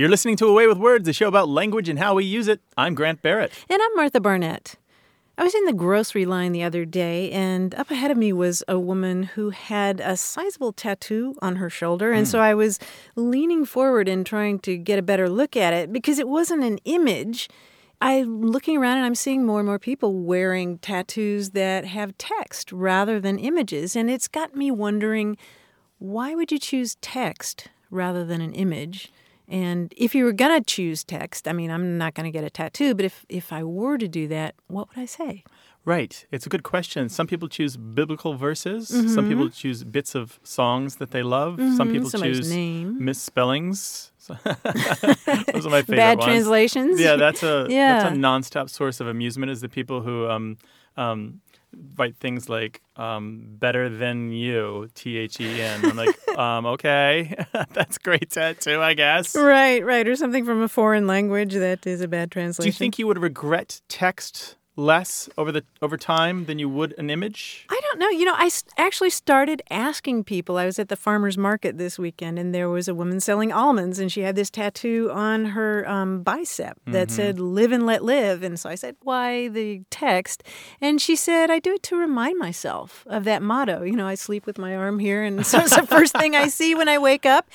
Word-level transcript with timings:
You're 0.00 0.08
listening 0.08 0.36
to 0.36 0.46
A 0.46 0.52
Way 0.54 0.66
with 0.66 0.78
Words, 0.78 1.06
a 1.08 1.12
show 1.12 1.28
about 1.28 1.50
language 1.50 1.86
and 1.90 1.98
how 1.98 2.14
we 2.14 2.24
use 2.24 2.48
it. 2.48 2.62
I'm 2.74 2.94
Grant 2.94 3.20
Barrett. 3.20 3.52
And 3.68 3.82
I'm 3.82 3.96
Martha 3.96 4.18
Barnett. 4.18 4.76
I 5.36 5.44
was 5.44 5.54
in 5.54 5.66
the 5.66 5.74
grocery 5.74 6.24
line 6.24 6.52
the 6.52 6.62
other 6.62 6.86
day, 6.86 7.30
and 7.30 7.74
up 7.74 7.90
ahead 7.90 8.10
of 8.10 8.16
me 8.16 8.32
was 8.32 8.62
a 8.66 8.78
woman 8.78 9.24
who 9.24 9.50
had 9.50 10.00
a 10.00 10.16
sizable 10.16 10.72
tattoo 10.72 11.34
on 11.42 11.56
her 11.56 11.68
shoulder. 11.68 12.12
And 12.12 12.26
hmm. 12.26 12.30
so 12.30 12.40
I 12.40 12.54
was 12.54 12.78
leaning 13.14 13.66
forward 13.66 14.08
and 14.08 14.24
trying 14.24 14.58
to 14.60 14.78
get 14.78 14.98
a 14.98 15.02
better 15.02 15.28
look 15.28 15.54
at 15.54 15.74
it 15.74 15.92
because 15.92 16.18
it 16.18 16.28
wasn't 16.28 16.64
an 16.64 16.78
image. 16.86 17.50
I'm 18.00 18.40
looking 18.40 18.78
around 18.78 18.96
and 18.96 19.04
I'm 19.04 19.14
seeing 19.14 19.44
more 19.44 19.60
and 19.60 19.66
more 19.66 19.78
people 19.78 20.14
wearing 20.14 20.78
tattoos 20.78 21.50
that 21.50 21.84
have 21.84 22.16
text 22.16 22.72
rather 22.72 23.20
than 23.20 23.38
images. 23.38 23.94
And 23.94 24.08
it's 24.08 24.28
got 24.28 24.56
me 24.56 24.70
wondering 24.70 25.36
why 25.98 26.34
would 26.34 26.50
you 26.50 26.58
choose 26.58 26.96
text 27.02 27.68
rather 27.90 28.24
than 28.24 28.40
an 28.40 28.54
image? 28.54 29.12
And 29.50 29.92
if 29.96 30.14
you 30.14 30.24
were 30.24 30.32
going 30.32 30.56
to 30.58 30.64
choose 30.64 31.02
text, 31.04 31.48
I 31.48 31.52
mean, 31.52 31.70
I'm 31.72 31.98
not 31.98 32.14
going 32.14 32.24
to 32.24 32.30
get 32.30 32.44
a 32.44 32.50
tattoo, 32.50 32.94
but 32.94 33.04
if, 33.04 33.26
if 33.28 33.52
I 33.52 33.64
were 33.64 33.98
to 33.98 34.06
do 34.06 34.28
that, 34.28 34.54
what 34.68 34.88
would 34.88 34.98
I 35.02 35.06
say? 35.06 35.42
Right. 35.84 36.24
It's 36.30 36.46
a 36.46 36.48
good 36.48 36.62
question. 36.62 37.08
Some 37.08 37.26
people 37.26 37.48
choose 37.48 37.76
biblical 37.76 38.34
verses. 38.34 38.86
Some 38.88 39.28
people 39.28 39.46
Mm-hmm. 39.46 39.54
choose 39.62 39.82
bits 39.82 40.14
of 40.14 40.38
songs 40.44 40.96
that 40.96 41.10
they 41.10 41.22
love. 41.24 41.58
Some 41.76 41.90
people 41.90 42.08
Somebody's 42.10 42.38
choose 42.40 42.50
name. 42.50 43.04
misspellings. 43.04 44.12
Those 44.28 45.66
are 45.66 45.70
my 45.70 45.82
favorite 45.82 45.96
Bad 45.96 46.18
ones. 46.18 46.24
translations? 46.26 47.00
Yeah, 47.00 47.16
that's 47.16 47.42
a 47.42 47.66
Yeah. 47.68 48.02
that's 48.04 48.14
a 48.14 48.18
nonstop 48.18 48.68
source 48.70 49.00
of 49.00 49.06
amusement. 49.08 49.50
Is 49.50 49.60
the 49.62 49.68
people 49.68 50.02
who 50.02 50.28
um, 50.28 50.58
um, 50.96 51.40
write 51.96 52.16
things 52.16 52.48
like 52.48 52.80
um, 52.96 53.44
"better 53.58 53.88
than 53.88 54.32
you," 54.32 54.88
T 54.94 55.16
H 55.16 55.40
E 55.40 55.60
N. 55.60 55.84
I'm 55.84 55.96
like, 55.96 56.28
um, 56.38 56.66
okay, 56.66 57.34
that's 57.72 57.98
great 57.98 58.30
tattoo, 58.30 58.80
I 58.80 58.94
guess. 58.94 59.34
Right, 59.34 59.84
right. 59.84 60.06
Or 60.06 60.16
something 60.16 60.44
from 60.44 60.62
a 60.62 60.68
foreign 60.68 61.06
language 61.06 61.54
that 61.54 61.86
is 61.86 62.00
a 62.00 62.08
bad 62.08 62.30
translation. 62.30 62.70
Do 62.70 62.74
you 62.74 62.78
think 62.78 62.98
you 62.98 63.06
would 63.06 63.18
regret 63.18 63.80
text 63.88 64.56
less 64.76 65.28
over 65.36 65.52
the 65.52 65.64
over 65.82 65.96
time 65.96 66.46
than 66.46 66.58
you 66.58 66.68
would 66.68 66.94
an 66.98 67.10
image? 67.10 67.66
I 67.68 67.80
don't 67.82 67.98
know. 67.98 68.08
You 68.08 68.24
know, 68.24 68.34
I 68.36 68.50
actually 68.76 69.10
started 69.10 69.62
asking 69.70 70.24
people. 70.24 70.56
I 70.56 70.66
was 70.66 70.78
at 70.78 70.88
the 70.88 70.96
farmer's 70.96 71.36
market 71.36 71.78
this 71.78 71.98
weekend, 71.98 72.38
and 72.38 72.54
there 72.54 72.68
was 72.68 72.88
a 72.88 72.94
woman 72.94 73.20
selling 73.20 73.52
almonds, 73.52 73.98
and 73.98 74.10
she 74.10 74.22
had 74.22 74.36
this 74.36 74.50
tattoo 74.50 75.10
on 75.12 75.46
her 75.46 75.88
um, 75.88 76.22
bicep 76.22 76.78
that 76.86 77.10
said 77.10 77.38
"Live 77.38 77.72
and 77.72 77.86
Let 77.86 78.04
Live." 78.04 78.42
And 78.42 78.58
so 78.58 78.70
I 78.70 78.74
said, 78.74 78.96
"Why 79.02 79.48
the 79.48 79.82
text?" 79.90 80.42
And 80.80 81.00
she 81.00 81.16
said, 81.16 81.50
"I 81.50 81.58
do 81.58 81.74
it 81.74 81.82
to 81.84 81.96
remind 81.96 82.38
myself 82.38 83.04
of 83.08 83.24
that 83.24 83.42
motto. 83.42 83.82
You 83.82 83.96
know, 83.96 84.06
I 84.06 84.14
sleep 84.14 84.46
with 84.46 84.58
my 84.58 84.74
arm 84.76 84.98
here, 84.98 85.22
and 85.22 85.44
so 85.50 85.58
it's 85.58 85.76
the 85.76 85.86
first 85.86 86.16
thing 86.16 86.34
I 86.34 86.48
see 86.48 86.74
when 86.74 86.88
I 86.88 86.98
wake 86.98 87.26
up." 87.26 87.48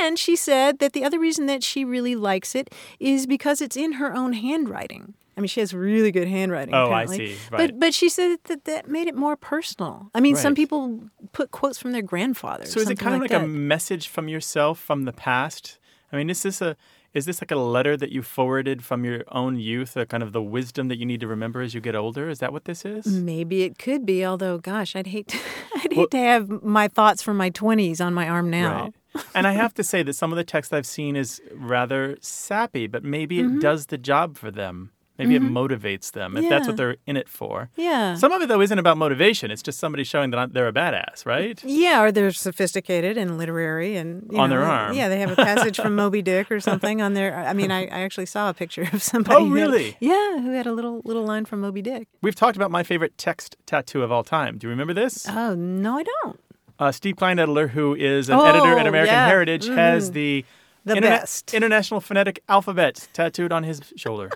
And 0.00 0.18
she 0.18 0.36
said 0.36 0.78
that 0.80 0.92
the 0.92 1.04
other 1.04 1.18
reason 1.18 1.46
that 1.46 1.62
she 1.62 1.84
really 1.84 2.16
likes 2.16 2.54
it 2.54 2.72
is 2.98 3.26
because 3.26 3.60
it's 3.60 3.76
in 3.76 3.92
her 3.92 4.14
own 4.14 4.32
handwriting. 4.32 5.14
I 5.36 5.40
mean, 5.42 5.48
she 5.48 5.60
has 5.60 5.74
really 5.74 6.10
good 6.12 6.28
handwriting. 6.28 6.74
Oh, 6.74 6.86
I 6.90 7.02
apparently. 7.02 7.34
see. 7.34 7.38
Right. 7.50 7.70
But 7.70 7.78
but 7.80 7.94
she 7.94 8.08
said 8.08 8.38
that 8.44 8.64
that 8.64 8.88
made 8.88 9.06
it 9.06 9.14
more 9.14 9.36
personal. 9.36 10.10
I 10.14 10.20
mean, 10.20 10.34
some 10.36 10.54
people 10.54 11.10
put 11.32 11.50
quotes 11.50 11.78
from 11.78 11.92
their 11.92 12.02
grandfather. 12.02 12.64
So 12.66 12.80
is 12.80 12.88
it 12.88 12.98
kind 12.98 13.14
of 13.14 13.20
like, 13.20 13.30
that. 13.30 13.44
a 13.44 13.46
message 13.46 14.08
from 14.08 14.28
yourself 14.28 14.78
from 14.78 15.02
the 15.04 15.12
past? 15.12 15.78
I 16.12 16.16
mean, 16.16 16.30
is 16.30 16.42
this 16.42 16.62
a 16.62 16.76
is 17.12 17.24
this 17.24 17.40
like 17.40 17.50
a 17.50 17.56
letter 17.56 17.96
that 17.96 18.12
you 18.12 18.22
forwarded 18.22 18.84
from 18.84 19.04
your 19.04 19.24
own 19.28 19.58
youth, 19.58 19.96
a 19.96 20.04
kind 20.06 20.22
of 20.22 20.32
the 20.32 20.42
wisdom 20.42 20.88
that 20.88 20.98
you 20.98 21.06
need 21.06 21.20
to 21.20 21.26
remember 21.26 21.60
as 21.62 21.72
you 21.74 21.80
get 21.80 21.94
older? 21.94 22.28
Is 22.28 22.38
that 22.40 22.52
what 22.52 22.64
this 22.66 22.84
is? 22.84 23.06
Maybe 23.06 23.62
it 23.62 23.78
could 23.78 24.04
be. 24.04 24.24
Although, 24.24 24.58
gosh, 24.58 24.94
I'd 24.96 25.06
hate 25.06 25.28
to, 25.28 25.38
I'd 25.76 25.80
hate 25.92 25.96
Well- 25.96 26.06
to 26.08 26.18
have 26.18 26.48
my 26.62 26.88
thoughts 26.88 27.22
from 27.22 27.36
my 27.36 27.48
twenties 27.50 28.00
on 28.00 28.12
my 28.14 28.28
arm 28.28 28.48
now. 28.50 28.92
Right. 29.14 29.24
and 29.34 29.46
I 29.46 29.52
have 29.52 29.72
to 29.74 29.82
say 29.84 30.02
that 30.02 30.12
some 30.12 30.30
of 30.32 30.36
the 30.36 30.44
text 30.44 30.72
I've 30.74 30.86
seen 30.86 31.16
is 31.16 31.40
rather 31.54 32.16
sappy, 32.20 32.86
but 32.86 33.02
maybe 33.04 33.38
Mm-hmm. 33.38 33.58
it 33.58 33.62
does 33.62 33.86
the 33.86 33.96
job 33.98 34.36
for 34.36 34.50
them. 34.50 34.92
Maybe 35.18 35.34
it 35.34 35.42
motivates 35.42 36.12
them 36.12 36.36
if 36.36 36.48
that's 36.48 36.66
what 36.66 36.76
they're 36.76 36.96
in 37.06 37.16
it 37.16 37.28
for. 37.28 37.70
Yeah. 37.76 38.14
Some 38.16 38.32
of 38.32 38.42
it 38.42 38.48
though 38.48 38.60
isn't 38.60 38.78
about 38.78 38.98
motivation. 38.98 39.50
It's 39.50 39.62
just 39.62 39.78
somebody 39.78 40.04
showing 40.04 40.30
that 40.32 40.52
they're 40.52 40.68
a 40.68 40.72
badass, 40.72 41.24
right? 41.24 41.62
yeah, 41.64 42.02
or 42.02 42.12
they're 42.12 42.30
sophisticated 42.32 43.16
and 43.16 43.38
literary, 43.38 43.96
and 43.96 44.28
On 44.30 44.50
know, 44.50 44.56
their 44.56 44.64
arm. 44.64 44.94
Yeah, 44.96 45.08
they 45.08 45.18
have 45.20 45.30
a 45.30 45.36
passage 45.36 45.76
from 45.76 45.94
Moby 45.94 46.22
Dick 46.30 46.50
or 46.50 46.60
something 46.60 47.00
on 47.00 47.14
their. 47.14 47.34
I 47.34 47.52
mean, 47.52 47.70
I, 47.70 47.82
I 47.86 48.00
actually 48.00 48.26
saw 48.26 48.50
a 48.50 48.54
picture 48.54 48.88
of 48.92 49.02
somebody. 49.02 49.36
Oh, 49.36 49.46
who 49.46 49.54
really? 49.54 49.96
yeah, 50.00 50.38
who 50.40 50.52
had 50.52 50.66
a 50.66 50.72
little 50.72 51.00
little 51.04 51.24
line 51.24 51.44
from 51.44 51.60
Moby 51.60 51.82
Dick. 51.82 52.08
We've 52.22 52.34
talked 52.34 52.56
about 52.56 52.70
my 52.70 52.82
favorite 52.82 53.16
text 53.18 53.56
tattoo 53.66 54.02
of 54.02 54.12
all 54.12 54.24
time. 54.24 54.58
Do 54.58 54.66
you 54.66 54.70
remember 54.70 54.94
this? 54.94 55.26
Oh 55.28 55.54
no, 55.54 55.98
I 55.98 56.02
don't. 56.02 56.40
Uh, 56.78 56.92
Steve 56.92 57.16
Kleinedler, 57.16 57.70
who 57.70 57.94
is 57.94 58.28
an 58.28 58.36
Oh, 58.38 58.44
editor 58.44 58.78
at 58.78 58.86
American 58.86 59.14
yeah. 59.14 59.26
Heritage, 59.26 59.66
has 59.68 60.10
the, 60.10 60.44
The 60.86 60.94
interna- 60.94 61.00
best. 61.20 61.52
International 61.52 62.00
Phonetic 62.00 62.42
Alphabet 62.48 63.08
tattooed 63.12 63.52
on 63.52 63.64
his 63.64 63.80
shoulder. 63.96 64.30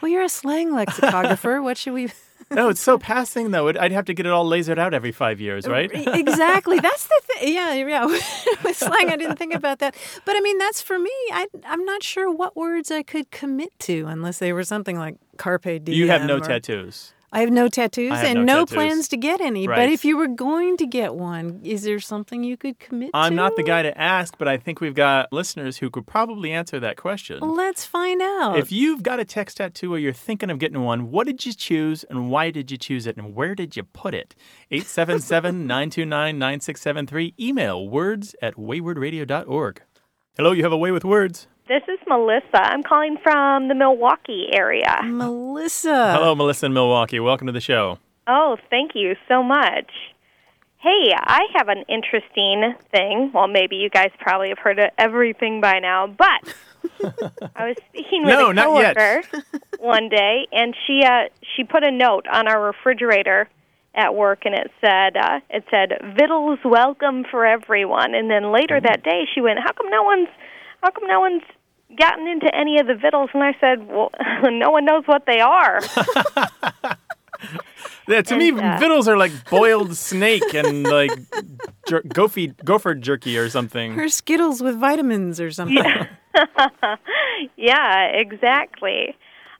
Well, 0.00 0.10
you're 0.10 0.22
a 0.22 0.28
slang 0.28 0.72
lexicographer. 0.72 1.62
what 1.62 1.76
should 1.78 1.94
we? 1.94 2.08
no, 2.50 2.68
it's 2.68 2.80
so 2.80 2.98
passing 2.98 3.50
though. 3.50 3.68
I'd 3.68 3.90
have 3.92 4.04
to 4.06 4.14
get 4.14 4.26
it 4.26 4.32
all 4.32 4.48
lasered 4.48 4.78
out 4.78 4.94
every 4.94 5.10
five 5.12 5.40
years, 5.40 5.66
uh, 5.66 5.72
right? 5.72 5.92
E, 5.92 6.06
exactly. 6.20 6.78
That's 6.78 7.06
the 7.06 7.20
thing. 7.24 7.36
Yeah, 7.54 7.72
yeah. 7.74 8.04
With 8.06 8.76
slang, 8.76 9.10
I 9.10 9.16
didn't 9.16 9.36
think 9.36 9.54
about 9.54 9.78
that. 9.80 9.94
But 10.24 10.36
I 10.36 10.40
mean, 10.40 10.58
that's 10.58 10.80
for 10.82 10.98
me. 10.98 11.10
I, 11.32 11.46
I'm 11.64 11.84
not 11.84 12.02
sure 12.02 12.32
what 12.32 12.56
words 12.56 12.90
I 12.90 13.02
could 13.02 13.30
commit 13.30 13.76
to 13.80 14.06
unless 14.06 14.38
they 14.38 14.52
were 14.52 14.64
something 14.64 14.98
like 14.98 15.16
carpe 15.36 15.62
diem. 15.84 15.96
you 15.96 16.08
have 16.08 16.24
no 16.24 16.36
or- 16.36 16.40
tattoos. 16.40 17.12
I 17.36 17.40
have 17.40 17.50
no 17.50 17.68
tattoos 17.68 18.12
have 18.12 18.24
and 18.24 18.46
no 18.46 18.60
tattoos. 18.60 18.74
plans 18.74 19.08
to 19.08 19.18
get 19.18 19.42
any. 19.42 19.68
Right. 19.68 19.76
But 19.76 19.88
if 19.90 20.06
you 20.06 20.16
were 20.16 20.26
going 20.26 20.78
to 20.78 20.86
get 20.86 21.14
one, 21.14 21.60
is 21.62 21.82
there 21.82 22.00
something 22.00 22.42
you 22.42 22.56
could 22.56 22.78
commit 22.78 23.12
to? 23.12 23.18
I'm 23.18 23.34
not 23.34 23.56
the 23.56 23.62
guy 23.62 23.82
to 23.82 23.96
ask, 24.00 24.38
but 24.38 24.48
I 24.48 24.56
think 24.56 24.80
we've 24.80 24.94
got 24.94 25.30
listeners 25.30 25.76
who 25.76 25.90
could 25.90 26.06
probably 26.06 26.50
answer 26.50 26.80
that 26.80 26.96
question. 26.96 27.40
Let's 27.40 27.84
find 27.84 28.22
out. 28.22 28.58
If 28.58 28.72
you've 28.72 29.02
got 29.02 29.20
a 29.20 29.24
text 29.26 29.58
tattoo 29.58 29.92
or 29.92 29.98
you're 29.98 30.14
thinking 30.14 30.48
of 30.48 30.58
getting 30.58 30.82
one, 30.82 31.10
what 31.10 31.26
did 31.26 31.44
you 31.44 31.52
choose 31.52 32.04
and 32.04 32.30
why 32.30 32.50
did 32.50 32.70
you 32.70 32.78
choose 32.78 33.06
it 33.06 33.18
and 33.18 33.34
where 33.34 33.54
did 33.54 33.76
you 33.76 33.82
put 33.82 34.14
it? 34.14 34.34
877 34.70 35.66
929 35.66 36.38
9673. 36.38 37.34
Email 37.38 37.86
words 37.86 38.34
at 38.40 38.54
waywordradio.org. 38.54 39.82
Hello, 40.38 40.52
you 40.52 40.62
have 40.62 40.72
a 40.72 40.78
way 40.78 40.90
with 40.90 41.04
words. 41.04 41.48
This 41.68 41.82
is 41.88 41.98
Melissa. 42.06 42.62
I'm 42.62 42.84
calling 42.84 43.16
from 43.20 43.66
the 43.66 43.74
Milwaukee 43.74 44.46
area. 44.52 45.00
Melissa. 45.04 46.12
Hello, 46.12 46.32
Melissa 46.36 46.66
in 46.66 46.72
Milwaukee. 46.72 47.18
Welcome 47.18 47.48
to 47.48 47.52
the 47.52 47.60
show. 47.60 47.98
Oh, 48.28 48.56
thank 48.70 48.92
you 48.94 49.16
so 49.26 49.42
much. 49.42 49.90
Hey, 50.78 51.12
I 51.12 51.40
have 51.56 51.68
an 51.68 51.82
interesting 51.88 52.74
thing. 52.92 53.32
Well, 53.34 53.48
maybe 53.48 53.74
you 53.76 53.90
guys 53.90 54.10
probably 54.20 54.50
have 54.50 54.58
heard 54.58 54.78
of 54.78 54.90
everything 54.96 55.60
by 55.60 55.80
now, 55.80 56.06
but 56.06 56.54
I 57.56 57.66
was 57.66 57.76
speaking 57.88 58.24
with 58.24 58.34
No, 58.34 58.50
a 58.50 58.54
coworker 58.54 59.22
one 59.80 60.08
day, 60.08 60.46
and 60.52 60.72
she 60.86 61.02
uh, 61.04 61.30
she 61.56 61.64
put 61.64 61.82
a 61.82 61.90
note 61.90 62.26
on 62.32 62.46
our 62.46 62.62
refrigerator 62.64 63.48
at 63.92 64.14
work, 64.14 64.42
and 64.44 64.54
it 64.54 64.70
said 64.80 65.16
uh, 65.16 65.40
it 65.50 65.64
said 65.68 66.14
"Vittles 66.16 66.60
welcome 66.64 67.24
for 67.28 67.44
everyone." 67.44 68.14
And 68.14 68.30
then 68.30 68.52
later 68.52 68.80
that 68.80 69.02
day, 69.02 69.24
she 69.34 69.40
went, 69.40 69.58
"How 69.58 69.72
come 69.72 69.90
no 69.90 70.04
one's 70.04 70.28
how 70.82 70.90
come 70.92 71.08
no 71.08 71.18
one's 71.18 71.42
gotten 71.96 72.26
into 72.26 72.54
any 72.54 72.78
of 72.80 72.86
the 72.86 72.94
vittles?" 72.94 73.30
And 73.34 73.42
I 73.42 73.54
said, 73.60 73.86
"Well, 73.88 74.10
no 74.42 74.70
one 74.70 74.84
knows 74.84 75.04
what 75.06 75.24
they 75.26 75.40
are." 75.40 75.80
Yeah, 78.08 78.22
to 78.22 78.36
me, 78.36 78.50
uh, 78.52 78.78
vittles 78.78 79.08
are 79.08 79.16
like 79.16 79.32
boiled 79.50 79.96
snake 79.96 80.54
and 80.54 80.84
like 80.84 81.10
jer- 81.88 82.02
gophy, 82.02 82.48
gopher 82.64 82.94
jerky 82.94 83.36
or 83.36 83.50
something. 83.50 83.98
Or 83.98 84.08
Skittles 84.08 84.62
with 84.62 84.78
vitamins 84.78 85.40
or 85.40 85.50
something. 85.50 85.84
yeah, 87.56 88.04
exactly. 88.14 89.16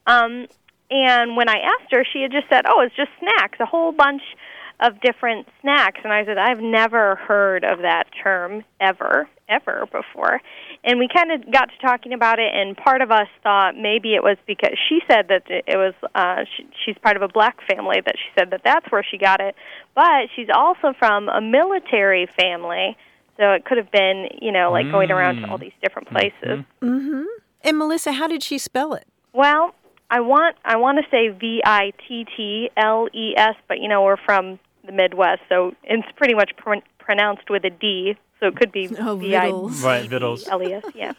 Um, 0.07 0.47
and 0.91 1.37
when 1.37 1.49
I 1.49 1.59
asked 1.59 1.91
her, 1.91 2.05
she 2.11 2.23
had 2.23 2.31
just 2.31 2.49
said, 2.49 2.65
"Oh, 2.69 2.81
it's 2.83 2.95
just 2.95 3.11
snacks, 3.19 3.59
a 3.59 3.67
whole 3.67 3.91
bunch 3.91 4.23
of 4.81 5.01
different 5.01 5.49
snacks." 5.61 6.01
And 6.05 6.13
I 6.13 6.25
said, 6.25 6.39
"I've 6.39 6.61
never 6.61 7.17
heard 7.17 7.65
of 7.65 7.81
that 7.81 8.05
term 8.23 8.65
ever, 8.81 9.29
ever 9.49 9.87
before." 9.91 10.41
And 10.87 11.01
we 11.01 11.09
kind 11.13 11.33
of 11.33 11.51
got 11.51 11.67
to 11.67 11.79
talking 11.85 12.13
about 12.13 12.39
it, 12.39 12.55
and 12.55 12.77
part 12.77 13.03
of 13.03 13.11
us 13.11 13.27
thought 13.43 13.77
maybe 13.77 14.15
it 14.15 14.23
was 14.23 14.37
because 14.47 14.79
she 14.89 15.01
said 15.11 15.27
that 15.29 15.43
it 15.49 15.77
was 15.77 15.95
uh, 16.15 16.45
she, 16.57 16.65
she's 16.85 16.97
part 17.03 17.17
of 17.17 17.23
a 17.23 17.29
black 17.29 17.59
family 17.69 17.97
that 18.07 18.15
she 18.17 18.31
said 18.39 18.51
that 18.51 18.61
that's 18.65 18.87
where 18.93 19.03
she 19.03 19.19
got 19.19 19.41
it, 19.41 19.57
but 19.97 20.29
she's 20.37 20.47
also 20.55 20.95
from 20.97 21.29
a 21.29 21.41
military 21.41 22.29
family. 22.39 22.97
So 23.37 23.51
it 23.51 23.65
could 23.65 23.79
have 23.79 23.91
been, 23.91 24.29
you 24.41 24.53
know, 24.53 24.71
like 24.71 24.91
going 24.91 25.11
around 25.11 25.43
to 25.43 25.51
all 25.51 25.59
mm. 25.59 25.63
these 25.63 25.73
different 25.83 26.09
places. 26.09 26.65
Mm-hmm. 26.81 26.87
Mm-hmm. 26.87 27.25
And 27.63 27.79
Melissa, 27.79 28.13
how 28.13 28.29
did 28.29 28.45
she 28.45 28.57
spell 28.57 28.95
it? 28.95 29.07
Well, 29.33 29.75
I 30.09 30.21
want 30.21 30.57
I 30.65 30.77
want 30.77 30.99
to 30.99 31.11
say 31.11 31.29
V 31.29 31.63
I 31.65 31.93
T 32.07 32.27
T 32.37 32.71
L 32.77 33.09
E 33.13 33.35
S, 33.37 33.57
but 33.67 33.81
you 33.81 33.89
know 33.89 34.03
we're 34.05 34.17
from 34.25 34.61
the 34.87 34.93
Midwest, 34.93 35.43
so 35.49 35.75
it's 35.83 36.07
pretty 36.17 36.35
much 36.35 36.53
pr- 36.57 36.87
pronounced 36.99 37.51
with 37.51 37.65
a 37.65 37.71
D. 37.71 38.17
So 38.41 38.47
it 38.49 38.57
could 38.57 38.73
be 38.73 38.89
Oh, 38.99 39.17
Vittles. 39.17 39.83
Right, 39.83 40.09
vittles. 40.09 40.47
L 40.49 40.63
E 40.63 40.73
S. 40.75 40.85
Yeah. 40.95 41.13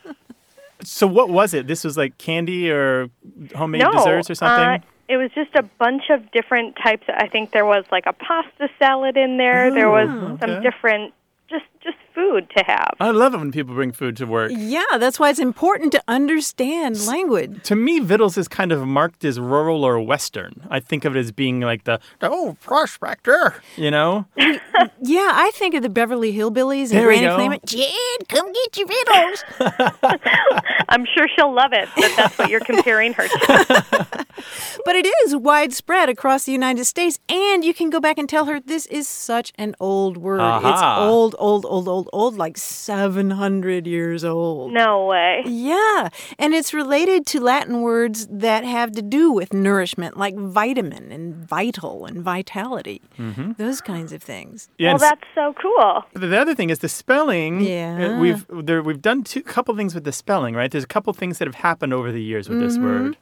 So 0.84 1.08
what 1.08 1.30
was 1.30 1.54
it? 1.54 1.66
This 1.68 1.84
was 1.84 1.98
like 1.98 2.18
candy 2.18 2.70
or 2.72 3.10
homemade 3.56 3.82
no, 3.82 3.92
desserts 3.94 4.30
or 4.30 4.36
something? 4.36 4.66
Uh, 4.68 4.78
it 5.10 5.18
was 5.18 5.32
just 5.34 5.56
a 5.56 5.64
bunch 5.64 6.04
of 6.12 6.30
different 6.32 6.76
types. 6.84 7.04
I 7.08 7.28
think 7.28 7.52
there 7.52 7.66
was 7.66 7.86
like 7.92 8.04
a 8.06 8.14
pasta 8.14 8.70
salad 8.78 9.18
in 9.18 9.38
there. 9.38 9.72
there 9.74 9.90
was 9.90 10.08
Oh, 10.10 10.38
some 10.40 10.50
okay. 10.52 10.62
different, 10.64 11.14
just 11.50 11.66
just 11.84 11.98
food 12.18 12.50
to 12.58 12.64
have. 12.64 12.90
I 13.00 13.12
love 13.12 13.36
it 13.36 13.38
when 13.38 13.52
people 13.52 13.76
bring 13.76 13.92
food 13.92 14.18
to 14.18 14.26
work. 14.26 14.52
Yeah, 14.56 14.98
that's 14.98 15.20
why 15.20 15.30
it's 15.30 15.40
important 15.40 15.92
to 15.92 16.04
understand 16.08 17.06
language. 17.06 17.62
To 17.66 17.76
me, 17.76 18.00
Vittles 18.00 18.38
is 18.38 18.48
kind 18.48 18.72
of 18.72 18.88
marked 18.88 19.24
as 19.24 19.40
rural 19.40 19.84
or 19.84 20.00
western. 20.02 20.68
I 20.72 20.80
think 20.80 21.06
of 21.06 21.16
it 21.16 21.20
as 21.20 21.32
being 21.32 21.60
like 21.62 21.84
the, 21.84 22.00
the 22.20 22.30
oh 22.32 22.58
prospector, 22.62 23.62
you 23.76 23.92
know. 23.92 24.26
Yeah, 25.02 25.32
I 25.34 25.52
think 25.56 25.74
of 25.74 25.82
the 25.82 25.90
Beverly 25.90 26.34
Hillbillies 26.34 26.92
and 26.92 27.00
There 27.00 27.08
we 27.08 27.18
Granny 27.20 27.26
go. 27.28 27.38
Clampett. 27.38 27.66
Jed, 27.66 28.28
come 28.30 28.52
get 28.52 28.78
your 28.78 28.88
vittles. 28.88 29.44
I'm 30.90 31.06
sure 31.16 31.28
she'll 31.36 31.54
love 31.54 31.74
it 31.74 31.90
that 31.96 32.14
that's 32.16 32.38
what 32.38 32.50
you're 32.50 32.60
comparing 32.60 33.14
her 33.14 33.28
to. 33.28 34.26
But 34.86 34.96
it 34.96 35.08
is 35.26 35.36
widespread 35.36 36.10
across 36.10 36.46
the 36.46 36.52
United 36.52 36.86
States, 36.86 37.20
and 37.28 37.66
you 37.66 37.74
can 37.74 37.90
go 37.90 38.00
back 38.00 38.18
and 38.18 38.30
tell 38.30 38.46
her 38.46 38.60
this 38.60 38.86
is 38.88 39.08
such 39.08 39.52
an 39.56 39.76
old 39.80 40.18
word. 40.18 40.40
It's 40.40 40.66
Aha. 40.66 41.06
old, 41.08 41.36
old, 41.40 41.66
old, 41.66 42.07
old, 42.14 42.34
old, 42.34 42.38
like 42.38 42.58
700 42.58 43.88
years 43.88 44.24
old. 44.24 44.74
No 44.74 45.06
way. 45.06 45.44
Yeah, 45.46 46.10
and 46.38 46.54
it's 46.54 46.74
related 46.74 47.26
to 47.28 47.40
Latin 47.40 47.82
words 47.82 48.28
that 48.30 48.64
have 48.64 48.92
to 48.94 49.02
do 49.02 49.32
with 49.32 49.54
nourishment, 49.54 50.18
like 50.18 50.36
vitamin 50.36 51.12
and 51.12 51.36
vital 51.36 52.06
and 52.06 52.22
vitality, 52.22 53.02
those 53.58 53.82
kinds 53.82 54.12
of 54.12 54.22
things. 54.22 54.70
Yeah, 54.78 54.92
well, 54.92 55.00
that's 55.00 55.22
so 55.36 55.54
cool. 55.62 56.04
The 56.14 56.38
other 56.40 56.56
thing 56.56 56.70
is 56.70 56.80
the 56.80 56.90
spelling. 56.90 57.62
Yeah. 57.62 58.16
uh, 58.16 58.20
we've 58.20 58.46
there, 58.50 58.82
we've 58.82 59.02
done 59.02 59.24
two 59.24 59.42
couple 59.42 59.76
things 59.76 59.96
with 59.96 60.04
the 60.04 60.12
spelling, 60.12 60.56
right? 60.56 60.72
There's 60.72 60.84
a 60.84 60.88
couple 60.88 61.14
things 61.14 61.38
that 61.40 61.48
have 61.48 61.56
happened 61.56 61.94
over 61.94 62.12
the 62.12 62.22
years 62.22 62.50
with 62.50 62.60
this 62.60 62.78
word. 62.78 63.18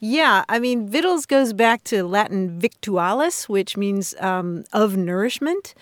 Yeah, 0.00 0.44
I 0.48 0.58
mean, 0.58 0.88
vittles 0.88 1.26
goes 1.26 1.52
back 1.52 1.84
to 1.84 2.04
Latin 2.04 2.58
victualis, 2.58 3.48
which 3.48 3.76
means 3.76 4.14
um, 4.20 4.64
of 4.72 4.96
nourishment. 4.96 5.74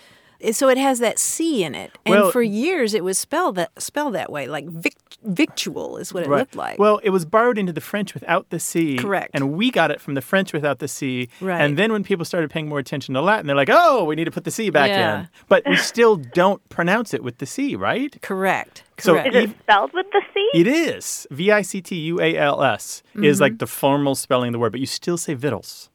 So 0.51 0.69
it 0.69 0.77
has 0.77 0.99
that 0.99 1.19
C 1.19 1.63
in 1.63 1.73
it, 1.75 1.91
and 2.05 2.15
Well- 2.15 2.31
for 2.31 2.41
years 2.43 2.93
it 2.93 3.03
was 3.03 3.17
spelled 3.17 3.55
that 3.55 3.71
spelled 3.81 4.15
that 4.15 4.31
way, 4.31 4.47
like 4.47 4.65
vic- 4.67 4.95
victual 5.23 5.97
is 5.97 6.13
what 6.13 6.23
it 6.23 6.29
looked 6.29 6.55
like. 6.55 6.77
Well, 6.79 6.99
it 7.03 7.09
was 7.09 7.25
borrowed 7.25 7.57
into 7.57 7.73
the 7.73 7.81
French 7.81 8.13
without 8.13 8.49
the 8.49 8.59
C. 8.59 8.97
Correct. 8.97 9.31
And 9.33 9.53
we 9.53 9.71
got 9.71 9.91
it 9.91 9.99
from 9.99 10.13
the 10.13 10.21
French 10.21 10.53
without 10.53 10.79
the 10.79 10.87
C. 10.87 11.27
Right. 11.41 11.59
And 11.61 11.77
then 11.77 11.91
when 11.91 12.03
people 12.03 12.23
started 12.25 12.49
paying 12.49 12.67
more 12.69 12.79
attention 12.79 13.13
to 13.15 13.21
Latin, 13.21 13.47
they're 13.47 13.55
like, 13.55 13.69
oh, 13.71 14.03
we 14.03 14.15
need 14.15 14.25
to 14.25 14.31
put 14.31 14.43
the 14.45 14.51
C 14.51 14.69
back 14.69 14.89
Yeah. 14.89 15.21
in. 15.21 15.29
But 15.49 15.63
we 15.67 15.75
still 15.75 16.15
don't 16.17 16.61
pronounce 16.69 17.13
it 17.13 17.23
with 17.23 17.39
the 17.39 17.45
C, 17.45 17.75
right? 17.75 18.15
correct. 18.21 18.83
So 18.99 19.13
Correct. 19.13 19.35
Is 19.35 19.49
it 19.51 19.55
spelled 19.59 19.91
with 19.93 20.07
the 20.11 20.21
C? 20.33 20.49
It 20.59 20.67
is. 20.67 21.27
V 21.29 21.51
I 21.51 21.61
C 21.61 21.81
T 21.81 21.95
U 21.95 22.19
A 22.21 22.35
L 22.37 22.63
S 22.63 23.03
Mm-hmm. 23.09 23.25
is 23.25 23.39
like 23.41 23.57
the 23.59 23.67
formal 23.67 24.15
spelling 24.15 24.49
of 24.49 24.53
the 24.53 24.59
word, 24.59 24.71
but 24.71 24.79
you 24.79 24.85
still 24.87 25.17
say 25.17 25.33
vittles. 25.33 25.89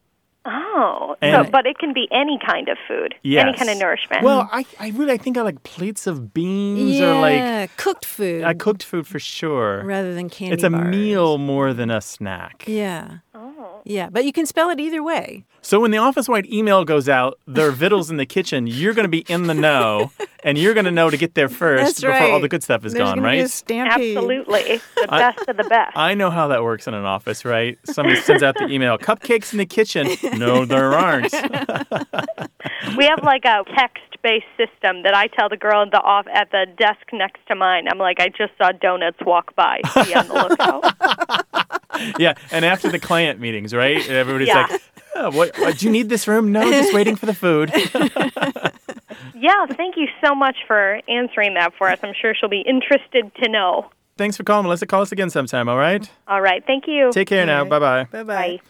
Oh, 0.45 1.17
And- 1.21 1.47
so, 1.47 1.51
but 1.51 1.67
it 1.67 1.79
can 1.79 1.93
be 1.93 2.09
any 2.11 2.39
kind 2.45 2.69
of 2.69 2.77
food, 2.89 3.15
any 3.25 3.53
kind 3.57 3.71
of 3.71 3.79
nourishment. 3.79 4.23
Well, 4.25 4.49
I, 4.51 4.65
I 4.81 4.89
really 4.91 5.13
I 5.13 5.17
think 5.17 5.39
I 5.39 5.43
like 5.43 5.63
plates 5.63 6.07
of 6.07 6.35
beans 6.35 6.99
yeah, 6.99 7.17
or 7.17 7.21
like 7.21 7.77
cooked 7.77 8.05
food 8.05 8.43
I 8.43 8.55
cooked 8.55 8.83
food 8.83 9.07
for 9.07 9.19
sure. 9.21 9.85
rather 9.85 10.15
than 10.15 10.29
candy. 10.29 10.55
It's 10.55 10.65
a 10.65 10.71
bars. 10.71 10.89
meal 10.89 11.39
more 11.39 11.73
than 11.73 11.91
a 11.91 12.01
snack. 12.01 12.65
Yeah. 12.67 13.19
Yeah, 13.85 14.09
but 14.11 14.25
you 14.25 14.33
can 14.33 14.47
spell 14.47 14.71
it 14.71 14.79
either 14.81 15.03
way. 15.03 15.45
So 15.61 15.81
when 15.81 15.91
the 15.93 15.99
office 15.99 16.29
wide 16.29 16.47
email 16.47 16.85
goes 16.85 17.09
out, 17.09 17.39
there 17.47 17.69
are 17.69 17.73
vittles 17.73 18.11
in 18.11 18.17
the 18.17 18.27
kitchen. 18.27 18.67
You're 18.67 18.95
going 18.95 19.05
to 19.05 19.09
be 19.09 19.21
in 19.29 19.47
the 19.47 19.55
know, 19.55 20.11
and 20.45 20.59
you're 20.59 20.75
going 20.75 20.87
to 20.87 20.91
know 20.91 21.09
to 21.11 21.17
get 21.17 21.35
there 21.35 21.49
first 21.49 21.85
That's 21.85 22.01
before 22.01 22.11
right. 22.11 22.31
all 22.33 22.41
the 22.41 22.49
good 22.49 22.63
stuff 22.65 22.85
is 22.85 22.93
There's 22.93 23.05
gone, 23.05 23.19
gonna 23.19 23.31
be 23.31 23.39
a 23.39 23.43
right? 23.43 23.51
stampede. 23.51 24.17
Absolutely. 24.17 24.81
The 24.97 25.07
best 25.09 25.49
of 25.49 25.57
the 25.57 25.65
best. 25.65 25.97
I 25.97 26.15
know 26.15 26.31
how 26.31 26.49
that 26.49 26.63
works 26.65 26.87
in 26.89 26.95
an 26.95 27.05
office, 27.05 27.45
right? 27.45 27.79
Somebody 27.85 28.21
sends 28.21 28.43
out 28.43 28.57
the 28.57 28.67
email, 28.67 28.99
cupcakes 28.99 29.53
in 29.53 29.59
the 29.59 29.67
kitchen. 29.67 30.09
No, 30.37 30.65
there 30.65 30.93
aren't. 30.95 31.33
We 32.97 33.05
have 33.07 33.23
like 33.23 33.45
a 33.45 33.65
text-based 33.77 34.45
system 34.57 35.03
that 35.05 35.15
I 35.15 35.29
tell 35.29 35.49
the 35.49 35.57
girl 35.57 35.83
at 35.83 35.93
the 35.93 36.01
off 36.01 36.27
at 36.33 36.51
the 36.51 36.67
desk 36.77 37.01
next 37.13 37.41
to 37.49 37.55
mine. 37.55 37.87
I'm 37.91 37.99
like, 37.99 38.21
I 38.21 38.29
just 38.29 38.53
saw 38.59 38.73
donuts 38.73 39.19
walk 39.25 39.55
by. 39.55 39.81
Be 40.05 40.15
on 40.15 40.29
the 40.29 40.35
lookout. 40.35 40.85
Yeah, 42.19 42.35
and 42.51 42.65
after 42.65 42.91
the 42.91 42.99
client 42.99 43.41
meetings, 43.41 43.75
right? 43.75 44.07
Everybody's 44.09 44.49
Yeah. 44.49 44.67
like, 44.71 44.83
oh, 45.17 45.31
what, 45.37 45.57
what, 45.59 45.79
do 45.79 45.87
you 45.87 45.93
need 45.93 46.09
this 46.09 46.27
room? 46.27 46.53
No, 46.53 46.71
just 46.71 46.95
waiting 46.95 47.17
for 47.17 47.27
the 47.27 47.35
food. 47.35 47.71
yeah, 49.35 49.67
thank 49.77 49.97
you 49.97 50.09
so 50.25 50.35
much 50.35 50.57
for 50.67 51.01
answering 51.09 51.55
that 51.55 51.73
for 51.77 51.89
us. 51.89 51.99
I'm 52.03 52.15
sure 52.21 52.35
she'll 52.35 52.49
be 52.49 52.63
interested 52.63 53.31
to 53.43 53.49
know. 53.49 53.91
Thanks 54.17 54.37
for 54.37 54.45
calling, 54.45 54.65
Melissa. 54.65 54.87
Call 54.87 55.03
us 55.03 55.13
again 55.13 55.31
sometime, 55.31 55.69
all 55.69 55.79
right? 55.79 56.09
All 56.29 56.41
right, 56.41 56.63
thank 56.67 56.85
you. 56.87 57.11
Take 57.13 57.29
care 57.29 57.47
now. 57.47 57.65
Bye 57.65 57.79
bye. 57.79 58.05
Bye 58.05 58.23
Bye. 58.23 58.61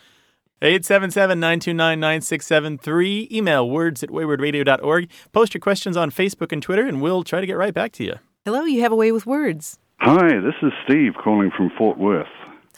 877 0.62 1.40
929 1.40 1.98
9673. 1.98 3.28
Email 3.32 3.68
words 3.68 4.02
at 4.04 4.10
waywordradio.org. 4.10 5.10
Post 5.32 5.54
your 5.54 5.60
questions 5.60 5.96
on 5.96 6.10
Facebook 6.12 6.52
and 6.52 6.62
Twitter, 6.62 6.86
and 6.86 7.02
we'll 7.02 7.24
try 7.24 7.40
to 7.40 7.46
get 7.46 7.56
right 7.56 7.74
back 7.74 7.90
to 7.92 8.04
you. 8.04 8.14
Hello, 8.44 8.62
you 8.64 8.80
have 8.82 8.92
a 8.92 8.96
way 8.96 9.10
with 9.10 9.26
words. 9.26 9.78
Hi, 9.98 10.28
this 10.40 10.54
is 10.62 10.72
Steve 10.84 11.12
calling 11.22 11.50
from 11.56 11.70
Fort 11.76 11.98
Worth. 11.98 12.26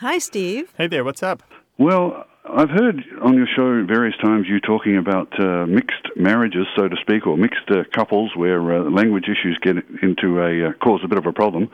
Hi, 0.01 0.19
Steve. 0.19 0.73
Hey 0.77 0.89
there, 0.89 1.05
what's 1.05 1.23
up? 1.23 1.45
Well, 1.79 2.27
I've 2.45 2.69
heard 2.69 3.05
on 3.23 3.35
your 3.35 3.47
show 3.55 3.87
various 3.87 4.17
times 4.21 4.47
you 4.49 4.59
talking 4.59 4.97
about 4.97 5.29
uh, 5.39 5.67
mixed 5.67 6.09
marriages, 6.17 6.67
so 6.77 6.89
to 6.89 6.97
speak, 7.01 7.29
or 7.29 7.37
mixed 7.37 7.71
uh, 7.71 7.85
couples 7.93 8.33
where 8.35 8.75
uh, 8.75 8.91
language 8.91 9.25
issues 9.25 9.57
get 9.63 9.77
into 10.03 10.41
a 10.41 10.71
uh, 10.71 10.73
cause 10.83 11.01
a 11.05 11.09
bit 11.09 11.17
of 11.17 11.27
a 11.27 11.33
problem. 11.33 11.71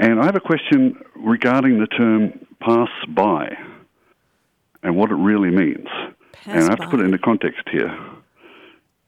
And 0.00 0.18
I 0.18 0.24
have 0.24 0.34
a 0.34 0.40
question 0.40 0.96
regarding 1.14 1.78
the 1.78 1.86
term 1.88 2.46
pass 2.60 2.88
by 3.08 3.54
and 4.82 4.96
what 4.96 5.10
it 5.10 5.16
really 5.16 5.50
means. 5.50 5.88
Pass 6.32 6.46
and 6.46 6.64
I 6.64 6.70
have 6.70 6.80
to 6.80 6.88
put 6.88 6.96
by. 6.96 7.02
it 7.02 7.04
into 7.04 7.18
context 7.18 7.68
here. 7.70 7.94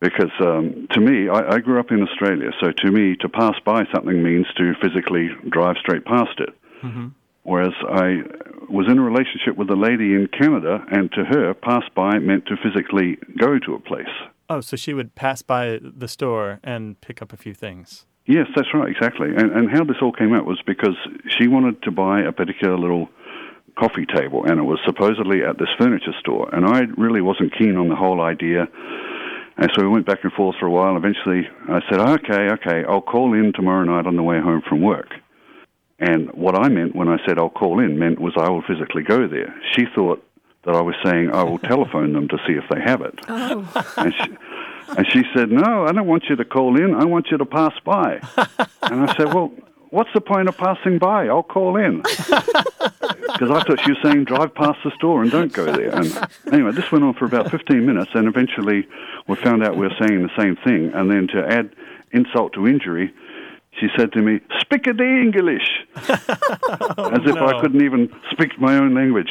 Because 0.00 0.32
um, 0.40 0.86
to 0.90 1.00
me, 1.00 1.30
I, 1.30 1.54
I 1.54 1.58
grew 1.60 1.80
up 1.80 1.90
in 1.90 2.02
Australia, 2.02 2.50
so 2.60 2.72
to 2.72 2.92
me, 2.92 3.16
to 3.20 3.28
pass 3.30 3.54
by 3.64 3.84
something 3.92 4.22
means 4.22 4.46
to 4.58 4.74
physically 4.82 5.30
drive 5.48 5.76
straight 5.80 6.04
past 6.04 6.38
it. 6.40 6.50
Whereas 7.44 7.74
I 7.88 8.22
was 8.68 8.86
in 8.88 8.98
a 8.98 9.02
relationship 9.02 9.56
with 9.56 9.70
a 9.70 9.76
lady 9.76 10.14
in 10.14 10.28
Canada, 10.28 10.84
and 10.90 11.12
to 11.12 11.24
her, 11.24 11.54
pass 11.54 11.84
by 11.94 12.18
meant 12.18 12.46
to 12.46 12.56
physically 12.56 13.18
go 13.38 13.58
to 13.58 13.74
a 13.74 13.80
place. 13.80 14.08
Oh, 14.48 14.60
so 14.60 14.76
she 14.76 14.94
would 14.94 15.14
pass 15.14 15.42
by 15.42 15.78
the 15.82 16.08
store 16.08 16.60
and 16.64 17.00
pick 17.00 17.22
up 17.22 17.32
a 17.32 17.36
few 17.36 17.54
things. 17.54 18.06
Yes, 18.26 18.46
that's 18.56 18.68
right, 18.72 18.88
exactly. 18.88 19.28
And, 19.28 19.52
and 19.52 19.70
how 19.70 19.84
this 19.84 19.96
all 20.00 20.12
came 20.12 20.32
out 20.32 20.46
was 20.46 20.60
because 20.66 20.96
she 21.38 21.46
wanted 21.46 21.82
to 21.82 21.90
buy 21.90 22.22
a 22.22 22.32
particular 22.32 22.78
little 22.78 23.08
coffee 23.78 24.06
table, 24.06 24.44
and 24.44 24.58
it 24.58 24.62
was 24.62 24.78
supposedly 24.86 25.42
at 25.42 25.58
this 25.58 25.68
furniture 25.78 26.14
store. 26.20 26.48
And 26.54 26.64
I 26.64 26.82
really 26.96 27.20
wasn't 27.20 27.52
keen 27.56 27.76
on 27.76 27.88
the 27.88 27.96
whole 27.96 28.22
idea. 28.22 28.66
And 29.56 29.70
so 29.74 29.82
we 29.82 29.88
went 29.88 30.06
back 30.06 30.24
and 30.24 30.32
forth 30.32 30.56
for 30.58 30.66
a 30.66 30.70
while. 30.70 30.96
Eventually, 30.96 31.42
I 31.68 31.80
said, 31.90 32.00
ah, 32.00 32.14
okay, 32.14 32.48
okay, 32.54 32.84
I'll 32.88 33.02
call 33.02 33.34
in 33.34 33.52
tomorrow 33.52 33.84
night 33.84 34.06
on 34.06 34.16
the 34.16 34.22
way 34.22 34.40
home 34.40 34.62
from 34.68 34.80
work. 34.80 35.08
And 36.04 36.30
what 36.34 36.54
I 36.54 36.68
meant 36.68 36.94
when 36.94 37.08
I 37.08 37.16
said 37.24 37.38
I'll 37.38 37.48
call 37.48 37.80
in 37.80 37.98
meant 37.98 38.20
was 38.20 38.34
I 38.36 38.50
will 38.50 38.60
physically 38.60 39.02
go 39.02 39.26
there. 39.26 39.54
She 39.72 39.84
thought 39.94 40.22
that 40.64 40.74
I 40.74 40.82
was 40.82 40.94
saying 41.02 41.30
I 41.32 41.42
will 41.44 41.58
telephone 41.58 42.12
them 42.12 42.28
to 42.28 42.36
see 42.46 42.52
if 42.52 42.64
they 42.68 42.80
have 42.80 43.00
it. 43.00 43.18
Oh. 43.26 43.84
And, 43.96 44.12
she, 44.12 44.36
and 44.98 45.06
she 45.10 45.22
said, 45.34 45.50
No, 45.50 45.86
I 45.86 45.92
don't 45.92 46.06
want 46.06 46.24
you 46.28 46.36
to 46.36 46.44
call 46.44 46.76
in. 46.76 46.94
I 46.94 47.06
want 47.06 47.28
you 47.30 47.38
to 47.38 47.46
pass 47.46 47.72
by. 47.84 48.20
And 48.82 49.08
I 49.08 49.16
said, 49.16 49.32
Well, 49.32 49.50
what's 49.88 50.10
the 50.12 50.20
point 50.20 50.46
of 50.46 50.58
passing 50.58 50.98
by? 50.98 51.28
I'll 51.28 51.42
call 51.42 51.76
in. 51.78 52.02
Because 53.34 53.50
I 53.50 53.64
thought 53.64 53.80
she 53.84 53.90
was 53.90 53.98
saying 54.00 54.24
drive 54.26 54.54
past 54.54 54.78
the 54.84 54.92
store 54.94 55.20
and 55.22 55.28
don't 55.30 55.52
go 55.52 55.64
there. 55.64 55.90
And 55.90 56.28
anyway, 56.52 56.70
this 56.70 56.92
went 56.92 57.02
on 57.02 57.14
for 57.14 57.24
about 57.24 57.50
15 57.50 57.84
minutes, 57.84 58.12
and 58.14 58.28
eventually 58.28 58.86
we 59.26 59.34
found 59.34 59.64
out 59.64 59.76
we 59.76 59.88
were 59.88 59.96
saying 59.98 60.22
the 60.22 60.30
same 60.40 60.54
thing. 60.54 60.92
And 60.94 61.10
then 61.10 61.26
to 61.28 61.44
add 61.44 61.74
insult 62.12 62.52
to 62.52 62.68
injury, 62.68 63.12
she 63.80 63.88
said 63.96 64.12
to 64.12 64.22
me, 64.22 64.40
"Speak 64.60 64.86
a 64.86 64.92
the 64.92 65.04
English," 65.04 65.62
as 65.96 66.08
if 67.26 67.36
I 67.36 67.60
couldn't 67.60 67.82
even 67.82 68.12
speak 68.30 68.58
my 68.60 68.76
own 68.76 68.94
language. 68.94 69.30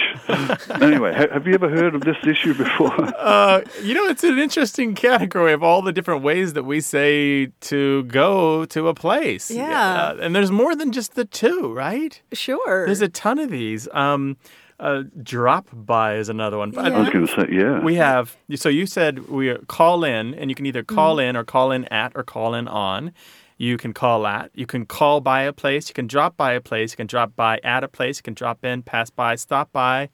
anyway, 0.82 1.14
ha- 1.14 1.32
have 1.32 1.48
you 1.48 1.54
ever 1.54 1.70
heard 1.70 1.96
of 1.96 2.02
this 2.02 2.18
issue 2.26 2.54
before? 2.54 2.94
Uh, 3.24 3.62
you 3.82 3.94
know, 3.94 4.06
it's 4.06 4.24
an 4.24 4.38
interesting 4.38 4.94
category 4.96 5.54
of 5.54 5.64
all 5.64 5.82
the 5.82 5.94
different 5.94 6.24
ways 6.24 6.54
that 6.54 6.64
we 6.64 6.82
say 6.82 7.48
to 7.62 8.04
go 8.04 8.66
to 8.66 8.88
a 8.90 8.94
place. 8.94 9.50
Yeah. 9.50 9.96
Uh, 9.96 10.18
and 10.20 10.36
there's 10.36 10.52
more 10.52 10.76
than 10.76 10.92
just 10.92 11.16
the 11.16 11.26
two, 11.26 11.74
right? 11.74 12.22
Sure. 12.34 12.86
There's 12.86 13.02
a 13.02 13.08
ton 13.08 13.40
of 13.40 13.50
these. 13.50 13.88
Um, 13.94 14.38
uh, 14.80 15.04
drop 15.22 15.70
by 15.72 16.16
is 16.16 16.28
another 16.30 16.58
one. 16.58 16.78
I 16.78 16.90
was 16.90 17.10
going 17.10 17.26
to 17.26 17.34
say, 17.34 17.48
yeah. 17.52 17.80
We 17.80 17.96
have 17.96 18.36
so 18.56 18.70
you 18.70 18.86
said 18.86 19.30
we 19.30 19.56
call 19.68 20.04
in, 20.04 20.34
and 20.34 20.50
you 20.50 20.56
can 20.56 20.66
either 20.66 20.84
call 20.84 21.20
in 21.20 21.38
or 21.38 21.44
call 21.44 21.72
in 21.72 21.86
at 21.86 22.12
or 22.16 22.24
call 22.24 22.54
in 22.54 22.68
on. 22.68 23.14
You 23.64 23.78
can 23.78 23.94
call 23.94 24.28
at. 24.28 24.52
You 24.54 24.66
can 24.66 24.86
call 24.86 25.22
by 25.22 25.44
a 25.44 25.54
place. 25.54 25.88
You 25.88 25.94
can 25.94 26.06
drop 26.06 26.36
by 26.36 26.52
a 26.52 26.60
place. 26.60 26.92
You 26.92 26.98
can 26.98 27.08
drop 27.08 27.34
by 27.34 27.60
at 27.64 27.82
a 27.84 27.88
place. 27.88 28.18
You 28.18 28.24
can 28.24 28.34
drop 28.34 28.66
in, 28.66 28.84
pass 28.84 29.10
by, 29.10 29.36
stop 29.36 29.72
by, 29.72 30.10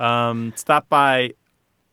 um, 0.00 0.52
stop 0.56 0.88
by, 0.88 1.34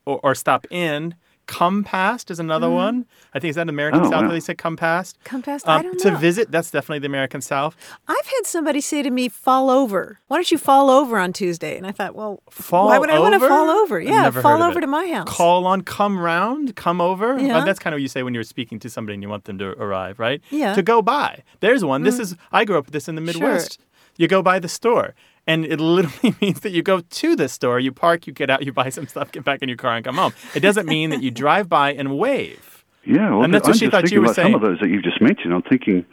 or, 0.06 0.20
or 0.24 0.34
stop 0.34 0.66
in. 0.72 1.14
Come 1.48 1.84
past 1.84 2.30
is 2.30 2.40
another 2.40 2.70
one. 2.70 3.06
I 3.34 3.40
think 3.40 3.50
is 3.52 3.56
that 3.56 3.70
American 3.70 4.02
Oh, 4.02 4.04
South 4.04 4.12
wow. 4.14 4.22
where 4.24 4.32
they 4.32 4.40
say 4.42 4.54
come 4.54 4.76
past. 4.76 5.18
Come 5.24 5.42
past? 5.42 5.68
I 5.68 5.78
Um, 5.78 5.84
don't 5.84 6.04
know. 6.06 6.12
to 6.12 6.18
visit, 6.18 6.52
that's 6.52 6.70
definitely 6.72 7.00
the 7.00 7.08
American 7.08 7.40
South. 7.42 7.76
I've 8.08 8.26
had 8.28 8.46
somebody 8.46 8.82
say 8.82 9.02
to 9.02 9.10
me, 9.10 9.30
"Fall 9.30 9.70
over." 9.70 10.20
Why 10.28 10.38
don't 10.38 10.52
you 10.52 10.58
fall 10.58 10.90
over 10.90 11.18
on 11.18 11.32
Tuesday? 11.34 11.78
And 11.78 11.88
I 11.88 11.92
thought, 11.94 12.16
well, 12.16 12.42
Fall 12.50 12.88
why 12.88 13.00
would 13.00 13.10
I 13.10 13.18
want 13.20 13.34
to 13.36 13.48
fall 13.48 13.70
over? 13.70 14.00
I've 14.00 14.08
Yeah, 14.08 14.24
never 14.24 14.42
fall 14.42 14.58
heard 14.58 14.62
of 14.66 14.70
over 14.72 14.80
it. 14.80 14.82
to 14.82 14.88
my 14.88 15.08
house. 15.12 15.28
Call 15.30 15.66
on, 15.66 15.82
come 15.82 16.20
round, 16.20 16.76
come 16.76 17.00
over. 17.00 17.40
Yeah. 17.40 17.60
Uh, 17.60 17.66
that's 17.66 17.80
kind 17.80 17.94
of 17.94 17.98
what 17.98 18.02
you 18.04 18.10
say 18.10 18.24
when 18.24 18.34
you're 18.34 18.44
speaking 18.44 18.78
to 18.80 18.90
somebody 18.90 19.14
and 19.14 19.24
you 19.24 19.30
want 19.30 19.46
them 19.46 19.58
to 19.60 19.70
arrive, 19.82 20.20
right? 20.20 20.42
Yeah. 20.50 20.74
Mm. 20.74 20.76
To 20.76 20.82
go 20.84 21.02
by. 21.02 21.44
There's 21.62 21.84
one. 21.84 22.04
This 22.04 22.20
is 22.20 22.36
I 22.52 22.66
grew 22.66 22.78
up 22.78 22.86
with 22.86 22.94
this 22.94 23.08
in 23.08 23.16
the 23.16 23.22
Midwest. 23.22 23.80
Sure. 23.80 23.86
You 24.18 24.28
go 24.28 24.42
by 24.42 24.60
the 24.60 24.68
store. 24.68 25.14
And 25.48 25.66
it 25.66 25.80
literally 25.80 26.36
means 26.42 26.60
that 26.60 26.72
you 26.72 26.84
go 26.84 27.00
to 27.00 27.36
the 27.36 27.48
store, 27.48 27.80
you 27.80 27.92
park, 27.92 28.28
you 28.28 28.34
get 28.34 28.50
out, 28.50 28.64
you 28.66 28.74
buy 28.74 28.90
some 28.90 29.08
stuff, 29.08 29.32
get 29.32 29.44
back 29.44 29.62
in 29.62 29.70
your 29.70 29.78
car, 29.78 29.96
and 29.96 30.06
come 30.06 30.16
home. 30.16 30.34
It 30.54 30.60
doesn't 30.60 30.86
mean 30.86 31.10
that 31.10 31.24
you 31.24 31.32
drive 31.44 31.70
by 31.70 31.94
and 31.94 32.18
wave. 32.18 32.86
Yeah, 33.06 33.30
well, 33.32 33.44
And 33.44 33.54
that's 33.54 33.66
I'm 33.66 33.72
what 33.72 33.80
she 33.80 33.90
thought 33.90 34.12
you 34.12 34.20
were 34.20 34.26
about 34.26 34.36
some 34.36 34.54
of 34.54 34.62
those 34.62 34.80
that 34.82 34.90
you've 34.90 35.04
just 35.04 35.22
mentioned. 35.22 35.54
I'm 35.54 35.62
thinking 35.62 36.06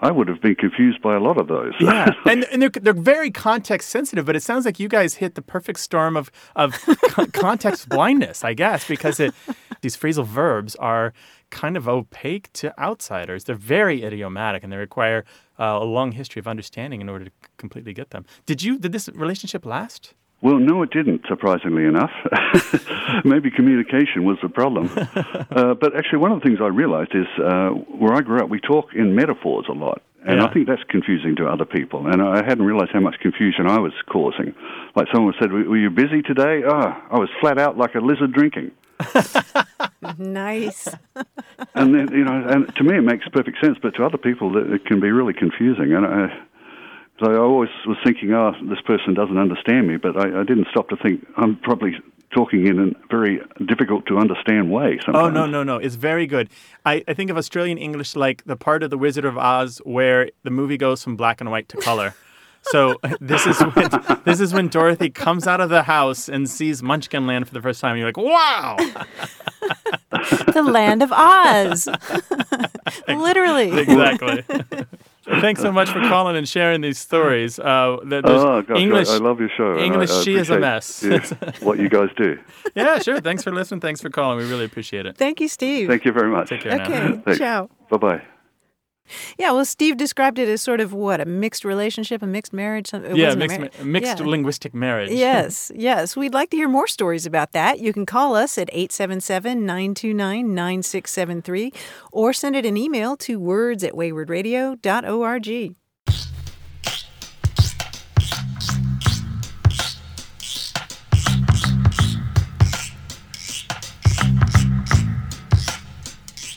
I 0.00 0.12
would 0.12 0.28
have 0.28 0.40
been 0.40 0.54
confused 0.54 1.02
by 1.02 1.16
a 1.16 1.20
lot 1.20 1.40
of 1.40 1.48
those. 1.48 1.72
Yeah, 1.80 2.12
and 2.24 2.44
and 2.52 2.62
they're 2.62 2.70
they're 2.70 2.92
very 2.92 3.32
context 3.32 3.88
sensitive, 3.88 4.24
but 4.24 4.36
it 4.36 4.42
sounds 4.44 4.64
like 4.64 4.78
you 4.78 4.88
guys 4.88 5.14
hit 5.14 5.34
the 5.34 5.42
perfect 5.42 5.80
storm 5.80 6.16
of 6.16 6.30
of 6.54 6.80
con- 7.08 7.32
context 7.32 7.88
blindness, 7.88 8.44
I 8.44 8.54
guess, 8.54 8.86
because 8.86 9.18
it 9.18 9.34
these 9.80 9.96
phrasal 9.96 10.24
verbs 10.24 10.76
are 10.76 11.12
kind 11.50 11.76
of 11.76 11.88
opaque 11.88 12.52
to 12.52 12.78
outsiders. 12.80 13.44
They're 13.44 13.56
very 13.56 14.04
idiomatic, 14.04 14.62
and 14.62 14.72
they 14.72 14.76
require 14.76 15.24
uh, 15.58 15.78
a 15.80 15.84
long 15.84 16.12
history 16.12 16.40
of 16.40 16.46
understanding 16.48 17.00
in 17.00 17.08
order 17.08 17.26
to 17.26 17.30
completely 17.56 17.92
get 17.92 18.10
them. 18.10 18.24
Did 18.46 18.62
you 18.62 18.78
did 18.78 18.92
this 18.92 19.08
relationship 19.14 19.64
last? 19.66 20.14
Well, 20.40 20.58
no, 20.60 20.84
it 20.84 20.90
didn't, 20.90 21.22
surprisingly 21.28 21.84
enough. 21.84 22.12
Maybe 23.24 23.50
communication 23.50 24.24
was 24.24 24.38
the 24.40 24.48
problem. 24.48 24.88
uh, 24.96 25.74
but 25.74 25.96
actually, 25.96 26.18
one 26.20 26.30
of 26.30 26.40
the 26.40 26.46
things 26.46 26.60
I 26.62 26.68
realized 26.68 27.12
is 27.12 27.26
uh, 27.42 27.70
where 27.70 28.14
I 28.14 28.20
grew 28.20 28.38
up, 28.38 28.48
we 28.48 28.60
talk 28.60 28.94
in 28.94 29.16
metaphors 29.16 29.66
a 29.68 29.72
lot. 29.72 30.00
And 30.24 30.38
Yeah. 30.38 30.46
I 30.46 30.52
think 30.52 30.68
that's 30.68 30.82
confusing 30.88 31.34
to 31.36 31.46
other 31.48 31.64
people. 31.64 32.06
And 32.06 32.22
I 32.22 32.44
hadn't 32.44 32.64
realized 32.64 32.90
how 32.92 33.00
much 33.00 33.16
confusion 33.20 33.66
I 33.66 33.78
was 33.80 33.92
causing. 34.08 34.54
Like 34.94 35.08
someone 35.12 35.34
said, 35.40 35.50
Were 35.52 35.76
you 35.76 35.90
busy 35.90 36.22
today? 36.22 36.62
Oh, 36.64 36.92
I 37.10 37.18
was 37.18 37.30
flat 37.40 37.58
out 37.58 37.76
like 37.76 37.94
a 37.96 38.00
lizard 38.00 38.32
drinking. 38.32 38.70
Nice. 40.18 40.88
and 41.74 41.94
then 41.94 42.08
you 42.12 42.24
know, 42.24 42.44
and 42.48 42.74
to 42.76 42.84
me 42.84 42.96
it 42.96 43.02
makes 43.02 43.26
perfect 43.28 43.58
sense, 43.62 43.78
but 43.80 43.94
to 43.96 44.04
other 44.04 44.18
people 44.18 44.56
it, 44.56 44.70
it 44.72 44.84
can 44.86 45.00
be 45.00 45.10
really 45.10 45.32
confusing. 45.32 45.92
And 45.92 46.06
I, 46.06 46.28
so 47.22 47.32
I 47.32 47.36
always 47.36 47.70
was 47.86 47.96
thinking, 48.04 48.32
oh, 48.32 48.52
this 48.68 48.80
person 48.80 49.14
doesn't 49.14 49.38
understand 49.38 49.88
me, 49.88 49.96
but 49.96 50.16
I, 50.16 50.40
I 50.40 50.44
didn't 50.44 50.68
stop 50.70 50.88
to 50.90 50.96
think 50.96 51.26
I'm 51.36 51.56
probably 51.56 51.92
talking 52.34 52.66
in 52.66 52.78
a 52.78 53.08
very 53.10 53.40
difficult 53.66 54.06
to 54.06 54.18
understand 54.18 54.70
way. 54.70 54.98
Sometimes. 55.04 55.26
Oh 55.26 55.30
no 55.30 55.46
no 55.46 55.62
no! 55.62 55.76
It's 55.76 55.96
very 55.96 56.26
good. 56.26 56.48
I, 56.84 57.02
I 57.08 57.14
think 57.14 57.30
of 57.30 57.36
Australian 57.36 57.78
English 57.78 58.16
like 58.16 58.44
the 58.44 58.56
part 58.56 58.82
of 58.82 58.90
the 58.90 58.98
Wizard 58.98 59.24
of 59.24 59.36
Oz 59.36 59.78
where 59.84 60.30
the 60.42 60.50
movie 60.50 60.76
goes 60.76 61.02
from 61.02 61.16
black 61.16 61.40
and 61.40 61.50
white 61.50 61.68
to 61.70 61.76
color. 61.78 62.14
So 62.62 62.96
this 63.20 63.46
is 63.46 63.58
when 63.60 63.88
this 64.24 64.40
is 64.40 64.52
when 64.52 64.68
Dorothy 64.68 65.08
comes 65.10 65.46
out 65.46 65.60
of 65.60 65.70
the 65.70 65.82
house 65.84 66.28
and 66.28 66.48
sees 66.50 66.82
Munchkin 66.82 67.26
Land 67.26 67.48
for 67.48 67.54
the 67.54 67.62
first 67.62 67.80
time. 67.80 67.92
And 67.92 68.00
you're 68.00 68.08
like, 68.08 68.16
wow! 68.18 68.76
the 70.52 70.62
land 70.62 71.02
of 71.02 71.10
Oz. 71.12 71.88
Literally. 73.08 73.78
exactly. 73.80 74.44
Thanks 75.40 75.60
so 75.60 75.70
much 75.70 75.90
for 75.90 76.00
calling 76.00 76.36
and 76.36 76.48
sharing 76.48 76.80
these 76.80 76.98
stories. 76.98 77.58
Uh, 77.58 77.98
there- 78.04 78.22
Oh 78.24 78.62
gosh, 78.62 78.78
English. 78.78 79.08
I, 79.08 79.14
I 79.14 79.18
love 79.18 79.40
your 79.40 79.50
show. 79.56 79.72
and 79.72 79.80
I- 79.80 79.84
English, 79.84 80.10
I 80.10 80.22
she 80.22 80.34
is 80.36 80.50
a 80.50 80.58
mess. 80.58 81.02
yeah, 81.02 81.20
what 81.60 81.78
you 81.78 81.88
guys 81.88 82.08
do. 82.16 82.38
yeah, 82.74 82.98
sure. 82.98 83.20
Thanks 83.20 83.44
for 83.44 83.50
listening. 83.52 83.80
Thanks 83.80 84.00
for 84.00 84.10
calling. 84.10 84.38
We 84.38 84.48
really 84.48 84.64
appreciate 84.64 85.06
it. 85.06 85.16
Thank 85.16 85.40
you, 85.40 85.48
Steve. 85.48 85.88
Thank 85.88 86.04
you 86.04 86.12
very 86.12 86.30
much. 86.30 86.48
Take 86.48 86.62
care. 86.62 86.80
Okay. 86.80 87.20
Thanks. 87.24 87.38
Ciao. 87.38 87.68
Bye 87.90 87.96
bye. 87.98 88.22
Yeah, 89.38 89.52
well, 89.52 89.64
Steve 89.64 89.96
described 89.96 90.38
it 90.38 90.48
as 90.48 90.62
sort 90.62 90.80
of 90.80 90.92
what 90.92 91.20
a 91.20 91.24
mixed 91.24 91.64
relationship, 91.64 92.22
a 92.22 92.26
mixed 92.26 92.52
marriage. 92.52 92.92
It 92.92 93.16
Yeah, 93.16 93.34
mixed, 93.34 93.58
mar- 93.58 93.70
mixed 93.84 94.18
Yeah. 94.18 94.24
linguistic 94.26 94.74
marriage. 94.74 95.10
Yes, 95.10 95.70
yes. 95.76 96.16
We'd 96.16 96.34
like 96.34 96.50
to 96.50 96.56
hear 96.56 96.68
more 96.68 96.86
stories 96.86 97.26
about 97.26 97.52
that. 97.52 97.78
You 97.80 97.92
can 97.92 98.06
call 98.06 98.34
us 98.34 98.58
at 98.58 98.68
877 98.72 99.64
929 99.64 100.54
9673 100.54 101.72
or 102.12 102.32
send 102.32 102.56
it 102.56 102.66
an 102.66 102.76
email 102.76 103.16
to 103.18 103.38
words 103.38 103.84
at 103.84 103.92
waywordradio.org. 103.94 105.76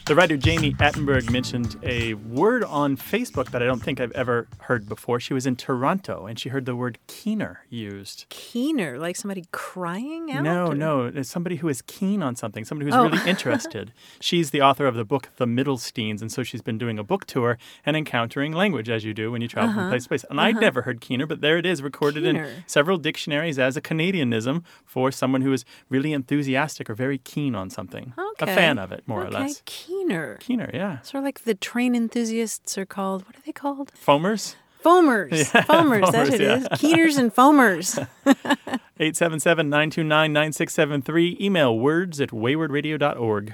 The 0.08 0.15
writer 0.15 0.36
Jami 0.36 0.74
Attenberg 0.74 1.29
mentioned 1.31 1.77
a 1.84 2.15
word 2.15 2.65
on 2.65 2.98
Facebook 2.98 3.51
that 3.51 3.63
I 3.63 3.65
don't 3.65 3.79
think 3.81 4.01
I've 4.01 4.12
ever 4.12 4.48
heard 4.62 4.89
before. 4.89 5.22
She 5.22 5.34
was 5.34 5.46
in 5.46 5.55
Toronto 5.55 6.25
and 6.25 6.38
she 6.38 6.50
heard 6.50 6.65
the 6.65 6.75
word 6.75 6.98
keener 7.08 7.62
used. 7.70 8.25
Keener, 8.29 9.00
like 9.00 9.15
somebody 9.15 9.46
crying 9.53 10.29
out? 10.31 10.43
No, 10.43 10.67
or- 10.67 10.75
no, 10.75 11.05
it's 11.05 11.29
somebody 11.29 11.58
who 11.58 11.70
is 11.70 11.81
keen 11.84 12.22
on 12.24 12.36
something, 12.36 12.65
somebody 12.65 12.89
who's 12.91 12.96
Oh. 13.00 13.08
really 13.08 13.22
interested. 13.29 13.93
She's 14.20 14.50
the 14.51 14.60
author 14.62 14.86
of 14.86 14.96
the 14.96 15.05
book 15.05 15.29
The 15.38 15.46
Middlesteins, 15.46 16.20
and 16.20 16.29
so 16.31 16.43
she's 16.43 16.62
been 16.63 16.77
doing 16.79 17.00
a 17.00 17.03
book 17.03 17.25
tour 17.25 17.58
and 17.86 17.96
encountering 17.96 18.51
language 18.51 18.89
as 18.89 19.05
you 19.05 19.13
do 19.13 19.31
when 19.31 19.41
you 19.41 19.48
travel 19.48 19.74
from 19.74 19.89
place 19.89 20.03
to 20.03 20.10
place. 20.10 20.25
And 20.29 20.41
I'd 20.41 20.58
never 20.60 20.81
heard 20.81 21.00
keener, 21.00 21.25
but 21.25 21.39
there 21.39 21.58
it 21.58 21.65
is, 21.65 21.81
recorded 21.81 22.25
in 22.25 22.36
Uh-huh. 22.38 22.50
Several 22.67 22.98
dictionaries 22.98 23.58
as 23.58 23.77
a 23.77 23.81
Canadianism 23.81 24.63
for 24.84 25.10
someone 25.12 25.41
who 25.41 25.53
is 25.53 25.63
really 25.89 26.12
enthusiastic 26.12 26.89
or 26.89 26.96
very 26.96 27.20
keen 27.20 27.55
on 27.55 27.70
something. 27.70 28.13
Okay. 28.41 28.51
A 28.51 28.55
fan 28.55 28.77
of 28.77 28.91
it, 28.91 29.03
more 29.08 29.24
okay. 29.24 29.27
or 29.38 29.39
less. 29.41 29.62
Keener. 30.01 30.38
Keener, 30.39 30.70
yeah. 30.74 31.00
Sort 31.01 31.20
of 31.20 31.25
like 31.25 31.41
the 31.43 31.53
train 31.53 31.96
enthusiasts 31.96 32.75
are 32.75 32.88
called. 32.88 33.24
What 33.27 33.38
are 33.38 33.41
they 33.46 33.51
called? 33.51 33.91
Foamers? 33.93 34.55
Foamers. 34.84 35.29
foamers, 35.51 36.12
that's 36.12 36.29
foamers, 36.29 36.31
what 36.31 36.34
it 36.34 36.41
yeah. 36.41 36.55
is. 36.55 36.67
Keeners 36.70 37.17
and 37.20 37.34
foamers. 37.34 37.98
877 38.25 39.70
929 39.70 40.34
9673. 40.34 41.38
Email 41.39 41.77
words 41.77 42.20
at 42.20 42.29
waywordradio.org. 42.29 43.53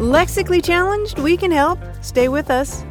Lexically 0.00 0.60
challenged, 0.60 1.20
we 1.20 1.36
can 1.36 1.52
help. 1.52 1.78
Stay 2.02 2.26
with 2.28 2.50
us. 2.50 2.84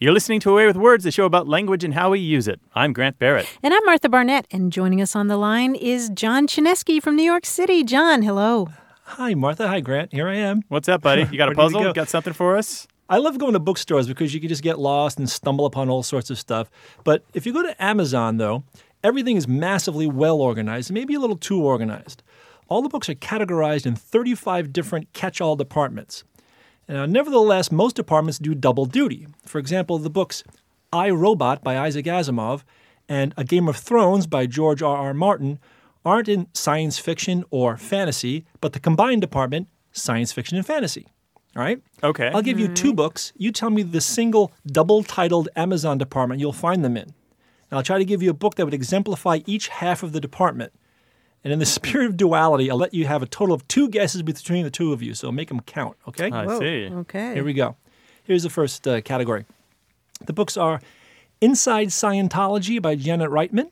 You're 0.00 0.12
listening 0.12 0.40
to 0.40 0.50
A 0.50 0.54
Way 0.54 0.66
with 0.66 0.76
Words, 0.76 1.04
the 1.04 1.12
show 1.12 1.24
about 1.24 1.46
language 1.46 1.84
and 1.84 1.94
how 1.94 2.10
we 2.10 2.18
use 2.18 2.48
it. 2.48 2.60
I'm 2.74 2.92
Grant 2.92 3.20
Barrett. 3.20 3.46
And 3.62 3.72
I'm 3.72 3.84
Martha 3.86 4.08
Barnett, 4.08 4.46
and 4.50 4.72
joining 4.72 5.00
us 5.00 5.14
on 5.14 5.28
the 5.28 5.36
line 5.36 5.76
is 5.76 6.10
John 6.10 6.48
Chaneski 6.48 7.00
from 7.00 7.14
New 7.14 7.22
York 7.22 7.46
City. 7.46 7.84
John, 7.84 8.22
hello. 8.22 8.68
Hi, 9.10 9.34
Martha. 9.34 9.68
Hi, 9.68 9.78
Grant. 9.78 10.12
Here 10.12 10.28
I 10.28 10.34
am. 10.34 10.62
What's 10.66 10.88
up, 10.88 11.00
buddy? 11.00 11.28
You 11.30 11.38
got 11.38 11.48
a 11.48 11.54
puzzle? 11.54 11.80
go. 11.80 11.92
Got 11.92 12.08
something 12.08 12.32
for 12.32 12.56
us? 12.56 12.88
I 13.08 13.18
love 13.18 13.38
going 13.38 13.52
to 13.52 13.60
bookstores 13.60 14.08
because 14.08 14.34
you 14.34 14.40
can 14.40 14.48
just 14.48 14.64
get 14.64 14.80
lost 14.80 15.16
and 15.20 15.30
stumble 15.30 15.64
upon 15.64 15.88
all 15.88 16.02
sorts 16.02 16.28
of 16.28 16.40
stuff. 16.40 16.68
But 17.04 17.22
if 17.32 17.46
you 17.46 17.52
go 17.52 17.62
to 17.62 17.82
Amazon, 17.82 18.38
though, 18.38 18.64
everything 19.04 19.36
is 19.36 19.46
massively 19.46 20.08
well 20.08 20.40
organized, 20.40 20.90
maybe 20.90 21.14
a 21.14 21.20
little 21.20 21.36
too 21.36 21.62
organized. 21.62 22.24
All 22.68 22.82
the 22.82 22.88
books 22.88 23.08
are 23.08 23.14
categorized 23.14 23.86
in 23.86 23.94
35 23.94 24.72
different 24.72 25.12
catch 25.12 25.40
all 25.40 25.54
departments. 25.54 26.24
Now, 26.88 27.06
nevertheless, 27.06 27.70
most 27.70 27.94
departments 27.94 28.40
do 28.40 28.56
double 28.56 28.86
duty. 28.86 29.28
For 29.44 29.60
example, 29.60 29.98
the 29.98 30.10
books 30.10 30.42
I, 30.92 31.10
Robot 31.10 31.62
by 31.62 31.78
Isaac 31.78 32.06
Asimov 32.06 32.64
and 33.08 33.32
A 33.36 33.44
Game 33.44 33.68
of 33.68 33.76
Thrones 33.76 34.26
by 34.26 34.46
George 34.46 34.82
R. 34.82 34.96
R. 34.96 35.14
Martin 35.14 35.60
aren't 36.06 36.28
in 36.28 36.46
science 36.54 36.98
fiction 36.98 37.44
or 37.50 37.76
fantasy, 37.76 38.46
but 38.60 38.72
the 38.72 38.80
combined 38.80 39.20
department, 39.20 39.68
science 39.90 40.32
fiction 40.32 40.56
and 40.56 40.64
fantasy. 40.64 41.06
All 41.56 41.62
right? 41.62 41.82
Okay. 42.02 42.30
I'll 42.32 42.42
give 42.42 42.60
you 42.60 42.68
two 42.68 42.94
books. 42.94 43.32
You 43.36 43.50
tell 43.50 43.70
me 43.70 43.82
the 43.82 44.00
single 44.00 44.52
double 44.66 45.02
titled 45.02 45.48
Amazon 45.56 45.98
department 45.98 46.40
you'll 46.40 46.52
find 46.52 46.84
them 46.84 46.96
in. 46.96 47.02
And 47.02 47.78
I'll 47.78 47.82
try 47.82 47.98
to 47.98 48.04
give 48.04 48.22
you 48.22 48.30
a 48.30 48.34
book 48.34 48.54
that 48.54 48.64
would 48.64 48.74
exemplify 48.74 49.40
each 49.46 49.68
half 49.68 50.04
of 50.04 50.12
the 50.12 50.20
department. 50.20 50.72
And 51.42 51.52
in 51.52 51.58
the 51.58 51.66
spirit 51.78 52.06
of 52.06 52.16
duality, 52.16 52.70
I'll 52.70 52.76
let 52.76 52.94
you 52.94 53.06
have 53.06 53.22
a 53.22 53.26
total 53.26 53.54
of 53.54 53.66
two 53.66 53.88
guesses 53.88 54.22
between 54.22 54.62
the 54.62 54.70
two 54.70 54.92
of 54.92 55.02
you. 55.02 55.12
So 55.12 55.32
make 55.32 55.48
them 55.48 55.60
count, 55.60 55.96
okay? 56.06 56.30
I 56.30 56.46
Whoa, 56.46 56.60
see. 56.60 56.88
Okay. 56.92 57.34
Here 57.34 57.44
we 57.44 57.52
go. 57.52 57.76
Here's 58.22 58.44
the 58.44 58.50
first 58.50 58.86
uh, 58.86 59.00
category. 59.00 59.44
The 60.24 60.32
books 60.32 60.56
are 60.56 60.80
Inside 61.40 61.88
Scientology 61.88 62.80
by 62.80 62.94
Janet 62.94 63.30
Reitman 63.30 63.70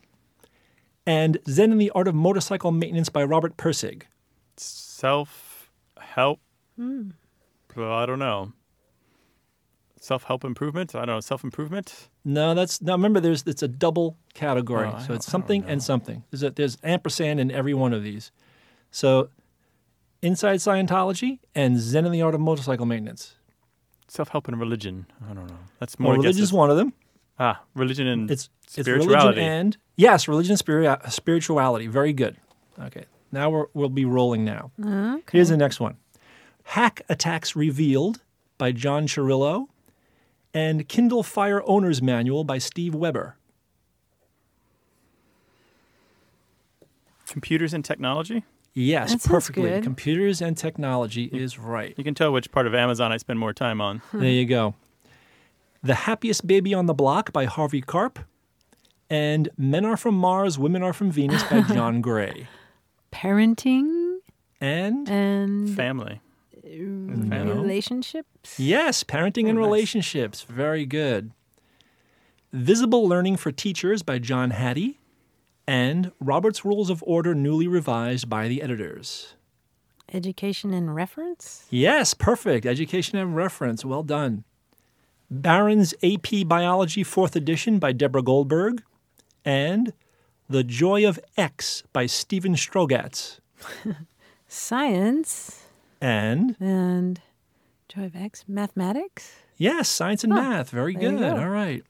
and 1.05 1.37
Zen 1.47 1.71
and 1.71 1.79
the 1.81 1.91
Art 1.91 2.07
of 2.07 2.15
Motorcycle 2.15 2.71
Maintenance 2.71 3.09
by 3.09 3.23
Robert 3.23 3.57
Pirsig. 3.57 4.03
Self 4.57 5.71
help. 5.99 6.39
Hmm. 6.77 7.09
Well, 7.75 7.91
I 7.91 8.05
don't 8.05 8.19
know. 8.19 8.53
Self 9.99 10.23
help 10.23 10.43
improvement? 10.43 10.93
I 10.95 10.99
don't 10.99 11.07
know. 11.15 11.19
Self 11.19 11.43
improvement? 11.43 12.09
No, 12.23 12.53
that's 12.53 12.81
now 12.81 12.93
remember 12.93 13.19
there's 13.19 13.43
it's 13.47 13.63
a 13.63 13.67
double 13.67 14.17
category. 14.33 14.89
Oh, 14.93 14.99
so 14.99 15.13
it's 15.13 15.25
something 15.25 15.63
and 15.65 15.81
something. 15.81 16.23
There's 16.31 16.43
a, 16.43 16.51
there's 16.51 16.77
ampersand 16.83 17.39
in 17.39 17.51
every 17.51 17.73
one 17.73 17.93
of 17.93 18.03
these. 18.03 18.31
So 18.91 19.29
Inside 20.21 20.57
Scientology 20.57 21.39
and 21.53 21.77
Zen 21.79 22.05
and 22.05 22.13
the 22.13 22.21
Art 22.21 22.33
of 22.35 22.41
Motorcycle 22.41 22.85
Maintenance. 22.85 23.35
Self 24.07 24.29
help 24.29 24.47
and 24.47 24.59
religion. 24.59 25.05
I 25.29 25.33
don't 25.33 25.47
know. 25.47 25.57
That's 25.79 25.97
Well, 25.97 26.05
more 26.09 26.13
religion's 26.13 26.37
guesses. 26.37 26.53
one 26.53 26.69
of 26.69 26.77
them. 26.77 26.93
Ah, 27.39 27.61
religion 27.73 28.07
and 28.07 28.31
It's 28.31 28.49
it's 28.63 28.73
spirituality. 28.73 29.15
religion 29.39 29.43
and 29.43 29.77
yes, 29.97 30.27
religion 30.27 30.51
and 30.53 30.59
spirit, 30.59 30.99
spirituality. 31.11 31.87
Very 31.87 32.13
good. 32.13 32.37
Okay. 32.79 33.05
Now 33.31 33.49
we're, 33.49 33.65
we'll 33.73 33.89
be 33.89 34.05
rolling 34.05 34.45
now. 34.45 34.71
Okay. 34.81 35.21
Here's 35.33 35.49
the 35.49 35.57
next 35.57 35.79
one 35.79 35.97
Hack 36.63 37.01
Attacks 37.09 37.55
Revealed 37.55 38.21
by 38.57 38.71
John 38.71 39.05
Chirillo 39.07 39.67
and 40.53 40.87
Kindle 40.87 41.23
Fire 41.23 41.61
Owner's 41.65 42.01
Manual 42.01 42.43
by 42.45 42.57
Steve 42.57 42.95
Weber. 42.95 43.35
Computers 47.27 47.73
and 47.73 47.83
technology. 47.83 48.43
Yes, 48.73 49.11
That 49.13 49.23
perfectly. 49.29 49.63
good. 49.69 49.83
Computers 49.83 50.41
and 50.41 50.57
technology 50.57 51.25
is 51.25 51.57
right. 51.57 51.93
You 51.97 52.03
can 52.03 52.13
tell 52.13 52.31
which 52.33 52.51
part 52.51 52.67
of 52.67 52.75
Amazon 52.75 53.11
I 53.11 53.17
spend 53.17 53.39
more 53.39 53.53
time 53.53 53.79
on. 53.81 54.01
There 54.13 54.29
you 54.29 54.45
go. 54.45 54.75
The 55.85 55.93
Happiest 55.93 56.47
Baby 56.47 56.73
on 56.73 56.87
the 56.87 56.93
Block 56.95 57.31
by 57.31 57.45
Harvey 57.45 57.79
Karp 57.81 58.17
and 59.07 59.49
Men 59.55 59.85
Are 59.85 59.95
From 59.97 60.15
Mars, 60.15 60.57
Women 60.57 60.81
Are 60.81 60.93
From 60.93 61.11
Venus 61.11 61.43
by 61.43 61.61
John 61.73 62.01
Gray. 62.01 62.47
Parenting 63.11 64.17
And 64.59 65.07
and 65.07 65.69
Family. 65.69 66.21
No. 66.67 67.43
relationships. 67.53 68.59
yes, 68.59 69.03
parenting 69.03 69.45
Oh, 69.45 69.49
and 69.49 69.59
nice. 69.59 69.65
relationships. 69.65 70.41
Very 70.41 70.87
good. 70.87 71.31
Visible 72.51 73.07
Learning 73.07 73.37
for 73.37 73.51
Teachers 73.51 74.01
by 74.01 74.17
John 74.17 74.49
Hattie 74.49 74.99
and 75.67 76.11
Robert's 76.19 76.65
Rules 76.65 76.89
of 76.89 77.03
Order 77.05 77.35
newly 77.35 77.67
revised 77.67 78.27
by 78.27 78.47
the 78.47 78.63
editors. 78.63 79.35
Education 80.11 80.73
and 80.73 80.95
reference. 80.95 81.67
Yes, 81.69 82.15
perfect. 82.15 82.65
Education 82.65 83.19
and 83.19 83.35
reference. 83.35 83.85
Well 83.85 84.03
done. 84.03 84.43
Barron's 85.41 85.93
AP 86.03 86.47
Biology 86.47 87.03
4th 87.03 87.35
edition 87.35 87.79
by 87.79 87.91
Deborah 87.91 88.21
Goldberg 88.23 88.83
and 89.43 89.93
The 90.49 90.63
Joy 90.63 91.07
of 91.07 91.19
X 91.37 91.83
by 91.93 92.05
Stephen 92.05 92.55
Strogatz. 92.55 93.39
Science 94.47 95.63
And 96.01 96.55
and 96.59 97.21
Joy 97.89 98.05
of 98.05 98.15
X. 98.15 98.45
Mathematics. 98.47 99.35
yes, 99.57 99.89
Science 99.89 100.23
and 100.23 100.33
Math. 100.33 100.69
Very 100.69 100.93
good. 100.93 101.19
go. 101.19 101.35
All 101.37 101.49
right. 101.49 101.83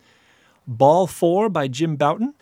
Ball 0.68 1.06
4 1.08 1.50
by 1.50 1.68
Jim 1.68 1.96
Bouton 1.96 2.34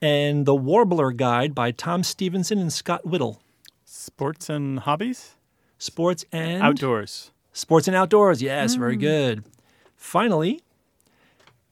and 0.00 0.46
The 0.46 0.54
Warbler 0.54 1.12
Guide 1.12 1.54
by 1.54 1.70
Tom 1.70 2.02
Stephenson 2.02 2.58
and 2.58 2.72
Scott 2.72 3.04
Whittle. 3.04 3.40
Sports 3.84 4.48
and 4.48 4.80
hobbies. 4.80 5.34
Sports 5.78 6.24
and 6.32 6.62
Outdoors. 6.62 7.30
Sports 7.52 7.86
and 7.88 7.96
Outdoors. 7.96 8.40
Yes, 8.42 8.74
Mm. 8.74 8.78
very 8.78 8.96
good. 8.96 9.44
Finally, 9.96 10.60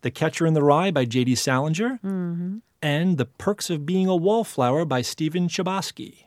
The 0.02 0.11
Catcher 0.11 0.47
in 0.47 0.54
the 0.54 0.62
Rye 0.62 0.90
by 0.90 1.04
J.D. 1.04 1.35
Salinger 1.37 1.99
Mm-hmm. 2.04 2.59
and 2.83 3.19
The 3.19 3.25
Perks 3.26 3.71
of 3.71 3.87
Being 3.87 4.09
a 4.09 4.16
Wallflower 4.16 4.85
by 4.85 5.02
Stephen 5.02 5.49
Chbosky. 5.49 6.25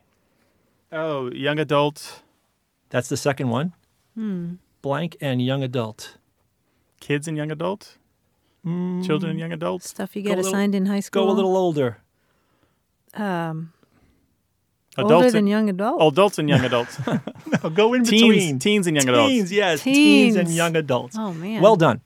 Oh, 0.92 1.30
young 1.32 1.60
adult. 1.60 2.22
That's 2.90 3.10
the 3.10 3.18
second 3.18 3.50
one. 3.50 3.74
Hmm. 4.16 4.56
Blank 4.82 5.18
and 5.20 5.42
young 5.42 5.64
adult. 5.64 6.18
Kids 7.00 7.28
and 7.28 7.36
young 7.36 7.52
adult. 7.52 7.98
Children 8.66 9.32
and 9.32 9.40
young 9.40 9.54
adults. 9.54 9.90
Stuff 9.90 10.14
you 10.16 10.22
Go 10.24 10.30
get 10.30 10.38
little- 10.38 10.52
assigned 10.52 10.76
in 10.76 10.88
high 10.88 11.00
school. 11.00 11.26
Go 11.26 11.32
a 11.32 11.34
little 11.34 11.56
older. 11.56 12.00
um, 13.14 13.72
Adults 14.98 15.14
older 15.14 15.32
than 15.32 15.40
and, 15.40 15.50
young 15.50 15.70
adult. 15.70 15.98
Oh, 16.02 16.10
adults 16.10 16.40
and 16.40 16.50
young 16.50 16.66
adults. 16.66 16.98
Oh, 17.64 17.70
go 17.74 17.94
in 17.94 18.04
teens, 18.04 18.22
between. 18.22 18.60
teens 18.60 18.88
and 18.88 18.96
young 18.96 19.08
adults. 19.10 19.30
Teens, 19.30 19.52
yes. 19.52 19.82
Teens. 19.84 20.36
and 20.36 20.50
young 20.50 20.76
adults. 20.76 21.16
Oh, 21.18 21.34
man. 21.34 21.62
Well 21.62 21.76
done. 21.76 22.02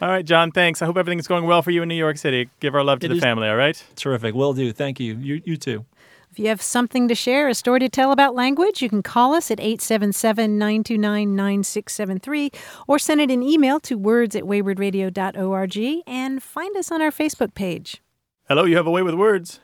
All 0.00 0.08
right, 0.08 0.24
John. 0.24 0.50
Thanks. 0.50 0.82
I 0.82 0.86
hope 0.86 0.96
everything's 0.96 1.28
going 1.28 1.44
well 1.46 1.62
for 1.62 1.70
you 1.70 1.82
in 1.82 1.88
New 1.88 1.94
York 1.94 2.16
City. 2.18 2.48
Give 2.60 2.74
our 2.74 2.82
love 2.82 3.00
to 3.00 3.06
It 3.06 3.10
the 3.10 3.20
family. 3.20 3.48
All 3.48 3.56
right. 3.56 3.82
Terrific. 3.94 4.34
Will 4.34 4.52
do. 4.52 4.72
Thank 4.72 4.98
you. 4.98 5.14
You, 5.14 5.42
you 5.44 5.56
too. 5.56 5.84
If 6.32 6.38
you 6.38 6.48
have 6.48 6.62
something 6.62 7.08
to 7.08 7.14
share, 7.14 7.46
a 7.48 7.54
story 7.54 7.78
to 7.80 7.90
tell 7.90 8.10
about 8.10 8.34
language, 8.34 8.80
you 8.80 8.88
can 8.88 9.02
call 9.02 9.34
us 9.34 9.50
at 9.50 9.60
877 9.60 10.56
929 10.58 11.36
9673 11.36 12.50
or 12.88 12.98
send 12.98 13.20
it 13.20 13.30
an 13.30 13.42
email 13.42 13.78
to 13.80 13.98
words 13.98 14.34
at 14.34 14.44
waywordradio.org 14.44 16.02
and 16.06 16.42
find 16.42 16.74
us 16.76 16.90
on 16.90 17.02
our 17.02 17.10
Facebook 17.10 17.52
page. 17.54 18.02
Hello. 18.48 18.64
You 18.64 18.76
have 18.76 18.86
a 18.86 18.90
way 18.90 19.02
with 19.02 19.14
words. 19.14 19.60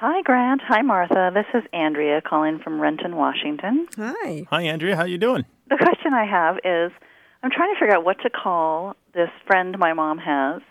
Hi, 0.00 0.22
Grant. 0.22 0.60
Hi, 0.68 0.82
Martha. 0.82 1.32
This 1.34 1.46
is 1.52 1.68
Andrea 1.72 2.20
calling 2.20 2.60
from 2.60 2.80
Renton, 2.80 3.16
Washington. 3.16 3.88
Hi. 3.96 4.46
Hi, 4.48 4.62
Andrea. 4.62 4.94
How 4.94 5.04
you 5.04 5.18
doing? 5.18 5.44
The 5.68 5.76
question 5.76 6.14
I 6.14 6.24
have 6.24 6.58
is 6.58 6.92
I'm 7.42 7.50
trying 7.50 7.74
to 7.74 7.80
figure 7.80 7.96
out 7.96 8.04
what 8.04 8.20
to 8.22 8.30
call 8.30 8.94
this 9.12 9.30
friend 9.44 9.76
my 9.76 9.94
mom 9.94 10.18
has. 10.18 10.62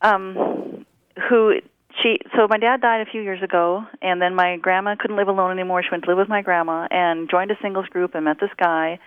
Um, 0.00 0.86
who 1.28 1.56
she 2.02 2.20
so 2.34 2.48
my 2.48 2.56
dad 2.56 2.80
died 2.80 3.06
a 3.06 3.10
few 3.10 3.20
years 3.20 3.42
ago 3.42 3.84
and 4.00 4.22
then 4.22 4.34
my 4.34 4.56
grandma 4.56 4.96
couldn't 4.98 5.18
live 5.18 5.28
alone 5.28 5.50
anymore. 5.50 5.82
She 5.82 5.90
went 5.90 6.04
to 6.04 6.08
live 6.08 6.16
with 6.16 6.30
my 6.30 6.40
grandma 6.40 6.88
and 6.90 7.28
joined 7.28 7.50
a 7.50 7.58
singles 7.60 7.88
group 7.88 8.14
and 8.14 8.24
met 8.24 8.38
this 8.40 8.48
guy. 8.56 9.00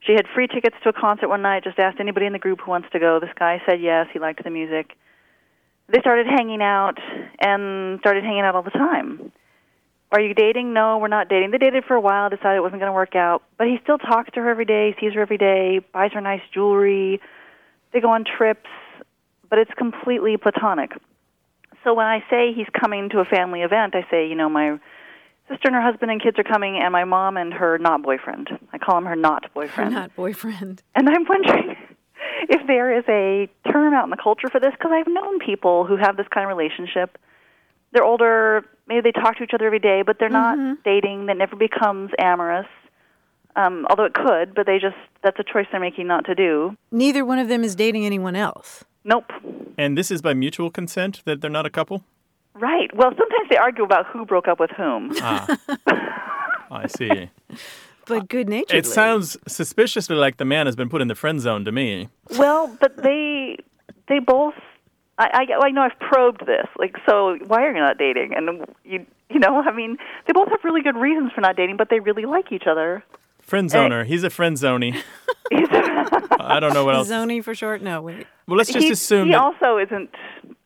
She 0.00 0.12
had 0.12 0.26
free 0.34 0.46
tickets 0.46 0.76
to 0.82 0.90
a 0.90 0.92
concert 0.92 1.30
one 1.30 1.40
night, 1.40 1.64
just 1.64 1.78
asked 1.78 2.00
anybody 2.00 2.26
in 2.26 2.34
the 2.34 2.38
group 2.38 2.60
who 2.62 2.70
wants 2.70 2.88
to 2.92 2.98
go. 2.98 3.18
This 3.18 3.32
guy 3.38 3.62
said 3.66 3.80
yes, 3.80 4.08
he 4.12 4.18
liked 4.18 4.44
the 4.44 4.50
music. 4.50 4.90
They 5.90 6.00
started 6.00 6.26
hanging 6.26 6.60
out 6.60 6.98
and 7.40 7.98
started 8.00 8.22
hanging 8.22 8.42
out 8.42 8.54
all 8.54 8.62
the 8.62 8.70
time. 8.70 9.32
Are 10.10 10.20
you 10.20 10.34
dating? 10.34 10.72
No, 10.72 10.98
we're 10.98 11.08
not 11.08 11.28
dating. 11.28 11.50
They 11.50 11.58
dated 11.58 11.84
for 11.84 11.94
a 11.94 12.00
while, 12.00 12.30
decided 12.30 12.56
it 12.56 12.62
wasn't 12.62 12.80
going 12.80 12.90
to 12.90 12.94
work 12.94 13.14
out, 13.14 13.42
but 13.58 13.66
he 13.66 13.78
still 13.82 13.98
talks 13.98 14.30
to 14.34 14.40
her 14.40 14.48
every 14.48 14.64
day, 14.64 14.94
sees 15.00 15.12
her 15.14 15.20
every 15.20 15.36
day, 15.36 15.80
buys 15.92 16.12
her 16.12 16.20
nice 16.20 16.40
jewelry. 16.52 17.20
They 17.92 18.00
go 18.00 18.10
on 18.10 18.24
trips, 18.24 18.68
but 19.50 19.58
it's 19.58 19.70
completely 19.76 20.36
platonic. 20.36 20.92
So 21.84 21.94
when 21.94 22.06
I 22.06 22.24
say 22.30 22.52
he's 22.54 22.66
coming 22.78 23.10
to 23.10 23.20
a 23.20 23.24
family 23.24 23.62
event, 23.62 23.94
I 23.94 24.06
say, 24.10 24.28
you 24.28 24.34
know, 24.34 24.48
my 24.48 24.78
sister 25.48 25.68
and 25.68 25.74
her 25.74 25.82
husband 25.82 26.10
and 26.10 26.22
kids 26.22 26.38
are 26.38 26.44
coming, 26.44 26.78
and 26.82 26.92
my 26.92 27.04
mom 27.04 27.36
and 27.36 27.52
her 27.52 27.78
not 27.78 28.02
boyfriend. 28.02 28.48
I 28.72 28.78
call 28.78 28.98
him 28.98 29.04
her 29.04 29.16
not 29.16 29.52
boyfriend. 29.54 29.94
Not 29.94 30.14
boyfriend. 30.14 30.82
And 30.94 31.08
I'm 31.08 31.24
wondering 31.26 31.76
if 32.48 32.66
there 32.66 32.98
is 32.98 33.04
a 33.08 33.48
term 33.72 33.94
out 33.94 34.04
in 34.04 34.10
the 34.10 34.16
culture 34.16 34.48
for 34.50 34.60
this 34.60 34.72
because 34.72 34.92
I've 34.94 35.12
known 35.12 35.38
people 35.38 35.84
who 35.84 35.96
have 35.96 36.16
this 36.16 36.26
kind 36.32 36.50
of 36.50 36.56
relationship. 36.56 37.18
They're 37.92 38.04
older, 38.04 38.64
maybe 38.86 39.00
they 39.00 39.12
talk 39.12 39.38
to 39.38 39.44
each 39.44 39.54
other 39.54 39.66
every 39.66 39.78
day, 39.78 40.02
but 40.04 40.18
they're 40.18 40.28
not 40.28 40.84
dating. 40.84 41.26
That 41.26 41.36
never 41.36 41.56
becomes 41.56 42.10
amorous. 42.18 42.66
Um, 43.56 43.86
although 43.90 44.04
it 44.04 44.14
could, 44.14 44.54
but 44.54 44.66
they 44.66 44.78
just 44.78 44.96
that's 45.24 45.38
a 45.40 45.42
choice 45.42 45.66
they're 45.72 45.80
making 45.80 46.06
not 46.06 46.26
to 46.26 46.34
do. 46.34 46.76
Neither 46.92 47.24
one 47.24 47.38
of 47.38 47.48
them 47.48 47.64
is 47.64 47.74
dating 47.74 48.06
anyone 48.06 48.36
else. 48.36 48.84
Nope. 49.04 49.32
And 49.76 49.96
this 49.96 50.10
is 50.10 50.22
by 50.22 50.34
mutual 50.34 50.70
consent 50.70 51.22
that 51.24 51.40
they're 51.40 51.50
not 51.50 51.66
a 51.66 51.70
couple. 51.70 52.04
Right. 52.54 52.94
Well, 52.94 53.10
sometimes 53.10 53.48
they 53.50 53.56
argue 53.56 53.84
about 53.84 54.06
who 54.06 54.26
broke 54.26 54.48
up 54.48 54.60
with 54.60 54.70
whom. 54.76 55.12
Ah, 55.20 55.58
I 56.70 56.86
see. 56.86 57.30
But 58.08 58.28
good 58.28 58.48
naturedly. 58.48 58.78
It 58.78 58.86
sounds 58.86 59.36
suspiciously 59.46 60.16
like 60.16 60.38
the 60.38 60.44
man 60.44 60.66
has 60.66 60.76
been 60.76 60.88
put 60.88 61.02
in 61.02 61.08
the 61.08 61.14
friend 61.14 61.40
zone 61.40 61.64
to 61.64 61.72
me. 61.72 62.08
Well, 62.36 62.74
but 62.80 62.96
they 63.02 63.58
they 64.08 64.18
both. 64.18 64.54
I, 65.18 65.46
I 65.50 65.66
I 65.66 65.70
know 65.70 65.82
I've 65.82 65.98
probed 66.00 66.46
this. 66.46 66.66
Like, 66.78 66.96
so 67.08 67.38
why 67.46 67.64
are 67.64 67.72
you 67.72 67.80
not 67.80 67.98
dating? 67.98 68.34
And 68.34 68.64
you 68.84 69.06
you 69.30 69.38
know, 69.38 69.60
I 69.60 69.72
mean, 69.72 69.98
they 70.26 70.32
both 70.32 70.48
have 70.48 70.60
really 70.64 70.82
good 70.82 70.96
reasons 70.96 71.32
for 71.32 71.40
not 71.40 71.56
dating, 71.56 71.76
but 71.76 71.90
they 71.90 72.00
really 72.00 72.24
like 72.24 72.50
each 72.52 72.66
other. 72.66 73.04
Friend 73.40 73.72
eh. 73.72 73.76
zoner. 73.76 74.04
He's 74.04 74.24
a 74.24 74.30
friend 74.30 74.56
zoney. 74.56 75.02
I 75.52 76.58
don't 76.60 76.74
know 76.74 76.84
what 76.84 76.94
else. 76.94 77.08
Zony 77.08 77.42
for 77.42 77.54
short? 77.54 77.82
No, 77.82 78.02
wait. 78.02 78.26
Well, 78.46 78.56
let's 78.56 78.70
just 78.70 78.84
he, 78.84 78.90
assume 78.90 79.26
he 79.26 79.32
that. 79.32 79.40
also 79.40 79.78
isn't. 79.78 80.10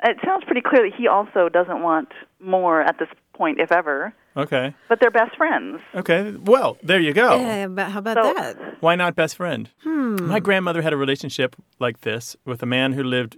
It 0.04 0.16
sounds 0.24 0.44
pretty 0.44 0.62
clear 0.62 0.88
that 0.88 0.96
he 0.96 1.06
also 1.06 1.48
doesn't 1.48 1.82
want 1.82 2.08
more 2.40 2.82
at 2.82 2.98
this 2.98 3.08
point, 3.34 3.60
if 3.60 3.70
ever. 3.70 4.12
Okay. 4.36 4.74
But 4.88 5.00
they're 5.00 5.10
best 5.10 5.36
friends. 5.36 5.80
Okay. 5.94 6.34
Well, 6.42 6.78
there 6.82 7.00
you 7.00 7.12
go. 7.12 7.36
Yeah, 7.36 7.66
but 7.66 7.90
how 7.90 7.98
about 7.98 8.16
So- 8.16 8.34
that? 8.34 8.82
Why 8.82 8.94
not 8.96 9.14
best 9.14 9.36
friend? 9.36 9.68
My 9.84 10.40
grandmother 10.40 10.82
had 10.82 10.92
a 10.92 10.96
relationship 10.96 11.54
like 11.78 12.00
this 12.00 12.36
with 12.44 12.62
a 12.62 12.66
man 12.66 12.92
who 12.94 13.02
lived 13.04 13.36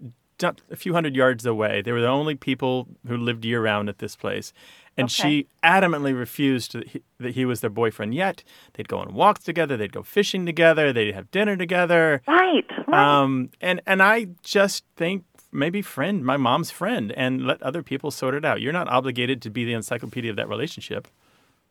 a 0.70 0.76
few 0.76 0.92
hundred 0.92 1.14
yards 1.16 1.46
away. 1.46 1.80
They 1.82 1.92
were 1.92 2.00
the 2.00 2.08
only 2.08 2.34
people 2.34 2.88
who 3.06 3.16
lived 3.16 3.44
year 3.44 3.62
round 3.62 3.88
at 3.88 3.98
this 3.98 4.16
place. 4.16 4.52
And 4.96 5.10
she 5.10 5.46
adamantly 5.64 6.16
refused 6.16 6.72
that 6.74 6.88
he, 6.88 7.02
that 7.18 7.34
he 7.34 7.44
was 7.44 7.60
their 7.60 7.70
boyfriend. 7.70 8.14
Yet 8.14 8.44
they'd 8.74 8.88
go 8.88 8.98
on 8.98 9.14
walks 9.14 9.42
together, 9.44 9.76
they'd 9.76 9.92
go 9.92 10.02
fishing 10.02 10.46
together, 10.46 10.92
they'd 10.92 11.14
have 11.14 11.30
dinner 11.30 11.56
together. 11.56 12.22
Right. 12.28 12.64
Right. 12.86 13.20
Um, 13.22 13.50
and 13.60 13.80
and 13.86 14.02
I 14.02 14.26
just 14.42 14.84
think 14.96 15.24
maybe 15.54 15.80
friend, 15.80 16.24
my 16.24 16.36
mom's 16.36 16.70
friend, 16.70 17.12
and 17.12 17.46
let 17.46 17.62
other 17.62 17.82
people 17.82 18.10
sort 18.10 18.34
it 18.34 18.44
out. 18.44 18.60
You're 18.60 18.72
not 18.72 18.88
obligated 18.88 19.40
to 19.42 19.50
be 19.50 19.64
the 19.64 19.72
encyclopedia 19.72 20.30
of 20.30 20.36
that 20.36 20.48
relationship. 20.48 21.08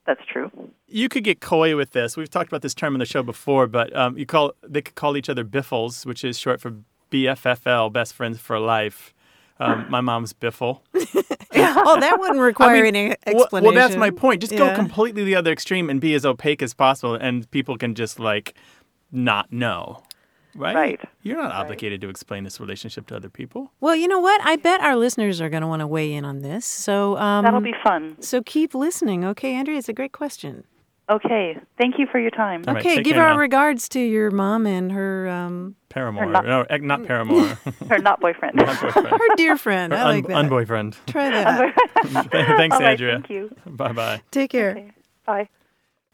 That's 0.05 0.21
true. 0.25 0.51
You 0.87 1.09
could 1.09 1.23
get 1.23 1.39
coy 1.39 1.75
with 1.75 1.91
this. 1.91 2.17
We've 2.17 2.29
talked 2.29 2.49
about 2.49 2.61
this 2.61 2.73
term 2.73 2.93
on 2.93 2.99
the 2.99 3.05
show 3.05 3.23
before, 3.23 3.67
but 3.67 3.95
um, 3.95 4.17
you 4.17 4.25
call 4.25 4.53
they 4.67 4.81
could 4.81 4.95
call 4.95 5.15
each 5.15 5.29
other 5.29 5.43
biffles, 5.43 6.05
which 6.05 6.23
is 6.23 6.37
short 6.37 6.59
for 6.59 6.75
BFFL, 7.11 7.93
best 7.93 8.13
friends 8.13 8.39
for 8.39 8.59
life. 8.59 9.13
Um, 9.59 9.85
my 9.89 10.01
mom's 10.01 10.33
biffle. 10.33 10.81
Oh, 11.55 11.99
that 11.99 12.19
wouldn't 12.19 12.39
require 12.39 12.77
I 12.77 12.81
mean, 12.81 12.95
any 12.95 13.15
explanation. 13.27 13.63
Well, 13.63 13.73
that's 13.73 13.95
my 13.95 14.09
point. 14.09 14.41
Just 14.41 14.55
go 14.55 14.73
completely 14.75 15.23
the 15.23 15.35
other 15.35 15.51
extreme 15.51 15.89
and 15.89 16.01
be 16.01 16.15
as 16.15 16.25
opaque 16.25 16.61
as 16.61 16.73
possible, 16.73 17.13
and 17.13 17.49
people 17.51 17.77
can 17.77 17.93
just 17.93 18.19
like 18.19 18.55
not 19.11 19.51
know. 19.51 20.01
Right? 20.55 20.75
Right. 20.75 20.99
You're 21.23 21.37
not 21.37 21.51
obligated 21.51 22.01
to 22.01 22.09
explain 22.09 22.43
this 22.43 22.59
relationship 22.59 23.07
to 23.07 23.15
other 23.15 23.29
people. 23.29 23.71
Well, 23.79 23.95
you 23.95 24.07
know 24.07 24.19
what? 24.19 24.39
I 24.45 24.55
bet 24.55 24.81
our 24.81 24.95
listeners 24.95 25.41
are 25.41 25.49
going 25.49 25.61
to 25.61 25.67
want 25.67 25.79
to 25.81 25.87
weigh 25.87 26.13
in 26.13 26.25
on 26.25 26.39
this. 26.39 26.65
So 26.65 27.17
um, 27.17 27.43
That'll 27.43 27.59
be 27.61 27.73
fun. 27.83 28.17
So 28.21 28.41
keep 28.43 28.75
listening, 28.75 29.25
okay, 29.25 29.55
Andrea? 29.55 29.77
It's 29.77 29.89
a 29.89 29.93
great 29.93 30.11
question. 30.11 30.65
Okay. 31.09 31.57
Thank 31.77 31.99
you 31.99 32.07
for 32.09 32.17
your 32.19 32.29
time. 32.31 32.63
All 32.67 32.73
right, 32.75 32.85
okay, 32.85 32.95
take 32.97 33.05
give 33.05 33.17
our 33.17 33.33
now. 33.33 33.37
regards 33.37 33.89
to 33.89 33.99
your 33.99 34.31
mom 34.31 34.65
and 34.65 34.89
her 34.91 35.27
um, 35.27 35.75
paramour. 35.89 36.25
not- 36.27 36.45
no, 36.45 36.61
eh, 36.69 36.77
not 36.77 37.05
paramour. 37.05 37.57
Or 37.89 37.97
not 38.09 38.21
boyfriend. 38.21 38.55
Boyfriend. 38.55 39.07
her 39.09 39.35
dear 39.35 39.57
friend. 39.57 39.93
I 39.93 40.01
Un- 40.01 40.07
like 40.15 40.27
that. 40.27 40.45
unboyfriend. 40.45 40.95
Try 41.07 41.29
that. 41.31 41.73
Thanks, 42.31 42.75
All 42.75 42.81
right, 42.81 42.91
Andrea. 42.91 43.15
Thank 43.15 43.29
you. 43.29 43.53
Bye 43.65 43.91
bye. 43.91 44.21
Take 44.31 44.51
care. 44.51 44.71
Okay. 44.71 44.91
Bye. 45.25 45.49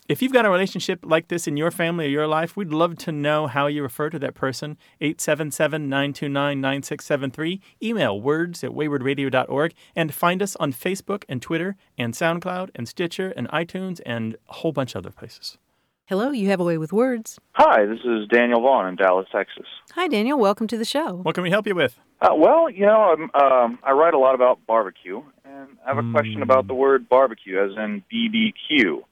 If 0.10 0.24
you've 0.24 0.34
got 0.34 0.44
a 0.44 0.50
relationship 0.50 1.02
like 1.04 1.28
this 1.28 1.48
in 1.48 1.56
your 1.56 1.70
family 1.70 2.08
or 2.08 2.10
your 2.10 2.26
life, 2.26 2.58
we'd 2.58 2.74
love 2.74 2.98
to 2.98 3.12
know 3.12 3.46
how 3.46 3.68
you 3.68 3.84
refer 3.84 4.10
to 4.10 4.18
that 4.18 4.34
person. 4.34 4.76
877 5.02 5.88
929 5.88 6.60
9673. 6.60 7.62
Email 7.84 8.20
words 8.20 8.64
at 8.64 8.72
waywordradio.org 8.72 9.74
and 9.96 10.12
find 10.12 10.42
us 10.42 10.56
on 10.56 10.74
Facebook 10.74 11.26
and 11.30 11.44
Twitter 11.44 11.76
and 11.96 12.16
SoundCloud 12.16 12.72
and 12.74 12.90
Stitcher 12.90 13.36
and 13.38 13.48
iTunes 13.50 14.02
and 14.04 14.36
a 14.50 14.54
whole 14.54 14.72
bunch 14.72 14.96
of 14.96 15.06
other 15.06 15.12
places. 15.12 15.60
Hello, 16.08 16.32
you 16.32 16.50
have 16.50 16.60
a 16.60 16.64
way 16.64 16.80
with 16.80 16.92
words. 16.92 17.38
Hi, 17.52 17.86
this 17.86 18.00
is 18.00 18.28
Daniel 18.30 18.62
Vaughn 18.62 18.88
in 18.88 18.96
Dallas, 18.96 19.28
Texas. 19.32 19.68
Hi, 19.92 20.08
Daniel. 20.08 20.40
Welcome 20.40 20.66
to 20.70 20.78
the 20.80 20.86
show. 20.86 21.18
What 21.18 21.36
can 21.36 21.44
we 21.44 21.52
help 21.52 21.68
you 21.68 21.76
with? 21.76 22.00
Uh, 22.20 22.34
well, 22.36 22.68
you 22.68 22.88
know, 22.88 23.16
I'm, 23.16 23.30
um, 23.40 23.78
I 23.84 23.92
write 23.92 24.16
a 24.16 24.18
lot 24.18 24.34
about 24.34 24.58
barbecue, 24.66 25.22
and 25.46 25.68
I 25.86 25.94
have 25.94 26.04
a 26.04 26.12
question 26.12 26.42
about 26.42 26.66
the 26.66 26.74
word 26.74 27.08
barbecue, 27.08 27.64
as 27.64 27.78
in 27.78 28.04
BBQ. 28.12 29.04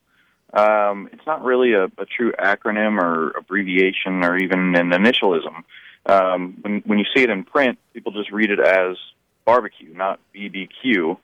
Um, 0.54 1.10
it's 1.12 1.26
not 1.28 1.44
really 1.44 1.74
a, 1.74 1.86
a 1.86 2.06
true 2.06 2.32
acronym 2.40 3.02
or 3.02 3.32
abbreviation 3.32 4.24
or 4.24 4.38
even 4.38 4.76
an 4.76 4.92
initialism. 4.92 5.64
Um, 6.06 6.58
when, 6.62 6.82
when 6.86 7.00
you 7.00 7.06
see 7.16 7.22
it 7.24 7.30
in 7.30 7.44
print, 7.44 7.78
people 7.94 8.14
just 8.14 8.32
read 8.32 8.50
it 8.50 8.60
as 8.60 8.96
barbecue, 9.46 9.94
not 9.94 10.20
BBQ, 10.34 11.18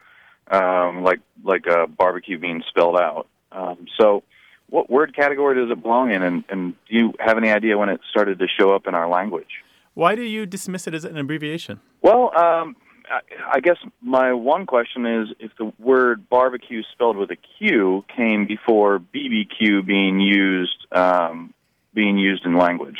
um, 0.52 1.04
like 1.04 1.22
like 1.44 1.68
uh, 1.68 1.88
barbecue 1.88 2.38
being 2.38 2.64
spelled 2.68 2.98
out. 2.98 3.28
Um, 3.52 3.86
so, 3.98 4.24
what 4.70 4.90
word 4.90 5.16
category 5.16 5.56
does 5.56 5.72
it 5.72 5.82
belong 5.82 6.12
in, 6.12 6.22
and, 6.22 6.44
and 6.50 6.74
do 6.90 6.98
you 6.98 7.14
have 7.20 7.38
any 7.38 7.50
idea 7.50 7.78
when 7.78 7.90
it 7.90 8.02
started 8.10 8.40
to 8.40 8.48
show 8.60 8.74
up 8.74 8.88
in 8.88 8.94
our 8.94 9.08
language? 9.08 9.64
Why 9.94 10.16
do 10.16 10.24
you 10.24 10.46
dismiss 10.46 10.88
it 10.88 10.94
as 10.94 11.06
an 11.06 11.18
abbreviation? 11.18 11.80
Well, 12.02 12.36
um, 12.36 12.76
I, 13.10 13.20
I 13.56 13.60
guess 13.60 13.78
my 14.02 14.34
one 14.34 14.66
question 14.66 15.06
is 15.06 15.30
if 15.40 15.52
the 15.58 15.72
word 15.80 16.28
barbecue 16.30 16.82
spelled 16.92 17.18
with 17.18 17.32
a 17.32 17.38
Q 17.58 18.04
came 18.16 18.46
before 18.48 19.00
BBQ 19.00 19.86
being 19.86 20.20
used 20.20 20.88
um, 20.92 21.54
being 21.94 22.18
used 22.18 22.46
in 22.46 22.56
language. 22.58 23.00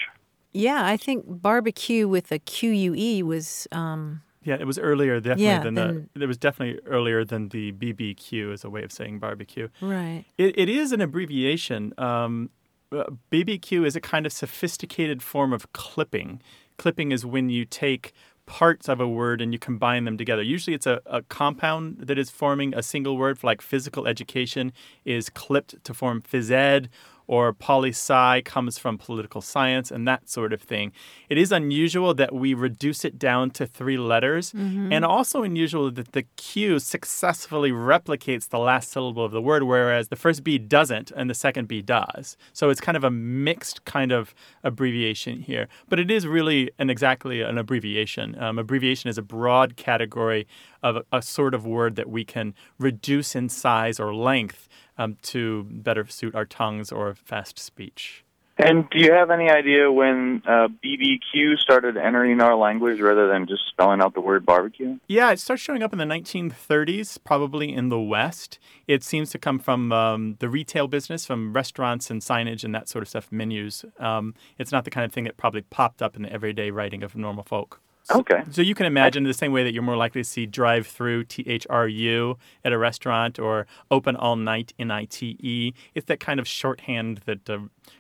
Yeah, 0.52 0.86
I 0.86 0.98
think 0.98 1.26
barbecue 1.28 2.08
with 2.08 2.32
a 2.32 2.40
Q 2.40 2.70
U 2.72 2.94
E 2.96 3.24
was. 3.24 3.68
Um, 3.72 4.22
Yeah, 4.44 4.56
it 4.60 4.68
was 4.68 4.78
earlier 4.78 5.20
definitely 5.20 5.46
Yeah, 5.46 5.64
than 5.64 5.74
than- 5.76 6.10
the. 6.14 6.24
It 6.24 6.28
was 6.28 6.38
definitely 6.38 6.80
earlier 6.86 7.24
than 7.26 7.50
the 7.50 7.72
BBQ 7.72 8.54
as 8.54 8.64
a 8.64 8.70
way 8.70 8.84
of 8.84 8.92
saying 8.92 9.20
barbecue. 9.20 9.70
right. 9.82 10.26
It, 10.38 10.58
it 10.58 10.70
is 10.70 10.92
an 10.92 11.02
abbreviation. 11.02 11.94
Um, 11.98 12.50
uh, 12.92 13.06
BBQ 13.32 13.86
is 13.88 13.96
a 13.96 14.02
kind 14.02 14.26
of 14.28 14.32
sophisticated 14.34 15.24
form 15.24 15.52
of 15.54 15.72
clipping. 15.74 16.40
Clipping 16.78 17.12
is 17.12 17.26
when 17.26 17.50
you 17.50 17.66
take 17.66 18.14
parts 18.46 18.90
of 18.90 19.00
a 19.00 19.08
word 19.08 19.42
and 19.42 19.54
you 19.54 19.60
combine 19.60 20.04
them 20.04 20.18
together. 20.18 20.42
Usually 20.42 20.74
it's 20.74 20.86
a, 20.86 21.02
a 21.06 21.22
compound 21.24 21.98
that 22.00 22.18
is 22.18 22.30
forming 22.30 22.74
a 22.74 22.84
single 22.84 23.18
word, 23.18 23.40
for 23.40 23.48
like 23.48 23.62
physical 23.62 24.08
education 24.08 24.74
is 25.06 25.30
clipped 25.30 25.84
to 25.84 25.94
form 25.94 26.22
phys 26.22 26.52
ed, 26.52 26.90
or 27.34 27.52
poli 27.52 27.90
sci 27.90 28.42
comes 28.46 28.78
from 28.78 28.96
political 28.96 29.42
science 29.42 29.90
and 29.90 30.08
that 30.08 30.30
sort 30.30 30.54
of 30.54 30.62
thing. 30.62 30.92
It 31.30 31.38
is 31.40 31.52
unusual 31.52 32.14
that 32.14 32.32
we 32.32 32.54
reduce 32.54 33.04
it 33.04 33.18
down 33.18 33.50
to 33.58 33.66
three 33.66 33.98
letters, 33.98 34.54
and 34.94 35.04
also 35.04 35.42
unusual 35.42 35.90
that 35.90 36.12
the 36.12 36.26
Q 36.36 36.78
successfully 36.78 37.72
replicates 37.72 38.50
the 38.50 38.60
last 38.60 38.92
syllable 38.92 39.26
of 39.26 39.32
the 39.32 39.42
word, 39.42 39.64
whereas 39.64 40.10
the 40.10 40.16
first 40.16 40.44
B 40.44 40.60
doesn't 40.60 41.10
and 41.18 41.28
the 41.28 41.34
second 41.34 41.68
B 41.68 41.82
does. 41.82 42.38
So 42.54 42.70
it's 42.70 42.82
kind 42.88 42.98
of 42.98 43.04
a 43.04 43.10
mixed 43.10 43.84
kind 43.86 44.12
of 44.12 44.36
abbreviation 44.64 45.40
here. 45.40 45.68
But 45.90 46.00
it 46.00 46.12
is 46.12 46.28
really 46.28 46.70
an 46.78 46.92
exactly 46.92 47.42
an 47.42 47.58
abbreviation. 47.58 48.28
Um, 48.44 48.60
abbreviation 48.60 49.10
is 49.10 49.18
a 49.18 49.24
broad 49.24 49.76
category 49.76 50.46
of 50.84 50.98
a, 50.98 51.04
a 51.12 51.22
sort 51.22 51.54
of 51.56 51.66
word 51.66 51.96
that 51.96 52.10
we 52.10 52.24
can 52.24 52.54
reduce 52.78 53.36
in 53.36 53.50
size 53.50 54.00
or 54.00 54.14
length 54.14 54.70
um, 54.98 55.18
to 55.24 55.64
better 55.70 56.06
suit 56.08 56.36
our 56.36 56.46
tongues 56.46 56.92
or 56.92 57.14
fast 57.14 57.60
speech. 57.60 58.24
And 58.56 58.88
do 58.92 59.00
you 59.00 59.12
have 59.12 59.32
any 59.32 59.50
idea 59.50 59.92
when 59.92 60.44
uh, 60.46 60.68
BBQ 60.84 61.58
started 61.58 61.98
entering 61.98 62.40
our 62.40 62.56
language 62.56 63.02
rather 63.02 63.28
than 63.28 63.48
just 63.48 63.68
spelling 63.68 64.00
out 64.00 64.14
the 64.14 64.22
word 64.22 64.46
barbecue? 64.46 65.00
Yeah, 65.08 65.32
it 65.32 65.40
starts 65.40 65.64
showing 65.64 65.82
up 65.82 65.92
in 65.92 65.98
the 65.98 66.06
1930s, 66.06 67.18
probably 67.24 67.74
in 67.74 67.90
the 67.90 68.00
West. 68.00 68.60
It 68.88 69.04
seems 69.04 69.32
to 69.32 69.40
come 69.40 69.58
from 69.58 69.92
um, 69.92 70.36
the 70.38 70.50
retail 70.50 70.88
business, 70.88 71.26
from 71.26 71.52
restaurants 71.52 72.12
and 72.12 72.22
signage 72.22 72.64
and 72.64 72.76
that 72.76 72.88
sort 72.88 73.02
of 73.02 73.10
stuff, 73.10 73.32
menus. 73.32 73.86
Um, 73.98 74.36
it's 74.60 74.72
not 74.72 74.86
the 74.86 74.92
kind 74.92 75.04
of 75.04 75.12
thing 75.12 75.24
that 75.24 75.36
probably 75.36 75.62
popped 75.62 76.04
up 76.04 76.16
in 76.16 76.22
the 76.22 76.32
everyday 76.32 76.70
writing 76.70 77.02
of 77.02 77.16
normal 77.16 77.44
folk. 77.44 77.82
Okay. 78.12 78.44
So 78.52 78.62
you 78.62 78.76
can 78.76 78.86
imagine 78.86 79.24
the 79.24 79.34
same 79.34 79.52
way 79.52 79.64
that 79.64 79.74
you're 79.74 79.84
more 79.84 79.98
likely 79.98 80.22
to 80.22 80.30
see 80.30 80.46
drive 80.46 80.88
through 80.88 81.24
T 81.26 81.44
H 81.48 81.66
R 81.70 81.88
U 81.88 82.38
at 82.64 82.74
a 82.74 82.78
restaurant 82.78 83.40
or 83.40 83.66
open 83.90 84.16
all 84.16 84.36
night 84.36 84.74
N 84.78 84.92
I 84.92 85.06
T 85.06 85.38
E. 85.40 85.74
It's 85.96 86.06
that 86.08 86.20
kind 86.20 86.40
of 86.40 86.48
shorthand 86.48 87.22
that 87.26 87.50
uh, 87.50 87.60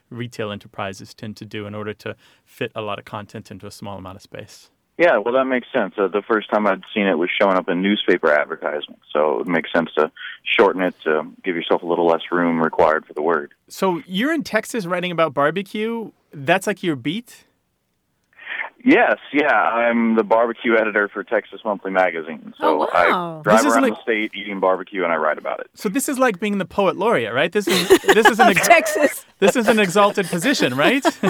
retail 0.09 0.51
enterprises 0.51 1.13
tend 1.13 1.37
to 1.37 1.45
do 1.45 1.65
in 1.65 1.73
order 1.73 1.93
to 1.93 2.15
fit 2.45 2.71
a 2.75 2.81
lot 2.81 2.99
of 2.99 3.05
content 3.05 3.49
into 3.49 3.65
a 3.65 3.71
small 3.71 3.97
amount 3.97 4.17
of 4.17 4.21
space. 4.21 4.69
Yeah, 4.97 5.17
well, 5.17 5.33
that 5.33 5.45
makes 5.45 5.67
sense. 5.73 5.95
Uh, 5.97 6.07
the 6.07 6.21
first 6.21 6.51
time 6.51 6.67
I'd 6.67 6.83
seen 6.93 7.07
it 7.07 7.17
was 7.17 7.29
showing 7.41 7.57
up 7.57 7.67
in 7.67 7.81
newspaper 7.81 8.31
advertisements, 8.31 9.01
so 9.11 9.39
it 9.39 9.47
makes 9.47 9.71
sense 9.73 9.89
to 9.97 10.11
shorten 10.43 10.83
it 10.83 10.93
to 11.03 11.23
give 11.43 11.55
yourself 11.55 11.81
a 11.81 11.85
little 11.87 12.05
less 12.05 12.21
room 12.31 12.61
required 12.61 13.05
for 13.07 13.13
the 13.13 13.23
word. 13.23 13.53
So 13.67 14.03
you're 14.05 14.31
in 14.31 14.43
Texas 14.43 14.85
writing 14.85 15.11
about 15.11 15.33
barbecue. 15.33 16.11
That's 16.31 16.67
like 16.67 16.83
your 16.83 16.95
beat? 16.95 17.45
Yes, 18.85 19.17
yeah, 19.31 19.53
I'm 19.53 20.15
the 20.15 20.23
barbecue 20.23 20.75
editor 20.75 21.07
for 21.07 21.23
Texas 21.23 21.61
Monthly 21.63 21.91
Magazine. 21.91 22.53
So 22.59 22.65
Oh, 22.67 22.77
wow. 22.93 23.39
I 23.39 23.41
drive 23.43 23.57
This 23.59 23.65
is 23.67 23.73
around 23.73 23.83
like- 23.83 23.93
the 23.95 24.01
state 24.01 24.31
eating 24.35 24.59
barbecue 24.59 25.03
and 25.03 25.13
I 25.13 25.15
write 25.15 25.37
about 25.37 25.59
it. 25.61 25.67
So 25.73 25.87
this 25.89 26.09
is 26.09 26.19
like 26.19 26.39
being 26.39 26.57
the 26.57 26.65
poet 26.65 26.97
laureate, 26.97 27.33
right? 27.33 27.51
This 27.51 27.67
is 27.67 27.87
this 28.01 28.25
is 28.27 28.39
an 28.41 28.49
ex- 28.49 28.67
Texas. 28.67 29.25
this 29.39 29.55
is 29.55 29.67
an 29.67 29.79
exalted 29.79 30.25
position, 30.27 30.75
right? 30.75 31.05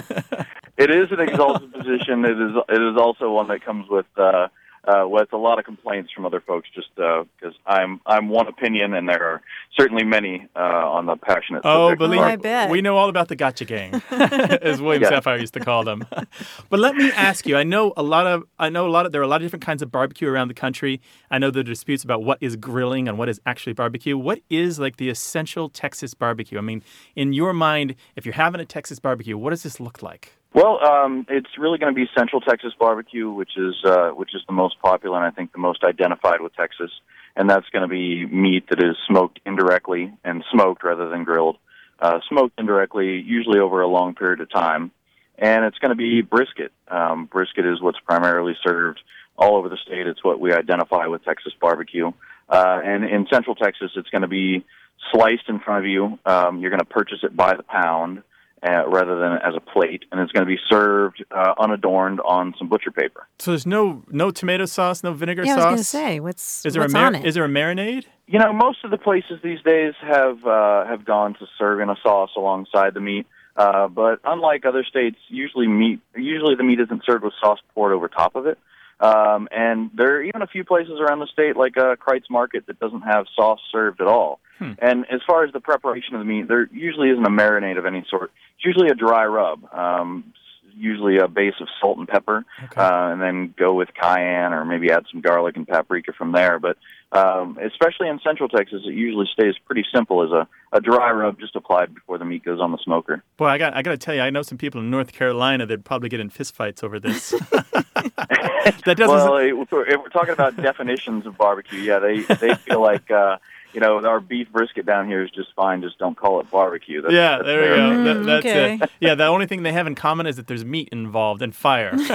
It 0.76 0.90
is 0.90 1.12
an 1.12 1.20
exalted 1.20 1.72
position. 1.72 2.26
It 2.26 2.32
is 2.42 2.52
it 2.68 2.82
is 2.82 2.98
also 2.98 3.30
one 3.32 3.48
that 3.50 3.64
comes 3.64 3.88
with 3.90 4.08
uh, 4.18 4.48
uh, 4.86 5.08
with 5.08 5.32
a 5.34 5.38
lot 5.38 5.60
of 5.60 5.66
complaints 5.66 6.12
from 6.14 6.26
other 6.26 6.42
folks, 6.42 6.68
just 6.76 6.90
because 6.96 7.54
I'm 7.66 8.02
I'm 8.06 8.30
one 8.30 8.48
opinion, 8.48 8.94
and 8.94 9.08
there 9.08 9.24
are 9.24 9.42
certainly 9.78 10.04
many 10.04 10.48
uh, 10.56 10.60
on 10.60 11.06
the 11.06 11.16
passionate. 11.16 11.62
Oh, 11.64 11.90
subject 11.90 12.00
believe 12.00 12.20
I 12.22 12.36
bet. 12.36 12.70
we 12.70 12.82
know 12.82 12.98
all 12.98 13.10
about 13.10 13.28
the 13.30 13.36
Gotcha 13.36 13.66
Gang, 13.66 14.02
as 14.12 14.82
William 14.82 15.04
Yeah. 15.04 15.12
Safire 15.20 15.40
used 15.40 15.54
to 15.54 15.60
call 15.62 15.84
them. 15.84 16.06
but 16.70 16.80
let 16.80 16.96
me 16.96 17.12
ask 17.12 17.46
you: 17.48 17.56
I 17.56 17.64
know 17.64 17.94
a 17.96 18.04
lot 18.04 18.28
of 18.28 18.44
I 18.60 18.70
know 18.70 18.88
a 18.88 18.92
lot 18.92 19.06
of 19.06 19.12
there 19.12 19.22
are 19.22 19.24
a 19.26 19.28
lot 19.28 19.38
of 19.42 19.46
different 19.46 19.64
kinds 19.66 19.82
of 19.82 19.92
barbecue 19.92 20.28
around 20.28 20.50
the 20.50 20.54
country. 20.54 21.02
I 21.32 21.38
know 21.40 21.50
there 21.50 21.62
are 21.62 21.64
disputes 21.64 22.04
about 22.04 22.24
what 22.24 22.38
is 22.42 22.56
grilling 22.56 23.08
and 23.08 23.18
what 23.18 23.30
is 23.30 23.40
actually 23.46 23.74
barbecue. 23.74 24.18
What 24.18 24.40
is 24.50 24.80
like 24.80 24.98
the 24.98 25.10
essential 25.10 25.70
Texas 25.70 26.14
barbecue? 26.14 26.58
I 26.58 26.62
mean, 26.62 26.84
in 27.16 27.34
your 27.34 27.54
mind, 27.54 27.96
if 28.16 28.26
you're 28.26 28.36
having 28.36 28.60
a 28.60 28.66
Texas 28.66 29.00
barbecue, 29.00 29.38
what 29.38 29.52
does 29.52 29.64
this 29.64 29.80
look 29.80 30.02
like? 30.04 30.34
Well, 30.54 30.80
um, 30.86 31.26
it's 31.30 31.50
really 31.58 31.80
going 31.80 31.94
to 31.94 31.96
be 31.96 32.08
Central 32.16 32.40
Texas 32.40 32.74
barbecue, 32.78 33.30
which 33.30 33.58
is 33.58 33.74
uh, 33.84 34.10
which 34.10 34.36
is 34.36 34.42
the 34.46 34.54
most 34.54 34.80
popular 34.80 35.18
and 35.18 35.26
I 35.26 35.32
think 35.32 35.52
the 35.52 35.58
most 35.58 35.84
identified 35.84 36.42
with 36.42 36.56
Texas, 36.56 36.92
and 37.36 37.50
that's 37.50 37.68
going 37.70 37.82
to 37.82 37.88
be 37.88 38.28
meat 38.28 38.70
that 38.70 38.80
is 38.80 38.96
smoked 39.08 39.40
indirectly 39.48 40.14
and 40.24 40.44
smoked 40.52 40.84
rather 40.84 41.10
than 41.10 41.24
grilled, 41.24 41.58
uh, 42.00 42.20
smoked 42.30 42.60
indirectly, 42.60 43.20
usually 43.20 43.60
over 43.60 43.82
a 43.82 43.88
long 43.88 44.14
period 44.14 44.42
of 44.42 44.52
time, 44.52 44.92
and 45.40 45.66
it's 45.66 45.80
going 45.80 45.90
to 45.90 45.96
be 45.96 46.22
brisket. 46.22 46.72
Um, 46.88 47.26
brisket 47.26 47.66
is 47.66 47.82
what's 47.82 48.00
primarily 48.02 48.56
served 48.64 49.00
all 49.36 49.58
over 49.58 49.70
the 49.70 49.78
state. 49.78 50.06
It's 50.06 50.24
what 50.24 50.40
we 50.40 50.54
identify 50.54 51.08
with 51.08 51.26
Texas 51.26 51.54
barbecue, 51.60 52.12
uh, 52.48 52.80
and 52.84 53.04
in 53.06 53.26
Central 53.34 53.56
Texas, 53.56 53.90
it's 53.96 54.10
going 54.10 54.22
to 54.22 54.28
be 54.28 54.64
sliced 55.12 55.50
in 55.50 55.60
front 55.62 55.84
of 55.84 55.90
you. 55.90 56.20
Um, 56.28 56.60
you're 56.60 56.70
going 56.70 56.80
to 56.80 56.86
purchase 56.86 57.24
it 57.24 57.36
by 57.36 57.56
the 57.56 57.64
pound 57.64 58.22
uh, 58.66 58.88
rather 58.88 59.20
than 59.20 59.34
as 59.34 59.54
a 59.56 59.60
plate, 59.60 60.06
and 60.12 60.22
it's 60.22 60.32
going 60.32 60.46
to 60.46 60.50
be 60.50 60.60
served 60.70 61.24
uh, 61.32 61.54
unadorned 61.60 62.20
on 62.22 62.54
some 62.58 62.70
butcher 62.70 62.92
paper. 62.92 63.28
So 63.40 63.52
there's 63.52 63.66
no 63.66 64.04
no 64.10 64.32
tomato 64.32 64.66
sauce, 64.66 65.04
no 65.04 65.14
vinegar 65.14 65.44
Yeah, 65.44 65.54
I 65.54 65.56
was 65.56 65.64
sauce. 65.64 65.70
going 65.72 65.78
to 65.78 65.84
say, 65.84 66.20
what's, 66.20 66.66
is 66.66 66.74
there 66.74 66.82
what's 66.82 66.94
a 66.94 66.98
mar- 66.98 67.08
on 67.08 67.16
it? 67.16 67.26
is 67.26 67.36
there 67.36 67.46
a 67.46 67.50
marinade? 67.50 68.06
You 68.28 68.40
know, 68.40 68.54
most 68.54 68.84
of 68.86 68.92
the 68.92 68.98
places 68.98 69.40
these 69.44 69.62
days 69.62 69.94
have 70.02 70.46
uh, 70.46 70.86
have 70.86 71.04
gone 71.06 71.34
to 71.36 71.46
serving 71.58 71.90
a 71.90 71.96
sauce 72.02 72.32
alongside 72.38 72.94
the 72.94 73.02
meat. 73.02 73.28
Uh, 73.56 73.88
but 73.88 74.20
unlike 74.24 74.66
other 74.66 74.84
states, 74.84 75.18
usually 75.28 75.68
meat 75.68 76.00
usually 76.16 76.56
the 76.56 76.64
meat 76.64 76.80
isn't 76.80 77.04
served 77.06 77.24
with 77.24 77.34
sauce 77.40 77.60
poured 77.76 77.92
over 77.94 78.08
top 78.08 78.36
of 78.36 78.48
it. 78.48 78.58
Um, 79.04 79.50
and 79.52 79.92
there 79.94 80.16
are 80.18 80.24
even 80.24 80.42
a 80.42 80.48
few 80.48 80.64
places 80.64 80.94
around 81.00 81.20
the 81.20 81.28
state, 81.28 81.58
like 81.58 81.78
uh, 81.78 81.96
Kreuz 81.98 82.24
Market, 82.30 82.68
that 82.68 82.80
doesn't 82.80 83.02
have 83.02 83.26
sauce 83.36 83.60
served 83.72 84.00
at 84.02 84.08
all. 84.08 84.40
And 84.80 85.06
as 85.12 85.20
far 85.28 85.44
as 85.44 85.52
the 85.52 85.60
preparation 85.60 86.16
of 86.16 86.20
the 86.20 86.26
meat, 86.26 86.48
there 86.48 86.70
usually 86.72 87.10
isn't 87.10 87.26
a 87.26 87.30
marinade 87.30 87.78
of 87.78 87.86
any 87.86 88.06
sort. 88.10 88.32
It's 88.56 88.66
usually 88.66 88.88
a 88.88 88.96
dry 88.96 89.26
rub. 89.26 89.60
Um, 89.74 90.34
usually 90.76 91.18
a 91.18 91.28
base 91.28 91.54
of 91.60 91.68
salt 91.80 91.98
and 91.98 92.08
pepper, 92.08 92.46
Okay. 92.66 92.82
uh, 92.82 93.10
and 93.12 93.22
then 93.22 93.54
go 93.58 93.74
with 93.74 93.90
cayenne 93.94 94.54
or 94.54 94.64
maybe 94.66 94.90
add 94.90 95.04
some 95.12 95.22
garlic 95.22 95.58
and 95.58 95.68
paprika 95.68 96.14
from 96.14 96.32
there. 96.32 96.60
But 96.60 96.78
um, 97.14 97.60
especially 97.62 98.10
in 98.10 98.20
Central 98.20 98.50
Texas, 98.50 98.82
it 98.86 98.94
usually 98.94 99.28
stays 99.32 99.54
pretty 99.66 99.86
simple 99.94 100.24
as 100.24 100.32
a, 100.32 100.48
a 100.76 100.82
dry 100.82 101.12
rub 101.12 101.40
just 101.40 101.56
applied 101.56 101.94
before 101.94 102.18
the 102.18 102.26
meat 102.26 102.44
goes 102.44 102.60
on 102.60 102.72
the 102.72 102.80
smoker. 102.84 103.24
Boy, 103.38 103.46
I 103.46 103.58
got 103.60 103.76
I 103.76 103.84
got 103.84 103.92
to 103.92 103.98
tell 103.98 104.16
you, 104.16 104.22
I 104.22 104.32
know 104.32 104.42
some 104.42 104.58
people 104.58 104.82
in 104.82 104.90
North 104.90 105.14
Carolina 105.14 105.66
that'd 105.68 105.86
probably 105.86 106.10
get 106.10 106.20
in 106.20 106.32
fistfights 106.32 106.84
over 106.84 107.00
this. 107.00 107.30
that 107.52 108.84
doesn't. 108.86 109.08
Well, 109.08 109.38
if 109.38 109.72
we're, 109.72 109.86
if 109.86 110.00
we're 110.00 110.10
talking 110.10 110.34
about 110.34 110.58
definitions 110.58 111.28
of 111.28 111.38
barbecue, 111.38 111.80
yeah, 111.80 112.00
they 112.00 112.22
they 112.22 112.56
feel 112.56 112.82
like 112.82 113.12
uh, 113.12 113.38
you 113.74 113.80
know 113.82 114.04
our 114.06 114.20
beef 114.20 114.52
brisket 114.52 114.86
down 114.86 115.08
here 115.08 115.24
is 115.24 115.32
just 115.32 115.50
fine. 115.56 115.82
Just 115.82 115.98
don't 115.98 116.16
call 116.16 116.40
it 116.40 116.50
barbecue. 116.52 117.02
That's, 117.02 117.14
yeah, 117.14 117.38
that's 117.38 117.46
there 117.46 117.62
we 117.62 117.68
go. 117.68 117.76
Mm, 117.76 118.04
That- 118.06 118.26
that's 118.26 118.46
okay. 118.46 118.80
it. 118.82 118.90
Yeah, 119.00 119.16
the 119.16 119.26
only 119.26 119.46
thing 119.46 119.64
they 119.64 119.74
have 119.74 119.88
in 119.88 119.96
common 119.96 120.26
is 120.28 120.36
that 120.38 120.48
there's 120.48 120.66
meat 120.66 120.90
involved 120.92 121.42
and 121.42 121.56
fire. 121.56 121.94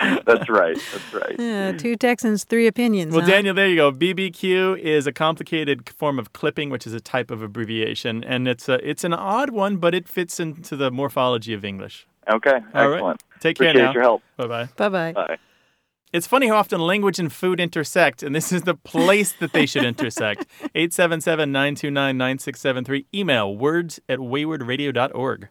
That's 0.24 0.48
right. 0.48 0.76
That's 0.92 1.14
right. 1.14 1.36
Yeah, 1.38 1.72
two 1.72 1.94
Texans, 1.96 2.44
three 2.44 2.66
opinions. 2.66 3.12
Well, 3.12 3.20
huh? 3.22 3.30
Daniel, 3.30 3.54
there 3.54 3.68
you 3.68 3.76
go. 3.76 3.92
BBQ 3.92 4.78
is 4.78 5.06
a 5.06 5.12
complicated 5.12 5.90
form 5.90 6.18
of 6.18 6.32
clipping, 6.32 6.70
which 6.70 6.86
is 6.86 6.94
a 6.94 7.00
type 7.00 7.30
of 7.30 7.42
abbreviation, 7.42 8.24
and 8.24 8.48
it's 8.48 8.68
a 8.68 8.74
it's 8.88 9.04
an 9.04 9.12
odd 9.12 9.50
one, 9.50 9.76
but 9.76 9.94
it 9.94 10.08
fits 10.08 10.40
into 10.40 10.74
the 10.76 10.90
morphology 10.90 11.52
of 11.52 11.64
English. 11.64 12.06
Okay. 12.32 12.60
All 12.74 12.88
right. 12.88 12.94
Excellent. 12.94 13.22
Take 13.40 13.58
care 13.58 13.68
Appreciate 13.68 13.84
now. 13.86 13.92
your 13.92 14.02
help. 14.02 14.22
Bye 14.36 14.46
bye. 14.46 14.68
Bye 14.76 14.88
bye. 14.88 15.12
Bye. 15.12 15.38
It's 16.12 16.26
funny 16.26 16.48
how 16.48 16.56
often 16.56 16.80
language 16.80 17.20
and 17.20 17.32
food 17.32 17.60
intersect, 17.60 18.24
and 18.24 18.34
this 18.34 18.50
is 18.50 18.62
the 18.62 18.74
place 18.74 19.30
that 19.34 19.52
they 19.52 19.64
should 19.64 19.84
intersect. 19.84 20.44
877 20.74 21.52
929 21.52 22.18
9673. 22.18 23.06
Email 23.14 23.56
words 23.56 24.00
at 24.08 24.18
waywordradio.org. 24.18 25.48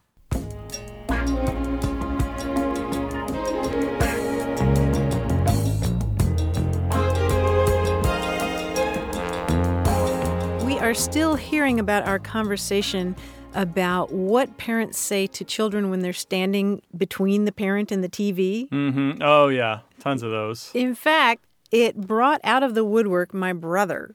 We 10.65 10.77
are 10.79 10.93
still 10.93 11.35
hearing 11.35 11.79
about 11.79 12.05
our 12.05 12.19
conversation 12.19 13.15
about 13.53 14.11
what 14.11 14.57
parents 14.57 14.97
say 14.97 15.27
to 15.27 15.43
children 15.43 15.89
when 15.89 15.99
they're 16.01 16.13
standing 16.13 16.81
between 16.95 17.45
the 17.45 17.51
parent 17.51 17.91
and 17.91 18.03
the 18.03 18.09
TV. 18.09 18.69
Mm-hmm. 18.69 19.21
Oh, 19.21 19.47
yeah. 19.47 19.79
Tons 19.99 20.23
of 20.23 20.31
those. 20.31 20.71
In 20.73 20.95
fact, 20.95 21.43
it 21.71 21.95
brought 21.95 22.41
out 22.43 22.63
of 22.63 22.73
the 22.73 22.83
woodwork 22.83 23.33
my 23.33 23.53
brother. 23.53 24.13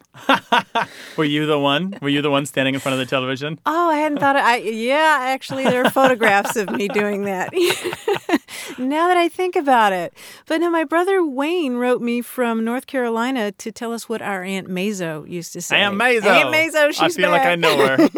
Were 1.17 1.25
you 1.25 1.47
the 1.47 1.59
one? 1.59 1.97
Were 2.03 2.09
you 2.09 2.21
the 2.23 2.31
one 2.31 2.47
standing 2.47 2.75
in 2.75 2.81
front 2.81 2.95
of 2.95 2.99
the 2.99 3.07
television? 3.07 3.61
Oh, 3.65 3.91
I 3.91 3.97
hadn't 3.97 4.19
thought 4.19 4.37
of 4.37 4.43
I 4.43 4.57
yeah, 4.57 5.19
actually 5.21 5.65
there 5.65 5.85
are 5.85 5.91
photographs 5.91 6.57
of 6.57 6.71
me 6.71 6.89
doing 6.89 7.25
that. 7.25 7.53
now 8.79 9.09
that 9.09 9.17
I 9.17 9.29
think 9.29 9.57
about 9.57 9.93
it. 9.93 10.15
But 10.47 10.61
no, 10.61 10.71
my 10.71 10.85
brother 10.85 11.25
Wayne 11.25 11.77
wrote 11.77 12.03
me 12.03 12.23
from 12.23 12.65
North 12.65 12.87
Carolina 12.87 13.53
to 13.53 13.71
tell 13.71 13.93
us 13.93 14.09
what 14.09 14.21
our 14.21 14.43
Aunt 14.43 14.69
Mazo 14.69 15.29
used 15.29 15.53
to 15.53 15.63
say. 15.63 15.77
Aunt 15.77 15.97
Mazo. 15.97 16.27
Aunt 16.27 16.55
Mazo, 16.55 16.89
she's 16.89 17.17
I 17.17 17.21
feel 17.21 17.31
like 17.31 17.47
I 17.47 17.55
know 17.55 17.77
her. 17.87 18.09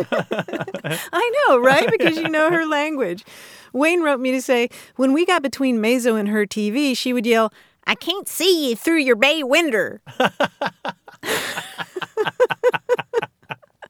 I 1.13 1.45
know, 1.49 1.59
right? 1.59 1.91
Because 1.91 2.17
you 2.17 2.29
know 2.29 2.51
her 2.51 2.65
language. 2.67 3.25
Wayne 3.73 4.01
wrote 4.03 4.21
me 4.21 4.31
to 4.33 4.41
say, 4.41 4.71
when 4.97 5.13
we 5.13 5.27
got 5.27 5.43
between 5.43 5.79
Mazo 5.79 6.19
and 6.19 6.29
her 6.29 6.47
TV, 6.47 6.97
she 6.97 7.13
would 7.13 7.27
yell, 7.27 7.53
I 7.87 7.95
can't 7.95 8.29
see 8.29 8.71
you 8.71 8.77
through 8.77 8.99
your 8.99 9.17
bay 9.17 9.43
window. 9.43 9.99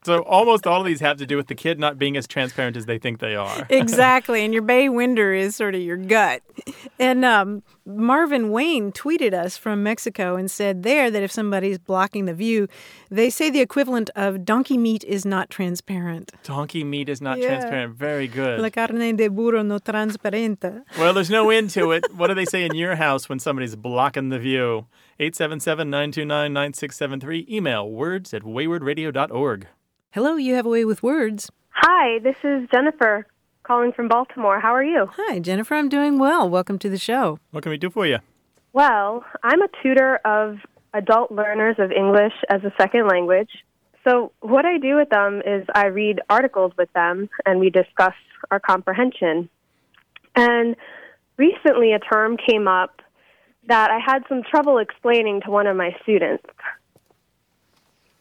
so 0.07 0.19
almost 0.23 0.65
all 0.65 0.79
of 0.81 0.87
these 0.87 1.01
have 1.01 1.17
to 1.17 1.25
do 1.25 1.35
with 1.37 1.47
the 1.47 1.55
kid 1.55 1.79
not 1.79 1.99
being 1.99 2.15
as 2.17 2.25
transparent 2.27 2.75
as 2.77 2.85
they 2.85 2.97
think 2.97 3.19
they 3.19 3.35
are. 3.35 3.67
exactly. 3.69 4.43
And 4.45 4.53
your 4.53 4.63
bay 4.63 4.89
window 4.89 5.31
is 5.31 5.55
sort 5.55 5.75
of 5.75 5.81
your 5.81 5.97
gut. 5.97 6.41
And 6.99 7.23
um, 7.25 7.61
Marvin 7.85 8.49
Wayne 8.51 8.91
tweeted 8.91 9.33
us 9.33 9.57
from 9.57 9.83
Mexico 9.83 10.35
and 10.35 10.49
said 10.49 10.83
there 10.83 11.11
that 11.11 11.21
if 11.21 11.31
somebody's 11.31 11.77
blocking 11.77 12.25
the 12.25 12.33
view, 12.33 12.67
they 13.11 13.29
say 13.29 13.49
the 13.49 13.61
equivalent 13.61 14.09
of 14.15 14.43
donkey 14.45 14.77
meat 14.77 15.03
is 15.03 15.25
not 15.25 15.49
transparent. 15.49 16.31
Donkey 16.43 16.83
meat 16.83 17.09
is 17.09 17.21
not 17.21 17.37
Yeah. 17.37 17.47
transparent. 17.49 17.95
Very 17.95 18.27
good. 18.27 18.59
La 18.61 18.69
carne 18.69 19.15
de 19.15 19.27
burro 19.27 19.61
no 19.61 19.77
transparente. 19.79 20.83
Well, 20.97 21.13
there's 21.13 21.29
no 21.29 21.49
end 21.49 21.69
to 21.71 21.91
it. 21.91 22.05
What 22.17 22.27
do 22.27 22.33
they 22.33 22.45
say 22.45 22.65
in 22.65 22.73
your 22.75 22.95
house 22.95 23.29
when 23.29 23.39
somebody's 23.39 23.75
blocking 23.75 24.29
the 24.29 24.39
view? 24.39 24.87
877 25.19 25.89
929 25.89 26.53
9673. 26.53 27.47
Email 27.49 27.89
words 27.89 28.33
at 28.33 28.43
waywordradio.org. 28.43 29.67
Hello, 30.11 30.35
you 30.35 30.55
have 30.55 30.65
a 30.65 30.69
way 30.69 30.85
with 30.85 31.03
words. 31.03 31.51
Hi, 31.71 32.19
this 32.19 32.37
is 32.43 32.67
Jennifer 32.73 33.27
calling 33.63 33.91
from 33.91 34.07
Baltimore. 34.07 34.59
How 34.59 34.73
are 34.73 34.83
you? 34.83 35.07
Hi, 35.11 35.39
Jennifer. 35.39 35.75
I'm 35.75 35.89
doing 35.89 36.17
well. 36.17 36.49
Welcome 36.49 36.79
to 36.79 36.89
the 36.89 36.97
show. 36.97 37.39
What 37.51 37.63
can 37.63 37.71
we 37.71 37.77
do 37.77 37.89
for 37.89 38.07
you? 38.07 38.19
Well, 38.71 39.25
I'm 39.43 39.61
a 39.61 39.67
tutor 39.83 40.15
of 40.23 40.59
adult 40.93 41.31
learners 41.31 41.75
of 41.77 41.91
English 41.91 42.33
as 42.49 42.63
a 42.63 42.71
second 42.79 43.07
language. 43.07 43.49
So, 44.07 44.31
what 44.39 44.65
I 44.65 44.77
do 44.77 44.95
with 44.95 45.09
them 45.09 45.41
is 45.45 45.65
I 45.75 45.87
read 45.87 46.21
articles 46.29 46.71
with 46.77 46.91
them 46.93 47.29
and 47.45 47.59
we 47.59 47.69
discuss 47.69 48.13
our 48.49 48.61
comprehension. 48.61 49.49
And 50.35 50.77
recently, 51.35 51.91
a 51.91 51.99
term 51.99 52.37
came 52.37 52.69
up 52.69 53.01
that 53.67 53.91
I 53.91 53.99
had 53.99 54.23
some 54.29 54.43
trouble 54.43 54.77
explaining 54.77 55.41
to 55.41 55.51
one 55.51 55.67
of 55.67 55.75
my 55.75 55.93
students. 56.01 56.45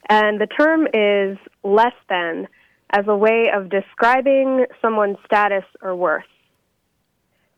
And 0.09 0.41
the 0.41 0.47
term 0.47 0.87
is 0.93 1.39
less 1.63 1.95
than 2.09 2.49
as 2.91 3.05
a 3.09 3.17
way 3.17 3.51
of 3.53 3.69
describing 3.69 4.67
someone's 4.81 5.17
status 5.25 5.65
or 5.83 5.97
worth. 5.97 6.25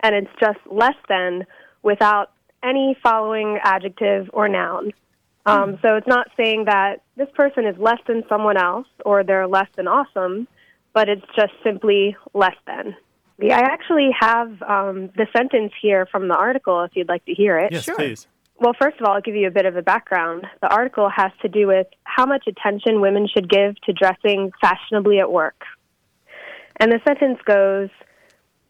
And 0.01 0.15
it's 0.15 0.31
just 0.41 0.59
less 0.71 0.97
than 1.09 1.47
without 1.83 2.31
any 2.63 2.97
following 3.03 3.59
adjective 3.63 4.31
or 4.33 4.49
noun. 4.49 4.93
Um, 5.47 5.79
so 5.81 5.97
it's 5.97 6.07
not 6.07 6.29
saying 6.37 6.67
that 6.67 7.01
this 7.17 7.29
person 7.35 7.65
is 7.65 7.75
less 7.79 7.99
than 8.07 8.23
someone 8.29 8.59
else 8.59 8.87
or 9.07 9.25
they're 9.25 9.47
less 9.47 9.69
than 9.77 9.89
awesome, 9.89 10.47
but 10.93 11.09
it's 11.09 11.25
just 11.35 11.53
simply 11.65 12.17
less 12.35 12.57
than. 12.67 12.95
Yeah, 13.41 13.57
I 13.57 13.63
actually 13.63 14.11
have 14.19 14.63
um, 14.63 15.11
the 15.17 15.27
sentence 15.35 15.73
here 15.81 16.07
from 16.07 16.29
the 16.29 16.37
article 16.37 16.83
if 16.83 16.91
you'd 16.95 17.09
like 17.09 17.25
to 17.27 17.33
hear 17.33 17.57
it. 17.57 17.73
Yes, 17.73 17.89
please. 17.89 18.27
Well, 18.61 18.75
first 18.81 18.99
of 19.01 19.07
all, 19.07 19.15
I'll 19.15 19.21
give 19.21 19.37
you 19.37 19.47
a 19.47 19.53
bit 19.53 19.67
of 19.67 19.77
a 19.77 19.83
background. 19.83 20.45
The 20.61 20.69
article 20.69 21.09
has 21.15 21.31
to 21.43 21.49
do 21.49 21.69
with 21.69 21.87
how 22.05 22.27
much 22.27 22.47
attention 22.49 23.01
women 23.01 23.29
should 23.33 23.49
give 23.49 23.81
to 23.83 23.93
dressing 23.93 24.51
fashionably 24.61 25.21
at 25.21 25.31
work. 25.31 25.63
And 26.81 26.91
the 26.91 27.01
sentence 27.07 27.39
goes 27.45 27.89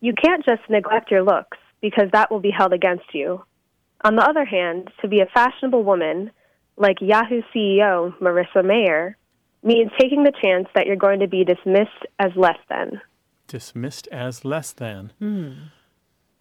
You 0.01 0.13
can't 0.13 0.45
just 0.45 0.69
neglect 0.69 1.11
your 1.11 1.23
looks 1.23 1.57
because 1.81 2.09
that 2.13 2.31
will 2.31 2.41
be 2.41 2.51
held 2.51 2.73
against 2.73 3.15
you. 3.15 3.43
On 4.05 4.15
the 4.15 4.29
other 4.29 4.45
hand, 4.45 4.91
to 5.01 5.09
be 5.09 5.21
a 5.21 5.27
fashionable 5.27 5.83
woman, 5.83 6.31
like 6.77 6.97
Yahoo 7.01 7.43
CEO 7.55 8.17
Marissa 8.19 8.65
Mayer, 8.65 9.17
means 9.63 9.91
taking 9.99 10.23
the 10.23 10.33
chance 10.43 10.69
that 10.75 10.87
you're 10.87 10.97
going 10.97 11.21
to 11.21 11.27
be 11.27 11.45
dismissed 11.45 12.07
as 12.19 12.31
less 12.37 12.59
than. 12.69 13.01
Dismissed 13.47 14.07
as 14.09 14.45
less 14.45 14.73
than. 14.73 15.13
Hmm. 15.19 15.53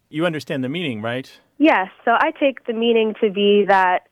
You 0.08 0.26
understand 0.26 0.62
the 0.62 0.68
meaning, 0.68 1.02
right? 1.02 1.40
Yes, 1.58 1.88
so 2.04 2.12
I 2.12 2.30
take 2.30 2.64
the 2.66 2.72
meaning 2.72 3.14
to 3.20 3.30
be 3.30 3.64
that 3.66 4.06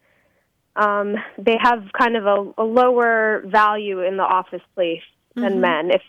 um, 0.74 1.14
they 1.38 1.56
have 1.60 1.84
kind 1.96 2.16
of 2.16 2.26
a, 2.26 2.52
a 2.58 2.64
lower 2.64 3.42
value 3.46 4.00
in 4.02 4.16
the 4.16 4.24
office 4.24 4.62
place 4.74 5.02
than 5.34 5.60
men, 5.60 5.90
if 5.90 6.02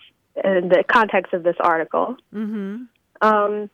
in 0.44 0.70
the 0.70 0.84
context 0.90 1.34
of 1.34 1.44
this 1.44 1.56
article. 1.60 2.16
Mm-hmm. 2.34 2.84
Um, 3.22 3.70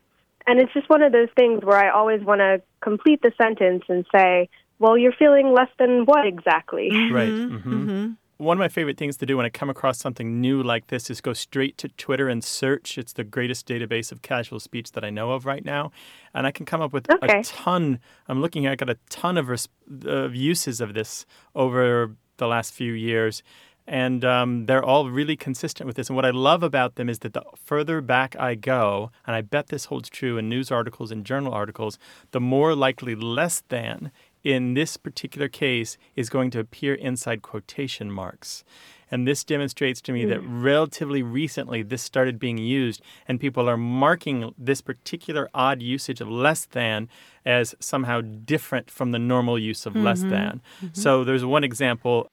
and 0.46 0.60
it's 0.60 0.74
just 0.74 0.90
one 0.90 1.02
of 1.02 1.12
those 1.12 1.30
things 1.38 1.64
where 1.64 1.78
I 1.78 1.90
always 1.90 2.22
want 2.22 2.40
to 2.40 2.62
complete 2.82 3.22
the 3.22 3.32
sentence 3.38 3.84
and 3.88 4.06
say, 4.14 4.50
"Well, 4.80 4.98
you're 4.98 5.14
feeling 5.14 5.54
less 5.54 5.70
than 5.80 6.06
what 6.06 6.26
exactly?" 6.26 6.90
Right. 7.12 7.30
hmm 7.30 8.12
One 8.38 8.58
of 8.58 8.60
my 8.60 8.68
favorite 8.68 8.98
things 8.98 9.16
to 9.18 9.26
do 9.26 9.38
when 9.38 9.46
I 9.46 9.50
come 9.50 9.70
across 9.70 10.00
something 10.00 10.42
new 10.42 10.62
like 10.64 10.88
this 10.88 11.10
is 11.10 11.22
go 11.22 11.34
straight 11.34 11.78
to 11.78 11.88
Twitter 11.90 12.28
and 12.28 12.44
search. 12.44 12.98
It's 12.98 13.14
the 13.14 13.24
greatest 13.24 13.68
database 13.68 14.12
of 14.12 14.22
casual 14.22 14.60
speech 14.60 14.92
that 14.94 15.04
I 15.06 15.12
know 15.12 15.32
of 15.32 15.46
right 15.46 15.64
now. 15.64 15.92
And 16.34 16.48
I 16.48 16.52
can 16.52 16.66
come 16.66 16.82
up 16.82 16.92
with 16.92 17.10
Okay. 17.10 17.40
a 17.40 17.44
ton. 17.44 18.00
I'm 18.28 18.42
looking 18.42 18.64
here, 18.64 18.72
I 18.72 18.76
got 18.76 18.90
a 18.90 18.98
ton 19.10 19.38
of, 19.38 19.50
res- 19.50 19.70
of 20.06 20.36
uses 20.36 20.82
of 20.82 20.94
this 20.94 21.26
over 21.56 22.16
the 22.38 22.48
last 22.48 22.74
few 22.74 22.92
years. 22.94 23.44
And 23.86 24.26
um, 24.26 24.66
they're 24.66 24.84
all 24.84 25.10
really 25.10 25.36
consistent 25.36 25.88
with 25.88 25.96
this. 25.98 26.08
And 26.10 26.16
what 26.16 26.26
I 26.26 26.30
love 26.32 26.64
about 26.64 26.96
them 26.96 27.10
is 27.10 27.20
that 27.20 27.34
the 27.34 27.44
further 27.64 28.02
back 28.02 28.36
I 28.40 28.56
go, 28.56 29.12
and 29.28 29.36
I 29.36 29.42
bet 29.42 29.68
this 29.68 29.86
holds 29.86 30.10
true 30.10 30.38
in 30.38 30.50
news 30.50 30.72
articles 30.72 31.12
and 31.12 31.26
journal 31.26 31.54
articles, 31.54 32.00
the 32.32 32.40
more 32.40 32.76
likely 32.76 33.14
less 33.14 33.62
than 33.70 34.12
in 34.44 34.74
this 34.74 34.98
particular 34.98 35.48
case 35.48 35.98
is 36.16 36.30
going 36.30 36.52
to 36.52 36.60
appear 36.60 36.94
inside 36.94 37.42
quotation 37.42 38.12
marks. 38.12 38.64
And 39.10 39.28
this 39.28 39.44
demonstrates 39.44 40.02
to 40.02 40.12
me 40.12 40.26
that 40.26 40.40
hmm. 40.40 40.64
relatively 40.64 41.22
recently 41.22 41.84
this 41.84 42.02
started 42.02 42.40
being 42.40 42.58
used, 42.58 43.02
and 43.28 43.40
people 43.40 43.70
are 43.70 43.78
marking 43.78 44.54
this 44.58 44.82
particular 44.82 45.50
odd 45.54 45.82
usage 45.82 46.20
of 46.20 46.30
less 46.30 46.66
than 46.66 47.10
as 47.46 47.76
somehow 47.80 48.22
different 48.22 48.90
from 48.90 49.12
the 49.12 49.20
normal 49.20 49.60
use 49.60 49.86
of 49.86 49.96
less 49.96 50.22
mm-hmm. 50.22 50.30
than. 50.30 50.62
Mm-hmm. 50.82 50.88
So 50.94 51.24
there's 51.24 51.46
one 51.46 51.64
example 51.64 52.32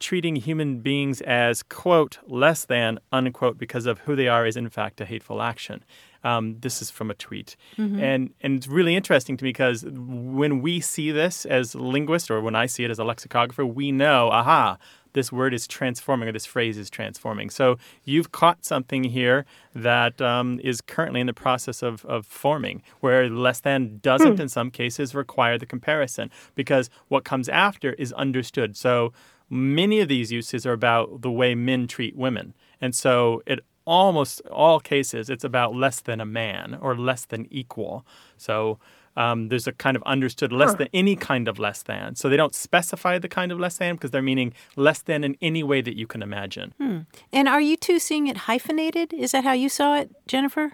treating 0.00 0.36
human 0.36 0.78
beings 0.78 1.20
as, 1.22 1.62
quote, 1.62 2.18
less 2.26 2.64
than, 2.64 2.98
unquote, 3.12 3.58
because 3.58 3.86
of 3.86 4.00
who 4.00 4.16
they 4.16 4.28
are 4.28 4.46
is 4.46 4.56
in 4.56 4.68
fact 4.68 5.00
a 5.00 5.04
hateful 5.04 5.42
action. 5.42 5.84
Um, 6.24 6.58
this 6.60 6.82
is 6.82 6.90
from 6.90 7.10
a 7.10 7.14
tweet, 7.14 7.56
and 8.00 8.30
and 8.40 8.56
it's 8.56 8.66
really 8.66 8.96
interesting 8.96 9.36
to 9.36 9.44
me 9.44 9.50
because 9.50 9.84
when 9.88 10.60
we 10.60 10.80
see 10.80 11.10
this 11.12 11.46
as 11.46 11.74
linguists, 11.74 12.30
or 12.30 12.40
when 12.40 12.54
I 12.54 12.66
see 12.66 12.84
it 12.84 12.90
as 12.90 12.98
a 12.98 13.04
lexicographer, 13.04 13.64
we 13.64 13.92
know, 13.92 14.28
aha, 14.30 14.78
this 15.12 15.32
word 15.32 15.54
is 15.54 15.66
transforming 15.66 16.28
or 16.28 16.32
this 16.32 16.46
phrase 16.46 16.78
is 16.78 16.90
transforming. 16.90 17.50
So 17.50 17.76
you've 18.04 18.32
caught 18.32 18.64
something 18.64 19.04
here 19.04 19.46
that 19.74 20.20
um, 20.20 20.60
is 20.62 20.80
currently 20.80 21.20
in 21.20 21.26
the 21.26 21.32
process 21.32 21.82
of, 21.82 22.04
of 22.04 22.26
forming, 22.26 22.82
where 23.00 23.28
less 23.28 23.60
than 23.60 23.98
doesn't 24.02 24.40
in 24.40 24.48
some 24.48 24.70
cases 24.70 25.14
require 25.14 25.58
the 25.58 25.66
comparison 25.66 26.30
because 26.54 26.90
what 27.08 27.24
comes 27.24 27.48
after 27.48 27.94
is 27.94 28.12
understood. 28.12 28.76
So 28.76 29.12
many 29.50 30.00
of 30.00 30.08
these 30.08 30.30
uses 30.30 30.66
are 30.66 30.72
about 30.72 31.22
the 31.22 31.30
way 31.30 31.54
men 31.54 31.86
treat 31.86 32.16
women. 32.16 32.54
And 32.80 32.94
so 32.94 33.42
it 33.46 33.60
almost 33.88 34.42
all 34.50 34.78
cases 34.78 35.30
it's 35.30 35.44
about 35.44 35.74
less 35.74 36.00
than 36.00 36.20
a 36.20 36.26
man 36.26 36.78
or 36.80 36.96
less 36.96 37.24
than 37.24 37.46
equal. 37.50 38.04
So 38.36 38.78
um, 39.16 39.48
there's 39.48 39.66
a 39.66 39.72
kind 39.72 39.96
of 39.96 40.02
understood 40.04 40.52
less 40.52 40.74
than 40.74 40.88
any 40.92 41.16
kind 41.16 41.48
of 41.48 41.58
less 41.58 41.82
than. 41.82 42.14
So 42.14 42.28
they 42.28 42.36
don't 42.36 42.54
specify 42.54 43.18
the 43.18 43.28
kind 43.28 43.50
of 43.50 43.58
less 43.58 43.78
than 43.78 43.96
because 43.96 44.12
they're 44.12 44.22
meaning 44.22 44.52
less 44.76 45.02
than 45.02 45.24
in 45.24 45.36
any 45.40 45.64
way 45.64 45.80
that 45.80 45.96
you 45.96 46.06
can 46.06 46.22
imagine. 46.22 46.72
Hmm. 46.78 46.98
And 47.32 47.48
are 47.48 47.60
you 47.60 47.76
two 47.76 47.98
seeing 47.98 48.28
it 48.28 48.36
hyphenated? 48.36 49.12
Is 49.12 49.32
that 49.32 49.42
how 49.42 49.52
you 49.52 49.68
saw 49.68 49.96
it, 49.96 50.10
Jennifer? 50.28 50.72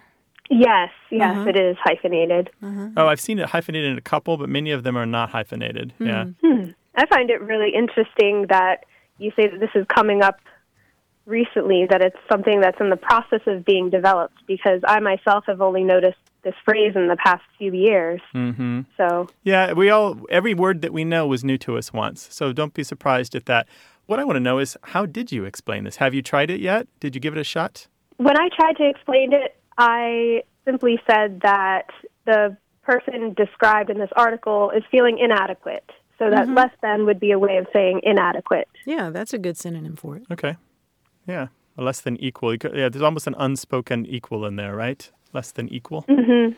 Yes, 0.51 0.91
yes, 1.09 1.35
uh-huh. 1.35 1.49
it 1.49 1.55
is 1.55 1.75
hyphenated. 1.83 2.51
Uh-huh. 2.61 2.89
Oh, 2.97 3.07
I've 3.07 3.21
seen 3.21 3.39
it 3.39 3.49
hyphenated 3.49 3.91
in 3.91 3.97
a 3.97 4.01
couple, 4.01 4.37
but 4.37 4.47
many 4.47 4.69
of 4.69 4.83
them 4.83 4.95
are 4.95 5.07
not 5.07 5.31
hyphenated. 5.31 5.93
Yeah. 5.97 6.25
Hmm. 6.25 6.51
Hmm. 6.51 6.69
I 6.97 7.07
find 7.07 7.31
it 7.31 7.41
really 7.41 7.73
interesting 7.73 8.45
that 8.49 8.85
you 9.17 9.31
say 9.35 9.47
that 9.47 9.59
this 9.59 9.71
is 9.73 9.85
coming 9.87 10.21
up 10.21 10.39
recently, 11.25 11.87
that 11.89 12.01
it's 12.01 12.17
something 12.31 12.61
that's 12.61 12.79
in 12.79 12.89
the 12.89 12.97
process 12.97 13.41
of 13.47 13.65
being 13.65 13.89
developed, 13.89 14.37
because 14.47 14.81
I 14.87 14.99
myself 14.99 15.45
have 15.47 15.61
only 15.61 15.83
noticed 15.83 16.17
this 16.43 16.53
phrase 16.63 16.93
in 16.95 17.07
the 17.07 17.17
past 17.17 17.43
few 17.57 17.73
years. 17.73 18.21
hmm 18.31 18.81
So, 18.97 19.27
Yeah, 19.43 19.73
we 19.73 19.89
all 19.89 20.19
every 20.29 20.53
word 20.53 20.81
that 20.83 20.93
we 20.93 21.03
know 21.03 21.25
was 21.27 21.43
new 21.43 21.57
to 21.59 21.77
us 21.77 21.91
once. 21.91 22.27
So 22.31 22.53
don't 22.53 22.73
be 22.73 22.83
surprised 22.83 23.33
at 23.35 23.45
that. 23.47 23.67
What 24.05 24.19
I 24.19 24.23
want 24.23 24.35
to 24.35 24.39
know 24.39 24.59
is 24.59 24.77
how 24.83 25.07
did 25.07 25.31
you 25.31 25.45
explain 25.45 25.83
this? 25.85 25.95
Have 25.95 26.13
you 26.13 26.21
tried 26.21 26.51
it 26.51 26.59
yet? 26.59 26.87
Did 26.99 27.15
you 27.15 27.21
give 27.21 27.35
it 27.35 27.39
a 27.39 27.43
shot? 27.43 27.87
when 28.17 28.37
I 28.39 28.47
tried 28.55 28.77
to 28.77 28.87
explain 28.87 29.33
it, 29.33 29.57
I 29.77 30.43
simply 30.63 31.01
said 31.09 31.41
that 31.41 31.87
the 32.25 32.55
person 32.83 33.33
described 33.33 33.89
in 33.89 33.97
this 33.97 34.11
article 34.15 34.71
is 34.71 34.83
feeling 34.91 35.17
inadequate. 35.17 35.89
So 36.17 36.29
that 36.29 36.47
less 36.47 36.71
than 36.81 37.05
would 37.07 37.19
be 37.19 37.31
a 37.31 37.39
way 37.39 37.57
of 37.57 37.67
saying 37.73 37.99
inadequate. 38.03 38.69
Yeah, 38.85 39.09
that's 39.09 39.33
a 39.33 39.37
good 39.37 39.57
synonym 39.57 39.97
for 39.97 40.15
it. 40.15 40.23
Okay. 40.31 40.55
Yeah. 41.27 41.47
Less 41.77 42.01
than 42.01 42.17
equal. 42.17 42.55
Yeah, 42.55 42.89
there's 42.89 43.01
almost 43.01 43.27
an 43.27 43.35
unspoken 43.37 44.05
equal 44.05 44.45
in 44.45 44.55
there, 44.55 44.75
right? 44.75 45.09
Less 45.33 45.51
than 45.51 45.67
equal. 45.69 46.03
Mm-hmm. 46.03 46.53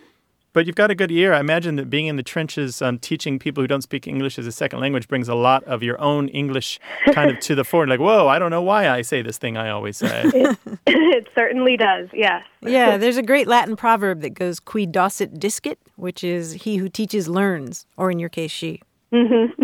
But 0.53 0.65
you've 0.65 0.75
got 0.75 0.89
a 0.89 0.95
good 0.95 1.11
ear. 1.11 1.33
I 1.33 1.39
imagine 1.39 1.75
that 1.75 1.87
being 1.87 2.07
in 2.07 2.15
the 2.15 2.23
trenches, 2.23 2.81
um, 2.81 2.97
teaching 2.97 3.37
people 3.37 3.61
who 3.61 3.67
don't 3.67 3.83
speak 3.83 4.07
English 4.07 4.39
as 4.39 4.47
a 4.47 4.51
second 4.51 4.79
language 4.79 5.07
brings 5.07 5.29
a 5.29 5.35
lot 5.35 5.63
of 5.65 5.83
your 5.83 6.01
own 6.01 6.29
English 6.29 6.79
kind 7.11 7.29
of 7.29 7.39
to 7.41 7.53
the 7.53 7.63
fore. 7.63 7.85
Like, 7.85 7.99
whoa, 7.99 8.27
I 8.27 8.39
don't 8.39 8.49
know 8.49 8.63
why 8.63 8.89
I 8.89 9.03
say 9.03 9.21
this 9.21 9.37
thing 9.37 9.55
I 9.55 9.69
always 9.69 9.97
say. 9.97 10.23
it 10.87 11.27
certainly 11.35 11.77
does, 11.77 12.09
yes. 12.11 12.43
Yeah, 12.61 12.97
there's 12.97 13.17
a 13.17 13.21
great 13.21 13.47
Latin 13.47 13.75
proverb 13.75 14.21
that 14.21 14.31
goes 14.31 14.59
qui 14.59 14.87
docet 14.87 15.37
discit, 15.37 15.77
which 15.95 16.23
is 16.23 16.53
he 16.53 16.77
who 16.77 16.89
teaches 16.89 17.27
learns, 17.27 17.85
or 17.95 18.09
in 18.09 18.17
your 18.17 18.29
case, 18.29 18.51
she. 18.51 18.81
Mm-hmm. 19.13 19.63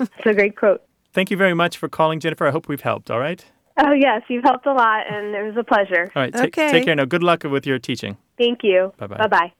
It's 0.18 0.26
a 0.26 0.34
great 0.34 0.56
quote. 0.56 0.82
Thank 1.12 1.30
you 1.30 1.36
very 1.36 1.54
much 1.54 1.78
for 1.78 1.88
calling, 1.88 2.18
Jennifer. 2.18 2.48
I 2.48 2.50
hope 2.50 2.66
we've 2.66 2.80
helped. 2.80 3.12
All 3.12 3.20
right. 3.20 3.44
Oh, 3.78 3.92
yes, 3.92 4.22
you've 4.28 4.44
helped 4.44 4.66
a 4.66 4.72
lot, 4.72 5.02
and 5.10 5.34
it 5.34 5.42
was 5.42 5.54
a 5.58 5.64
pleasure. 5.64 6.10
All 6.16 6.22
right. 6.22 6.32
ta- 6.32 6.44
Okay. 6.44 6.70
Take 6.70 6.84
care 6.84 6.94
now. 6.94 7.04
Good 7.04 7.22
luck 7.22 7.44
with 7.44 7.66
your 7.66 7.78
teaching. 7.78 8.16
Thank 8.38 8.60
you. 8.62 8.92
Bye-bye. 8.98 9.16
Bye 9.18 9.26
bye. 9.28 9.52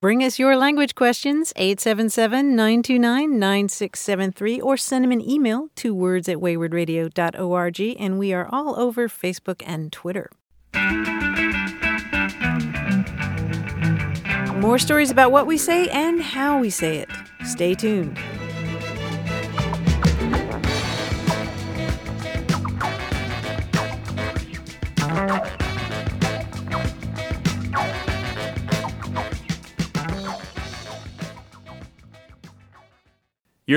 Bring 0.00 0.22
us 0.24 0.38
your 0.38 0.56
language 0.56 0.94
questions, 0.94 1.52
877 1.56 2.56
929 2.56 3.38
9673, 3.38 4.58
or 4.58 4.78
send 4.78 5.04
them 5.04 5.12
an 5.12 5.20
email 5.20 5.68
to 5.76 5.94
words 5.94 6.26
at 6.26 6.38
waywordradio.org. 6.38 7.96
And 7.98 8.18
we 8.18 8.32
are 8.32 8.48
all 8.50 8.80
over 8.80 9.08
Facebook 9.08 9.62
and 9.66 9.92
Twitter. 9.92 10.30
More 14.60 14.78
stories 14.78 15.10
about 15.10 15.32
what 15.32 15.46
we 15.46 15.58
say 15.58 15.88
and 15.88 16.22
how 16.22 16.58
we 16.60 16.70
say 16.70 16.96
it. 16.98 17.08
Stay 17.44 17.74
tuned. 17.74 18.18
You're 25.20 25.28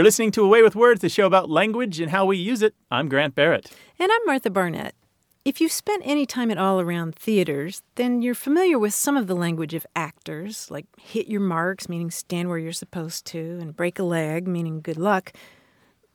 listening 0.04 0.32
to 0.32 0.44
A 0.44 0.48
Way 0.48 0.64
with 0.64 0.76
Words, 0.76 1.02
the 1.02 1.10
show 1.10 1.28
about 1.28 1.50
language 1.50 2.00
and 2.00 2.10
how 2.10 2.26
we 2.26 2.38
use 2.38 2.62
it. 2.62 2.74
I'm 2.90 3.10
Grant 3.10 3.36
Barrett. 3.36 3.72
And 4.00 4.10
I'm 4.12 4.26
Martha 4.26 4.50
Barnette. 4.50 4.96
If 5.44 5.60
you've 5.60 5.74
spent 5.74 6.04
any 6.06 6.26
time 6.26 6.50
at 6.50 6.58
all 6.58 6.80
around 6.80 7.16
theaters, 7.16 7.82
then 7.96 8.22
you're 8.22 8.34
familiar 8.34 8.80
with 8.80 8.94
some 8.94 9.18
of 9.18 9.28
the 9.28 9.36
language 9.36 9.74
of 9.74 9.86
actors, 9.96 10.72
like 10.72 10.86
hit 10.98 11.28
your 11.28 11.42
marks, 11.42 11.90
meaning 11.90 12.10
stand 12.10 12.48
where 12.48 12.58
you're 12.58 12.72
supposed 12.72 13.26
to, 13.28 13.60
and 13.62 13.76
break 13.76 14.00
a 14.00 14.04
leg, 14.04 14.48
meaning 14.48 14.80
good 14.80 14.98
luck. 14.98 15.34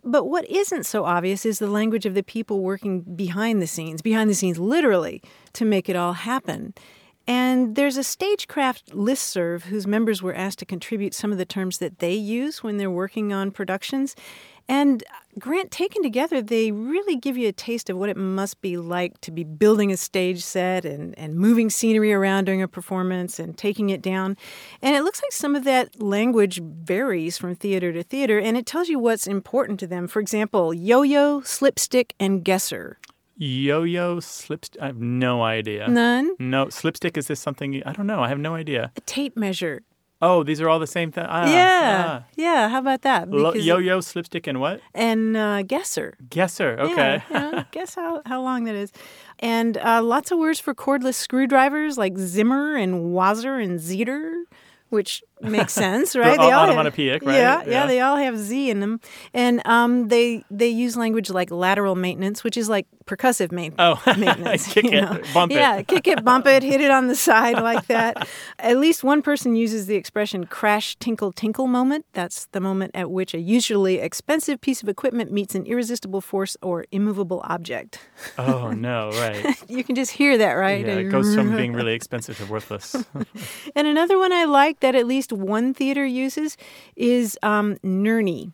But 0.04 0.24
what 0.24 0.48
isn't 0.48 0.87
so 0.87 1.04
obvious 1.04 1.44
is 1.44 1.58
the 1.58 1.66
language 1.66 2.06
of 2.06 2.14
the 2.14 2.22
people 2.22 2.61
working 2.61 3.00
behind 3.00 3.61
the 3.61 3.66
scenes, 3.66 4.00
behind 4.00 4.30
the 4.30 4.34
scenes 4.34 4.58
literally, 4.58 5.22
to 5.54 5.64
make 5.64 5.88
it 5.88 5.96
all 5.96 6.12
happen. 6.12 6.74
And 7.26 7.74
there's 7.74 7.98
a 7.98 8.02
stagecraft 8.02 8.92
listserv 8.92 9.64
whose 9.64 9.87
members 9.87 10.22
were 10.22 10.34
asked 10.34 10.61
to 10.61 10.64
contribute 10.64 11.12
some 11.12 11.30
of 11.30 11.37
the 11.37 11.44
terms 11.44 11.76
that 11.78 11.98
they 11.98 12.14
use 12.14 12.62
when 12.62 12.78
they're 12.78 12.90
working 12.90 13.34
on 13.34 13.50
productions. 13.50 14.16
And 14.68 15.02
uh, 15.11 15.14
Grant, 15.38 15.70
taken 15.70 16.02
together, 16.02 16.42
they 16.42 16.72
really 16.72 17.16
give 17.16 17.37
you 17.37 17.48
a 17.48 17.52
taste 17.52 17.88
of 17.88 17.96
what 17.96 18.11
it 18.11 18.16
must 18.16 18.61
be 18.61 18.76
like 18.76 19.20
to 19.22 19.31
be 19.31 19.44
building 19.44 19.90
a 19.90 19.96
stage 19.96 20.44
set 20.44 20.85
and, 20.85 21.18
and 21.18 21.35
moving 21.35 21.70
scenery 21.70 22.12
around 22.12 22.44
during 22.44 22.61
a 22.61 22.68
performance 22.68 23.38
and 23.38 23.57
taking 23.57 23.90
it 23.90 24.02
down. 24.02 24.37
And 24.83 24.94
it 24.94 25.04
looks 25.04 25.22
like 25.22 25.33
some 25.33 25.57
of 25.57 25.64
that 25.64 26.02
language 26.02 26.61
varies 26.62 27.38
from 27.38 27.54
theater 27.54 27.92
to 27.92 28.02
theater, 28.02 28.38
and 28.38 28.57
it 28.57 28.66
tells 28.66 28.88
you 28.88 28.98
what's 28.98 29.26
important 29.26 29.81
to 29.81 29.87
them. 29.87 30.07
For 30.07 30.20
example, 30.20 30.74
yo 30.74 31.02
yo, 31.02 31.40
slipstick, 31.42 32.14
and 32.20 32.44
guesser. 32.44 32.98
Yo-yo, 33.40 34.18
slipstick. 34.18 34.83
I 34.83 34.87
have 34.87 34.98
no 34.98 35.44
idea. 35.44 35.87
None. 35.87 36.35
No, 36.40 36.70
slipstick. 36.70 37.16
Is 37.16 37.28
this 37.28 37.38
something? 37.38 37.72
You, 37.72 37.85
I 37.87 37.92
don't 37.92 38.09
know. 38.09 38.20
I 38.20 38.26
have 38.28 38.40
no 38.40 38.57
idea. 38.57 38.90
A 38.96 39.00
tape 39.02 39.37
measure. 39.37 39.83
Oh, 40.20 40.42
these 40.42 40.61
are 40.61 40.68
all 40.68 40.81
the 40.81 40.87
same 40.87 41.12
thing. 41.12 41.24
Ah, 41.28 41.48
yeah. 41.48 42.22
Yeah. 42.37 42.68
How 42.68 42.81
about 42.81 43.02
that? 43.02 43.28
ah. 43.31 43.37
Lo- 43.37 43.52
yo-yo, 43.54 44.00
slipstick, 44.00 44.46
and 44.48 44.61
what? 44.61 44.81
and 44.94 45.37
uh, 45.37 45.62
guesser. 45.62 46.16
Guesser. 46.28 46.76
Okay. 46.81 47.22
Yeah, 47.31 47.50
yeah, 47.52 47.64
guess 47.70 47.94
how, 47.94 48.22
how 48.26 48.42
long 48.42 48.64
that 48.64 48.74
is. 48.74 48.90
And 49.38 49.76
uh, 49.78 50.02
lots 50.02 50.33
of 50.33 50.38
words 50.38 50.59
for 50.59 50.74
cordless 50.74 51.14
screwdrivers 51.14 51.96
like 51.96 52.18
Zimmer 52.18 52.74
and 52.74 53.14
Wazer 53.14 53.62
and 53.62 53.78
Zeter, 53.78 54.42
which 54.88 55.22
makes 55.42 55.72
sense, 55.85 56.14
right? 56.16 56.38
all 56.38 56.51
have- 56.51 56.68
onomatopoeic, 56.70 57.22
right? 57.24 57.35
Yeah, 57.35 57.62
yeah, 57.62 57.70
Yeah. 57.70 57.87
they 57.87 58.01
all 58.01 58.16
have 58.16 58.38
Z 58.38 58.70
in 58.70 58.81
them. 58.81 59.01
And 59.35 59.66
um, 59.66 60.09
they 60.09 60.44
they 60.51 60.68
use 60.68 60.96
language 60.96 61.31
like 61.31 61.51
lateral 61.51 61.94
maintenance, 61.94 62.42
which 62.44 62.57
is 62.57 62.68
like 62.68 62.87
percussive 63.07 63.53
main- 63.53 63.74
Oh, 63.79 64.01
maintenance. 64.18 64.72
kick 64.72 64.85
it, 64.87 65.01
know? 65.01 65.20
bump 65.33 65.53
it. 65.53 65.57
Yeah, 65.57 65.83
kick 65.83 66.07
it, 66.07 66.24
bump 66.24 66.46
it, 66.46 66.62
hit 66.62 66.81
it 66.81 66.90
on 66.90 67.07
the 67.09 67.14
side 67.14 67.57
like 67.61 67.87
that. 67.87 68.29
At 68.59 68.77
least 68.79 69.03
one 69.05 69.22
person 69.22 69.57
uses 69.57 69.87
the 69.87 69.94
expression 69.94 70.44
crash 70.46 70.96
tinkle 70.96 71.33
tinkle 71.33 71.66
moment. 71.66 72.05
That's 72.12 72.46
the 72.53 72.61
moment 72.61 72.92
at 72.94 73.11
which 73.11 73.33
a 73.35 73.38
usually 73.40 73.98
expensive 73.98 74.61
piece 74.61 74.83
of 74.83 74.88
equipment 74.88 75.33
meets 75.33 75.55
an 75.55 75.64
irresistible 75.66 76.20
force 76.20 76.57
or 76.62 76.85
immovable 76.92 77.40
object. 77.44 78.01
Oh 78.37 78.72
no, 78.72 79.11
right. 79.12 79.57
You 79.70 79.85
can 79.85 79.94
just 79.94 80.11
hear 80.12 80.37
that, 80.38 80.53
right? 80.53 80.85
Yeah, 80.85 80.94
it 80.94 81.11
goes 81.11 81.35
from 81.35 81.57
being 81.57 81.72
really 81.72 81.94
expensive 81.94 82.37
to 82.38 82.46
worthless. 82.46 82.94
And 83.74 83.87
another 83.87 84.18
one 84.18 84.33
I 84.33 84.44
like 84.44 84.81
that 84.81 84.94
at 84.94 85.07
least 85.07 85.27
one 85.32 85.74
theater 85.74 86.04
uses 86.04 86.56
is 86.96 87.38
um, 87.42 87.76
Nerney. 87.84 88.52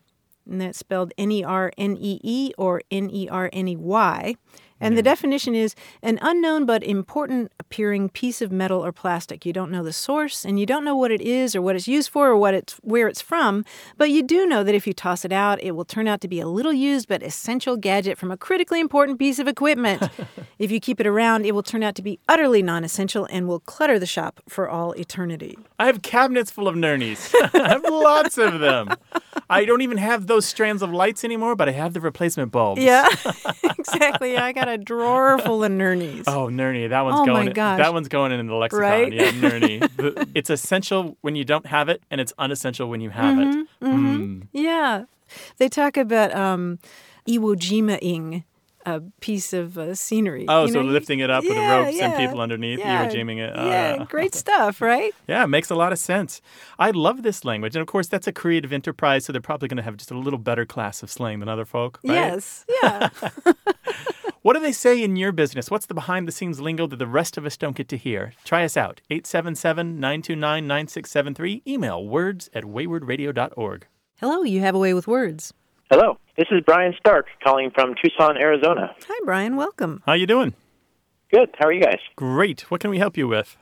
And 0.48 0.60
that's 0.60 0.78
spelled 0.78 1.12
N 1.16 1.32
E 1.32 1.42
R 1.42 1.72
N 1.78 1.96
E 1.98 2.20
E 2.22 2.52
or 2.58 2.82
N 2.90 3.08
E 3.10 3.28
R 3.30 3.48
N 3.52 3.68
E 3.68 3.76
Y. 3.76 4.36
And 4.84 4.98
the 4.98 5.02
definition 5.02 5.54
is 5.54 5.74
an 6.02 6.18
unknown 6.22 6.66
but 6.66 6.82
important 6.82 7.52
appearing 7.58 8.08
piece 8.10 8.42
of 8.42 8.52
metal 8.52 8.84
or 8.84 8.92
plastic. 8.92 9.46
You 9.46 9.52
don't 9.52 9.70
know 9.70 9.82
the 9.82 9.92
source 9.92 10.44
and 10.44 10.60
you 10.60 10.66
don't 10.66 10.84
know 10.84 10.96
what 10.96 11.10
it 11.10 11.20
is 11.20 11.56
or 11.56 11.62
what 11.62 11.74
it's 11.74 11.88
used 11.88 12.10
for 12.10 12.28
or 12.28 12.36
what 12.36 12.54
it's 12.54 12.74
where 12.82 13.08
it's 13.08 13.20
from, 13.20 13.64
but 13.96 14.10
you 14.10 14.22
do 14.22 14.46
know 14.46 14.62
that 14.62 14.74
if 14.74 14.86
you 14.86 14.92
toss 14.92 15.24
it 15.24 15.32
out, 15.32 15.62
it 15.62 15.72
will 15.72 15.84
turn 15.84 16.06
out 16.06 16.20
to 16.20 16.28
be 16.28 16.40
a 16.40 16.46
little 16.46 16.72
used 16.72 17.08
but 17.08 17.22
essential 17.22 17.76
gadget 17.76 18.18
from 18.18 18.30
a 18.30 18.36
critically 18.36 18.80
important 18.80 19.18
piece 19.18 19.38
of 19.38 19.48
equipment. 19.48 20.02
if 20.58 20.70
you 20.70 20.80
keep 20.80 21.00
it 21.00 21.06
around, 21.06 21.46
it 21.46 21.54
will 21.54 21.62
turn 21.62 21.82
out 21.82 21.94
to 21.94 22.02
be 22.02 22.18
utterly 22.28 22.62
non-essential 22.62 23.26
and 23.30 23.48
will 23.48 23.60
clutter 23.60 23.98
the 23.98 24.06
shop 24.06 24.40
for 24.48 24.68
all 24.68 24.92
eternity. 24.92 25.56
I 25.78 25.86
have 25.86 26.02
cabinets 26.02 26.50
full 26.50 26.68
of 26.68 26.74
nernies. 26.74 27.34
I 27.54 27.68
have 27.68 27.84
lots 27.84 28.38
of 28.38 28.60
them. 28.60 28.90
I 29.50 29.64
don't 29.64 29.82
even 29.82 29.98
have 29.98 30.26
those 30.26 30.46
strands 30.46 30.82
of 30.82 30.92
lights 30.92 31.24
anymore, 31.24 31.56
but 31.56 31.68
I 31.68 31.72
have 31.72 31.92
the 31.92 32.00
replacement 32.00 32.52
bulbs. 32.52 32.82
Yeah, 32.82 33.08
exactly. 33.78 34.36
I 34.36 34.52
got 34.52 34.68
a 34.68 34.73
drawer 34.78 35.38
full 35.38 35.62
of 35.64 35.70
Nurnies. 35.72 36.24
Oh, 36.26 36.48
Nurney, 36.48 36.88
that 36.88 37.00
one's 37.02 37.20
Oh, 37.20 37.26
going. 37.26 37.46
my 37.46 37.52
gosh. 37.52 37.78
That 37.78 37.92
one's 37.92 38.08
going 38.08 38.32
in 38.32 38.46
the 38.46 38.54
lexicon. 38.54 38.80
Right? 38.82 39.12
Yeah. 39.12 39.30
The- 39.30 40.28
it's 40.34 40.50
essential 40.50 41.16
when 41.20 41.36
you 41.36 41.44
don't 41.44 41.66
have 41.66 41.88
it, 41.88 42.02
and 42.10 42.20
it's 42.20 42.32
unessential 42.38 42.88
when 42.88 43.00
you 43.00 43.10
have 43.10 43.36
Mm-hmm, 43.36 43.60
it. 43.60 43.68
Mm. 43.88 44.46
Yeah. 44.52 45.04
They 45.58 45.68
talk 45.68 45.96
about 45.96 46.34
um, 46.34 46.78
Iwo 47.28 47.56
Jima-ing, 47.56 48.44
a 48.86 49.00
piece 49.20 49.54
of 49.54 49.78
uh, 49.78 49.94
scenery. 49.94 50.44
Oh, 50.46 50.66
You 50.66 50.72
so 50.74 50.82
know, 50.82 50.88
lifting 50.90 51.20
it 51.20 51.30
up 51.30 51.42
with 51.42 51.54
the 51.54 51.60
yeah, 51.60 51.76
ropes 51.78 51.98
and 51.98 52.14
people 52.16 52.40
underneath, 52.42 52.78
yeah, 52.80 53.06
Iwo 53.06 53.10
Jiming 53.10 53.38
it. 53.38 53.56
Yeah, 53.56 53.64
yeah. 53.96 54.04
great 54.04 54.34
stuff, 54.34 54.82
right? 54.82 55.12
Yeah, 55.26 55.42
it 55.44 55.46
makes 55.46 55.70
a 55.70 55.74
lot 55.74 55.90
of 55.92 55.98
sense. 55.98 56.42
I 56.78 56.90
love 56.90 57.22
this 57.22 57.46
language. 57.46 57.74
And 57.74 57.80
of 57.80 57.86
course, 57.86 58.08
that's 58.08 58.26
a 58.26 58.32
creative 58.32 58.74
enterprise, 58.74 59.24
so 59.24 59.32
they're 59.32 59.40
probably 59.40 59.68
going 59.68 59.78
to 59.78 59.82
have 59.82 59.96
just 59.96 60.10
a 60.10 60.18
little 60.18 60.38
better 60.38 60.66
class 60.66 61.02
of 61.02 61.10
slang 61.10 61.40
than 61.40 61.48
other 61.48 61.64
folk. 61.64 61.98
Right? 62.04 62.14
Yes, 62.14 62.66
yeah. 62.82 63.08
What 64.44 64.52
do 64.52 64.60
they 64.60 64.72
say 64.72 65.02
in 65.02 65.16
your 65.16 65.32
business? 65.32 65.70
What's 65.70 65.86
the 65.86 65.94
behind 65.94 66.28
the 66.28 66.32
scenes 66.32 66.60
lingo 66.60 66.86
that 66.88 66.98
the 66.98 67.06
rest 67.06 67.38
of 67.38 67.46
us 67.46 67.56
don't 67.56 67.74
get 67.74 67.88
to 67.88 67.96
hear? 67.96 68.34
Try 68.44 68.62
us 68.62 68.76
out. 68.76 69.00
877 69.08 69.98
929 69.98 70.66
9673. 70.66 71.62
Email 71.66 72.06
words 72.06 72.50
at 72.52 72.64
waywordradio.org. 72.64 73.86
Hello, 74.20 74.42
you 74.42 74.60
have 74.60 74.74
a 74.74 74.78
way 74.78 74.92
with 74.92 75.06
words. 75.06 75.54
Hello, 75.90 76.18
this 76.36 76.48
is 76.50 76.60
Brian 76.66 76.92
Stark 76.98 77.24
calling 77.42 77.70
from 77.70 77.94
Tucson, 77.94 78.36
Arizona. 78.36 78.94
Hi, 79.08 79.20
Brian. 79.24 79.56
Welcome. 79.56 80.02
How 80.04 80.12
you 80.12 80.26
doing? 80.26 80.52
Good. 81.32 81.48
How 81.58 81.68
are 81.68 81.72
you 81.72 81.80
guys? 81.80 82.00
Great. 82.14 82.70
What 82.70 82.82
can 82.82 82.90
we 82.90 82.98
help 82.98 83.16
you 83.16 83.26
with? 83.26 83.56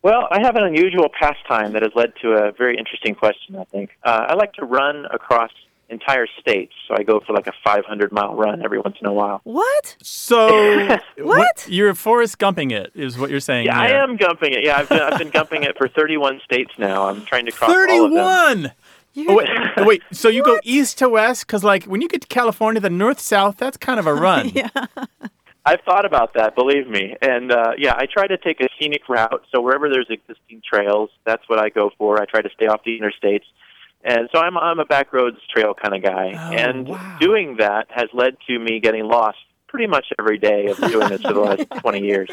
Well, 0.00 0.26
I 0.30 0.40
have 0.40 0.56
an 0.56 0.64
unusual 0.64 1.10
pastime 1.20 1.74
that 1.74 1.82
has 1.82 1.92
led 1.94 2.14
to 2.22 2.30
a 2.30 2.52
very 2.52 2.78
interesting 2.78 3.14
question, 3.14 3.56
I 3.56 3.64
think. 3.64 3.90
Uh, 4.02 4.24
I 4.28 4.34
like 4.36 4.54
to 4.54 4.64
run 4.64 5.04
across 5.12 5.50
entire 5.88 6.26
states, 6.40 6.72
so 6.86 6.94
I 6.98 7.02
go 7.02 7.20
for 7.20 7.32
like 7.32 7.46
a 7.46 7.52
500 7.64 8.12
mile 8.12 8.34
run 8.34 8.62
every 8.62 8.78
once 8.78 8.96
in 9.00 9.06
a 9.06 9.12
while. 9.12 9.40
What? 9.44 9.96
So, 10.02 10.98
What? 11.18 11.66
You're 11.68 11.94
Forrest 11.94 12.38
Gumping 12.38 12.72
it, 12.72 12.92
is 12.94 13.18
what 13.18 13.30
you're 13.30 13.40
saying. 13.40 13.66
Yeah, 13.66 13.78
I 13.78 13.88
am 13.88 14.18
gumping 14.18 14.52
it. 14.52 14.64
Yeah, 14.64 14.78
I've 14.78 14.88
been, 14.88 15.00
I've 15.00 15.18
been 15.18 15.30
gumping 15.30 15.64
it 15.64 15.76
for 15.76 15.88
31 15.88 16.40
states 16.44 16.72
now. 16.78 17.08
I'm 17.08 17.24
trying 17.24 17.46
to 17.46 17.52
cross 17.52 17.70
all 17.70 18.04
of 18.06 18.12
them. 18.12 18.70
31! 18.70 18.72
Oh, 19.26 19.34
wait, 19.34 19.48
oh, 19.76 19.84
wait, 19.84 20.02
so 20.12 20.28
you 20.28 20.42
go 20.44 20.60
east 20.62 20.98
to 20.98 21.08
west? 21.08 21.46
Because, 21.46 21.64
like, 21.64 21.84
when 21.84 22.00
you 22.00 22.08
get 22.08 22.20
to 22.20 22.28
California, 22.28 22.80
the 22.80 22.90
north 22.90 23.18
south, 23.18 23.56
that's 23.56 23.76
kind 23.76 23.98
of 23.98 24.06
a 24.06 24.14
run. 24.14 24.48
yeah. 24.54 24.68
I've 25.64 25.80
thought 25.82 26.06
about 26.06 26.34
that, 26.34 26.54
believe 26.54 26.88
me. 26.88 27.14
And 27.20 27.52
uh, 27.52 27.72
yeah, 27.76 27.94
I 27.94 28.06
try 28.06 28.26
to 28.26 28.38
take 28.38 28.60
a 28.60 28.68
scenic 28.80 29.06
route. 29.06 29.44
So 29.52 29.60
wherever 29.60 29.90
there's 29.90 30.06
existing 30.08 30.62
trails, 30.66 31.10
that's 31.26 31.46
what 31.46 31.58
I 31.58 31.68
go 31.68 31.90
for. 31.98 32.22
I 32.22 32.24
try 32.24 32.40
to 32.40 32.48
stay 32.54 32.66
off 32.66 32.82
the 32.84 32.98
interstates. 32.98 33.44
And 34.08 34.28
so 34.32 34.40
I'm 34.40 34.56
I'm 34.56 34.78
a 34.78 34.86
back 34.86 35.12
roads 35.12 35.36
trail 35.54 35.74
kind 35.74 35.94
of 35.94 36.02
guy. 36.02 36.32
Oh, 36.34 36.56
and 36.56 36.88
wow. 36.88 37.18
doing 37.20 37.56
that 37.58 37.88
has 37.90 38.06
led 38.14 38.38
to 38.46 38.58
me 38.58 38.80
getting 38.80 39.04
lost 39.04 39.36
pretty 39.68 39.86
much 39.86 40.06
every 40.18 40.38
day 40.38 40.66
of 40.68 40.78
doing 40.78 41.08
this 41.10 41.20
for 41.20 41.34
the 41.34 41.40
last 41.40 41.70
20 41.80 42.00
years. 42.00 42.30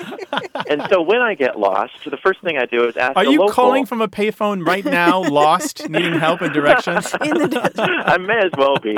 And 0.70 0.82
so 0.90 1.02
when 1.02 1.20
I 1.20 1.36
get 1.36 1.60
lost, 1.60 1.92
the 2.06 2.18
first 2.24 2.42
thing 2.42 2.58
I 2.58 2.66
do 2.66 2.88
is 2.88 2.96
ask 2.96 3.18
Are 3.18 3.26
you 3.26 3.40
local. 3.40 3.54
calling 3.54 3.86
from 3.86 4.00
a 4.00 4.08
payphone 4.08 4.66
right 4.66 4.86
now, 4.86 5.22
lost, 5.22 5.90
needing 5.90 6.18
help 6.18 6.40
and 6.40 6.54
directions? 6.54 7.14
In 7.22 7.38
the 7.38 7.48
desert. 7.50 7.78
I 8.06 8.18
may 8.18 8.38
as 8.38 8.52
well 8.58 8.78
be. 8.82 8.96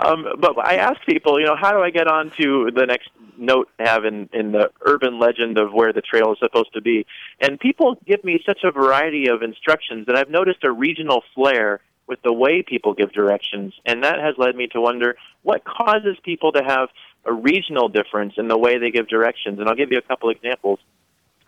Um, 0.00 0.26
but 0.40 0.58
I 0.58 0.78
ask 0.78 1.00
people, 1.06 1.38
you 1.38 1.46
know, 1.46 1.54
how 1.54 1.70
do 1.70 1.78
I 1.78 1.90
get 1.90 2.08
on 2.08 2.32
to 2.40 2.72
the 2.74 2.86
next 2.86 3.08
note 3.38 3.68
to 3.78 3.84
have 3.86 4.04
in, 4.04 4.28
in 4.32 4.50
the 4.50 4.70
urban 4.84 5.20
legend 5.20 5.58
of 5.58 5.72
where 5.72 5.92
the 5.92 6.00
trail 6.00 6.32
is 6.32 6.38
supposed 6.40 6.72
to 6.74 6.80
be? 6.80 7.06
And 7.40 7.60
people 7.60 7.96
give 8.04 8.24
me 8.24 8.42
such 8.44 8.64
a 8.64 8.72
variety 8.72 9.28
of 9.28 9.42
instructions 9.42 10.06
that 10.06 10.16
I've 10.16 10.30
noticed 10.30 10.64
a 10.64 10.72
regional 10.72 11.22
flair 11.34 11.80
with 12.06 12.22
the 12.22 12.32
way 12.32 12.62
people 12.62 12.94
give 12.94 13.12
directions. 13.12 13.74
And 13.84 14.04
that 14.04 14.18
has 14.18 14.34
led 14.38 14.56
me 14.56 14.68
to 14.68 14.80
wonder 14.80 15.16
what 15.42 15.64
causes 15.64 16.16
people 16.22 16.52
to 16.52 16.62
have 16.62 16.88
a 17.24 17.32
regional 17.32 17.88
difference 17.88 18.34
in 18.36 18.48
the 18.48 18.56
way 18.56 18.78
they 18.78 18.90
give 18.90 19.08
directions. 19.08 19.58
And 19.58 19.68
I'll 19.68 19.74
give 19.74 19.90
you 19.90 19.98
a 19.98 20.02
couple 20.02 20.30
examples. 20.30 20.78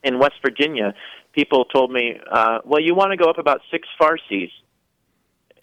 In 0.02 0.18
West 0.18 0.36
Virginia, 0.42 0.94
people 1.32 1.64
told 1.64 1.92
me, 1.92 2.18
uh, 2.30 2.58
well, 2.64 2.80
you 2.80 2.94
want 2.94 3.12
to 3.12 3.16
go 3.16 3.30
up 3.30 3.38
about 3.38 3.60
six 3.70 3.86
Farsees 4.00 4.50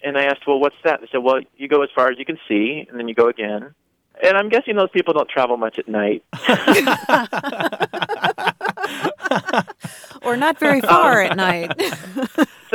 and 0.02 0.16
I 0.16 0.24
asked, 0.24 0.46
well, 0.46 0.60
what's 0.60 0.76
that? 0.84 1.00
They 1.00 1.08
said, 1.10 1.18
well, 1.18 1.40
you 1.56 1.68
go 1.68 1.82
as 1.82 1.90
far 1.94 2.10
as 2.10 2.18
you 2.18 2.24
can 2.24 2.38
see, 2.48 2.86
and 2.88 2.98
then 2.98 3.08
you 3.08 3.14
go 3.14 3.28
again. 3.28 3.74
And 4.22 4.36
I'm 4.36 4.48
guessing 4.48 4.76
those 4.76 4.90
people 4.90 5.14
don't 5.14 5.28
travel 5.28 5.56
much 5.56 5.78
at 5.78 5.88
night. 5.88 6.24
or 10.22 10.36
not 10.36 10.58
very 10.58 10.80
far 10.80 11.22
at 11.22 11.36
night. 11.36 11.72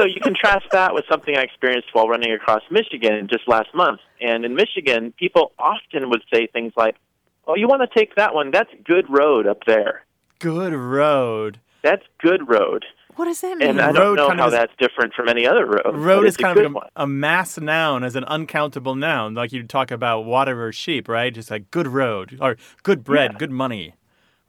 so 0.02 0.06
you 0.08 0.20
contrast 0.22 0.66
that 0.72 0.94
with 0.94 1.06
something 1.10 1.36
I 1.38 1.42
experienced 1.42 1.90
while 1.94 2.08
running 2.08 2.32
across 2.34 2.62
Michigan 2.72 3.28
just 3.32 3.48
last 3.48 3.70
month. 3.74 4.00
And 4.20 4.44
in 4.46 4.56
Michigan, 4.56 5.14
people 5.18 5.52
often 5.60 6.10
would 6.10 6.24
say 6.34 6.48
things 6.48 6.74
like, 6.76 6.96
oh, 7.48 7.56
you 7.56 7.68
want 7.68 7.82
to 7.82 8.00
take 8.00 8.16
that 8.16 8.34
one? 8.34 8.52
That's 8.52 8.70
good 8.84 9.06
road 9.10 9.48
up 9.48 9.60
there. 9.66 10.04
Good 10.40 10.74
road. 10.74 11.60
That's 11.84 12.04
good 12.20 12.48
road. 12.50 12.86
what 13.16 13.26
does 13.26 13.42
that 13.42 13.58
mean? 13.58 13.70
And 13.70 13.82
I 13.82 13.88
Road 13.88 13.94
don't 13.96 14.16
know 14.16 14.28
kind 14.28 14.40
how 14.40 14.48
is- 14.48 14.54
that's 14.54 14.74
different 14.80 15.14
from 15.14 15.28
any 15.30 15.46
other 15.48 15.66
road. 15.66 15.96
Road 15.96 16.26
is 16.26 16.36
it's 16.36 16.40
a 16.40 16.44
kind 16.44 16.60
of 16.60 16.76
a, 16.76 17.04
a 17.04 17.08
mass 17.08 17.60
noun 17.60 18.04
as 18.04 18.16
an 18.16 18.24
uncountable 18.26 18.96
noun, 18.96 19.34
like 19.34 19.52
you 19.52 19.64
talk 19.64 19.92
about 19.92 20.22
water 20.26 20.66
or 20.66 20.72
sheep, 20.72 21.08
right? 21.08 21.34
Just 21.34 21.52
like 21.52 21.70
good 21.72 21.88
road 21.88 22.38
or 22.40 22.56
good 22.84 23.04
bread, 23.04 23.32
Yeah. 23.34 23.38
good 23.38 23.52
money, 23.52 23.96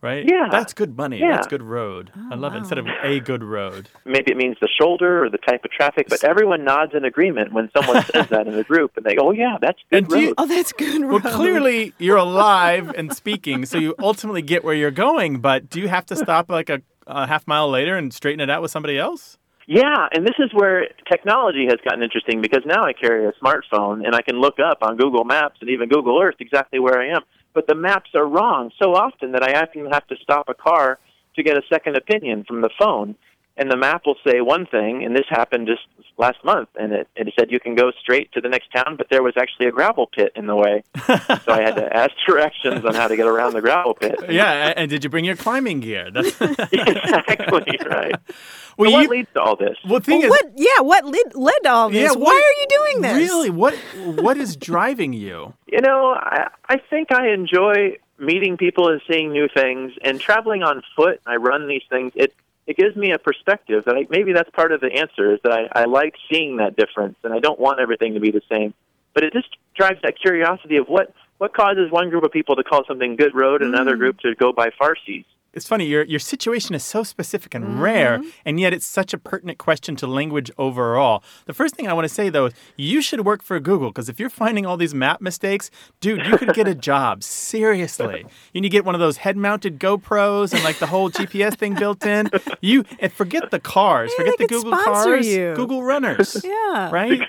right? 0.02 0.24
Yeah. 0.28 0.48
That's 0.50 0.74
good 0.74 0.96
money. 0.96 1.18
Yeah. 1.20 1.32
That's 1.36 1.46
good 1.46 1.62
road. 1.62 2.10
Oh, 2.16 2.28
I 2.32 2.34
love 2.34 2.54
it. 2.54 2.58
Instead 2.58 2.78
of 2.78 2.86
a 3.02 3.20
good 3.20 3.42
road. 3.42 3.88
maybe 4.04 4.32
it 4.32 4.36
means 4.36 4.56
the 4.60 4.68
shoulder 4.80 5.24
or 5.24 5.30
the 5.30 5.38
type 5.38 5.64
of 5.64 5.70
traffic, 5.70 6.08
but 6.08 6.22
everyone 6.24 6.64
nods 6.64 6.92
in 6.94 7.04
agreement 7.04 7.52
when 7.52 7.70
someone 7.76 8.02
says 8.12 8.28
that 8.28 8.46
in 8.46 8.54
a 8.58 8.64
group, 8.64 8.92
and 8.96 9.06
they 9.06 9.14
go, 9.14 9.28
"Oh 9.28 9.32
yeah, 9.32 9.56
that's 9.60 9.78
good 9.90 9.96
And 9.96 10.08
do 10.08 10.18
you- 10.20 10.26
road." 10.28 10.34
oh, 10.38 10.46
that's 10.46 10.72
good. 10.72 11.00
road. 11.02 11.22
Well, 11.24 11.34
clearly 11.34 11.94
you're 11.98 12.16
alive 12.16 12.92
and 12.96 13.14
speaking, 13.14 13.64
so 13.64 13.78
you 13.78 13.94
ultimately 13.98 14.42
get 14.42 14.64
where 14.64 14.74
you're 14.74 14.90
going. 14.90 15.38
But 15.38 15.70
do 15.70 15.80
you 15.80 15.88
have 15.88 16.04
to 16.06 16.16
stop 16.16 16.50
like 16.50 16.68
a, 16.68 16.82
a 17.06 17.26
half 17.26 17.46
mile 17.46 17.70
later 17.70 17.96
and 17.96 18.12
straighten 18.12 18.40
it 18.40 18.50
out 18.50 18.60
with 18.62 18.70
somebody 18.70 18.98
else? 18.98 19.38
Yeah, 19.68 20.08
and 20.12 20.26
this 20.26 20.34
is 20.40 20.50
where 20.52 20.88
technology 21.10 21.66
has 21.68 21.78
gotten 21.84 22.02
interesting 22.02 22.42
because 22.42 22.62
now 22.66 22.82
I 22.82 22.92
carry 22.92 23.26
a 23.26 23.32
smartphone 23.42 24.04
and 24.04 24.12
I 24.12 24.20
can 24.20 24.40
look 24.40 24.56
up 24.58 24.78
on 24.82 24.96
Google 24.96 25.22
Maps 25.24 25.58
and 25.60 25.70
even 25.70 25.88
Google 25.88 26.20
Earth 26.20 26.34
exactly 26.40 26.80
where 26.80 27.00
I 27.00 27.10
am. 27.10 27.22
But 27.54 27.66
the 27.66 27.74
maps 27.74 28.10
are 28.14 28.26
wrong 28.26 28.70
so 28.80 28.94
often 28.94 29.32
that 29.32 29.42
I 29.42 29.60
often 29.60 29.86
have 29.90 30.06
to 30.08 30.16
stop 30.22 30.48
a 30.48 30.54
car 30.54 30.98
to 31.36 31.42
get 31.42 31.56
a 31.56 31.62
second 31.68 31.96
opinion 31.96 32.44
from 32.44 32.60
the 32.60 32.70
phone. 32.78 33.14
And 33.56 33.70
the 33.70 33.76
map 33.76 34.06
will 34.06 34.16
say 34.26 34.40
one 34.40 34.64
thing, 34.66 35.04
and 35.04 35.14
this 35.14 35.26
happened 35.28 35.66
just 35.66 35.82
last 36.16 36.42
month, 36.42 36.70
and 36.76 36.92
it, 36.92 37.08
it 37.16 37.32
said 37.38 37.50
you 37.50 37.60
can 37.60 37.74
go 37.74 37.90
straight 38.00 38.32
to 38.32 38.40
the 38.40 38.48
next 38.48 38.72
town, 38.72 38.96
but 38.96 39.08
there 39.10 39.22
was 39.22 39.34
actually 39.36 39.66
a 39.66 39.70
gravel 39.70 40.06
pit 40.06 40.32
in 40.34 40.46
the 40.46 40.56
way. 40.56 40.82
so 41.06 41.52
I 41.52 41.60
had 41.60 41.76
to 41.76 41.88
ask 41.96 42.12
directions 42.26 42.82
on 42.84 42.94
how 42.94 43.08
to 43.08 43.16
get 43.16 43.26
around 43.26 43.52
the 43.52 43.60
gravel 43.60 43.92
pit. 43.94 44.18
Yeah, 44.30 44.72
and 44.76 44.88
did 44.90 45.04
you 45.04 45.10
bring 45.10 45.24
your 45.26 45.36
climbing 45.36 45.80
gear? 45.80 46.10
That's, 46.10 46.28
exactly, 46.72 47.78
right. 47.86 48.14
well, 48.76 48.90
so 48.90 48.96
what 48.96 49.10
leads 49.10 49.28
to 49.34 49.40
all 49.42 49.56
this? 49.56 49.76
well, 49.88 50.00
thing 50.00 50.20
Well, 50.20 50.26
is, 50.26 50.30
what? 50.30 50.52
Yeah, 50.56 50.80
what 50.80 51.04
led, 51.04 51.34
led 51.34 51.58
to 51.64 51.70
all 51.70 51.90
this? 51.90 52.00
Yeah, 52.00 52.12
Why 52.12 52.20
what- 52.20 52.34
are 52.34 52.60
you 52.60 52.66
doing 52.68 53.02
this? 53.02 53.16
really, 53.16 53.50
what 53.50 53.74
what 54.04 54.36
is 54.36 54.56
driving 54.56 55.12
you? 55.12 55.52
You 55.66 55.80
know, 55.80 56.12
I, 56.14 56.48
I 56.68 56.76
think 56.90 57.12
I 57.12 57.28
enjoy 57.32 57.96
meeting 58.18 58.56
people 58.56 58.88
and 58.88 59.00
seeing 59.10 59.32
new 59.32 59.48
things, 59.48 59.92
and 60.02 60.20
traveling 60.20 60.62
on 60.62 60.82
foot. 60.96 61.20
I 61.26 61.36
run 61.36 61.68
these 61.68 61.82
things. 61.90 62.12
It 62.14 62.34
it 62.66 62.76
gives 62.76 62.94
me 62.96 63.12
a 63.12 63.18
perspective 63.18 63.84
that 63.86 63.96
I, 63.96 64.06
maybe 64.08 64.32
that's 64.32 64.50
part 64.50 64.72
of 64.72 64.80
the 64.80 64.92
answer 64.92 65.34
is 65.34 65.40
that 65.42 65.52
I, 65.52 65.82
I 65.82 65.84
like 65.84 66.14
seeing 66.30 66.58
that 66.58 66.76
difference, 66.76 67.16
and 67.24 67.32
I 67.32 67.40
don't 67.40 67.58
want 67.58 67.80
everything 67.80 68.14
to 68.14 68.20
be 68.20 68.30
the 68.30 68.42
same. 68.50 68.74
But 69.14 69.24
it 69.24 69.32
just 69.32 69.48
drives 69.76 70.00
that 70.02 70.18
curiosity 70.20 70.76
of 70.76 70.86
what 70.86 71.12
what 71.38 71.54
causes 71.54 71.90
one 71.90 72.08
group 72.08 72.22
of 72.22 72.30
people 72.30 72.54
to 72.54 72.62
call 72.62 72.84
something 72.86 73.16
good 73.16 73.34
road 73.34 73.62
and 73.62 73.74
another 73.74 73.96
mm. 73.96 73.98
group 73.98 74.18
to 74.20 74.34
go 74.36 74.52
by 74.52 74.70
Farsees. 74.80 75.24
It's 75.54 75.66
funny, 75.68 75.84
your 75.86 76.04
your 76.04 76.18
situation 76.18 76.74
is 76.74 76.82
so 76.82 77.02
specific 77.02 77.54
and 77.54 77.80
rare, 77.82 78.18
mm-hmm. 78.18 78.28
and 78.46 78.58
yet 78.58 78.72
it's 78.72 78.86
such 78.86 79.12
a 79.12 79.18
pertinent 79.18 79.58
question 79.58 79.96
to 79.96 80.06
language 80.06 80.50
overall. 80.56 81.22
The 81.44 81.52
first 81.52 81.74
thing 81.74 81.86
I 81.88 81.92
want 81.92 82.06
to 82.06 82.14
say 82.14 82.30
though 82.30 82.46
is 82.46 82.54
you 82.76 83.02
should 83.02 83.26
work 83.26 83.42
for 83.42 83.60
Google 83.60 83.88
because 83.90 84.08
if 84.08 84.18
you're 84.18 84.30
finding 84.30 84.64
all 84.64 84.78
these 84.78 84.94
map 84.94 85.20
mistakes, 85.20 85.70
dude, 86.00 86.24
you 86.26 86.38
could 86.38 86.54
get 86.54 86.66
a 86.66 86.74
job. 86.90 87.22
Seriously. 87.22 88.24
You 88.54 88.60
need 88.60 88.68
to 88.68 88.72
get 88.72 88.84
one 88.86 88.94
of 88.94 89.00
those 89.00 89.18
head-mounted 89.18 89.78
GoPros 89.78 90.54
and 90.54 90.64
like 90.64 90.78
the 90.78 90.86
whole 90.86 91.10
GPS 91.10 91.56
thing 91.56 91.74
built 91.74 92.06
in. 92.06 92.30
You 92.62 92.84
and 92.98 93.12
forget 93.12 93.50
the 93.50 93.60
cars, 93.60 94.10
Yeah, 94.12 94.24
forget 94.24 94.38
they 94.38 94.44
the 94.44 94.48
could 94.48 94.64
Google 94.64 94.78
cars, 94.84 95.26
you. 95.26 95.54
Google 95.54 95.82
runners. 95.82 96.42
Yeah. 96.44 96.90
Right? 96.90 97.20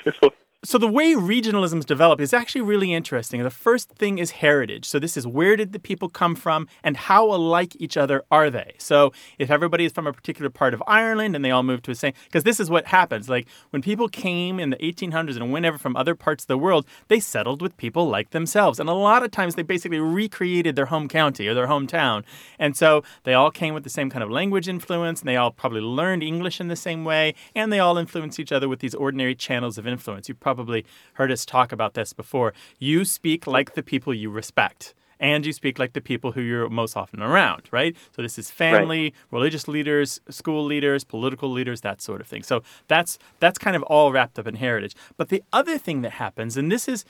So 0.66 0.78
the 0.78 0.88
way 0.88 1.14
regionalisms 1.14 1.86
develop 1.86 2.22
is 2.22 2.32
actually 2.32 2.62
really 2.62 2.94
interesting. 2.94 3.44
The 3.44 3.50
first 3.50 3.90
thing 3.90 4.18
is 4.18 4.32
heritage. 4.32 4.86
So 4.86 4.98
this 4.98 5.18
is 5.18 5.28
where 5.28 5.58
did 5.58 5.74
the 5.74 5.80
people 5.80 6.08
come 6.08 6.36
from 6.36 6.70
and 6.86 6.96
how 6.96 7.26
alike 7.34 7.76
each 7.82 7.98
other 7.98 8.24
are 8.32 8.50
they? 8.50 8.76
So 8.78 9.12
if 9.38 9.52
everybody 9.52 9.84
is 9.84 9.92
from 9.92 10.08
a 10.08 10.14
particular 10.14 10.50
part 10.50 10.74
of 10.74 10.82
Ireland 10.88 11.36
and 11.36 11.44
they 11.44 11.52
all 11.52 11.64
moved 11.64 11.84
to 11.86 11.92
the 11.92 11.96
same 11.96 12.14
because 12.24 12.46
this 12.46 12.62
is 12.62 12.70
what 12.70 12.86
happens. 12.86 13.28
Like 13.28 13.46
when 13.72 13.82
people 13.82 14.08
came 14.08 14.58
in 14.58 14.70
the 14.70 14.78
1800s 14.78 15.36
and 15.36 15.52
whenever 15.52 15.78
from 15.78 15.98
other 15.98 16.16
parts 16.16 16.46
of 16.46 16.48
the 16.48 16.58
world, 16.58 16.86
they 17.10 17.20
settled 17.20 17.62
with 17.62 17.76
people 17.76 18.08
like 18.08 18.30
themselves. 18.30 18.80
And 18.80 18.88
a 18.88 18.94
lot 18.94 19.22
of 19.22 19.32
times 19.32 19.56
they 19.56 19.64
basically 19.64 20.00
recreated 20.00 20.78
their 20.78 20.86
home 20.86 21.10
county 21.10 21.46
or 21.46 21.54
their 21.54 21.68
hometown. 21.68 22.24
And 22.58 22.78
so 22.78 23.04
they 23.26 23.34
all 23.34 23.52
came 23.52 23.74
with 23.74 23.84
the 23.84 23.90
same 23.90 24.10
kind 24.10 24.24
of 24.24 24.32
language 24.32 24.70
influence 24.70 25.20
and 25.20 25.28
they 25.28 25.36
all 25.36 25.52
probably 25.52 25.82
learned 25.82 26.24
English 26.24 26.62
in 26.62 26.70
the 26.70 26.78
same 26.78 27.04
way 27.04 27.36
and 27.54 27.70
they 27.70 27.80
all 27.80 27.98
influenced 27.98 28.40
each 28.40 28.54
other 28.54 28.70
with 28.70 28.80
these 28.80 28.96
ordinary 28.96 29.36
channels 29.36 29.78
of 29.78 29.86
influence. 29.86 30.30
You 30.30 30.36
probably 30.36 30.53
probably 30.56 30.86
heard 31.14 31.32
us 31.32 31.46
talk 31.46 31.72
about 31.72 31.94
this 31.94 32.14
before. 32.14 32.54
You 32.80 33.06
speak 33.06 33.48
like 33.48 33.74
the 33.74 33.84
people 33.84 34.14
you 34.14 34.30
respect. 34.30 34.94
And 35.20 35.46
you 35.46 35.54
speak 35.54 35.80
like 35.80 35.94
the 35.94 36.02
people 36.02 36.34
who 36.34 36.42
you're 36.42 36.70
most 36.70 36.98
often 36.98 37.22
around, 37.22 37.70
right? 37.72 37.96
So 38.14 38.22
this 38.22 38.38
is 38.38 38.52
family, 38.52 39.14
religious 39.32 39.70
leaders, 39.70 40.20
school 40.30 40.66
leaders, 40.66 41.06
political 41.06 41.50
leaders, 41.50 41.80
that 41.80 42.02
sort 42.02 42.20
of 42.20 42.28
thing. 42.28 42.44
So 42.44 42.62
that's 42.90 43.18
that's 43.40 43.58
kind 43.58 43.78
of 43.78 43.84
all 43.84 44.12
wrapped 44.12 44.38
up 44.38 44.48
in 44.48 44.56
heritage. 44.56 44.96
But 45.16 45.30
the 45.30 45.42
other 45.54 45.78
thing 45.78 46.02
that 46.02 46.14
happens, 46.14 46.58
and 46.58 46.70
this 46.70 46.90
is 46.90 47.06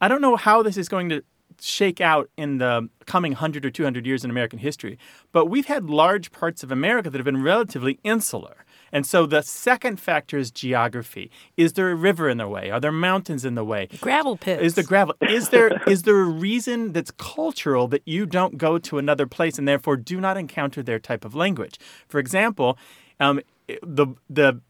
I 0.00 0.08
don't 0.08 0.22
know 0.22 0.36
how 0.36 0.62
this 0.62 0.78
is 0.78 0.88
going 0.88 1.10
to 1.10 1.22
shake 1.60 2.00
out 2.00 2.30
in 2.38 2.58
the 2.58 2.88
coming 3.04 3.32
100 3.32 3.66
or 3.66 3.70
200 3.70 4.06
years 4.06 4.24
in 4.24 4.30
American 4.30 4.60
history, 4.60 4.98
but 5.30 5.46
we've 5.46 5.66
had 5.66 5.90
large 5.90 6.32
parts 6.32 6.62
of 6.62 6.72
America 6.72 7.10
that 7.10 7.18
have 7.18 7.26
been 7.26 7.42
relatively 7.42 7.98
insular. 8.04 8.64
And 8.92 9.06
so 9.06 9.26
the 9.26 9.42
second 9.42 10.00
factor 10.00 10.38
is 10.38 10.50
geography. 10.50 11.30
Is 11.56 11.74
there 11.74 11.90
a 11.90 11.94
river 11.94 12.28
in 12.28 12.38
the 12.38 12.48
way? 12.48 12.70
Are 12.70 12.80
there 12.80 12.92
mountains 12.92 13.44
in 13.44 13.54
the 13.54 13.64
way? 13.64 13.88
Gravel 14.00 14.36
pits. 14.36 14.62
Is 14.62 14.74
the 14.74 14.82
gravel? 14.82 15.14
Is 15.20 15.50
there 15.50 15.80
is 15.86 16.02
there 16.02 16.20
a 16.20 16.24
reason 16.24 16.92
that's 16.92 17.10
cultural 17.12 17.88
that 17.88 18.02
you 18.06 18.26
don't 18.26 18.58
go 18.58 18.78
to 18.78 18.98
another 18.98 19.26
place 19.26 19.58
and 19.58 19.66
therefore 19.66 19.96
do 19.96 20.20
not 20.20 20.36
encounter 20.36 20.82
their 20.82 20.98
type 20.98 21.24
of 21.24 21.34
language? 21.34 21.78
For 22.08 22.18
example, 22.18 22.78
um, 23.18 23.40
the 23.82 24.08
the 24.28 24.60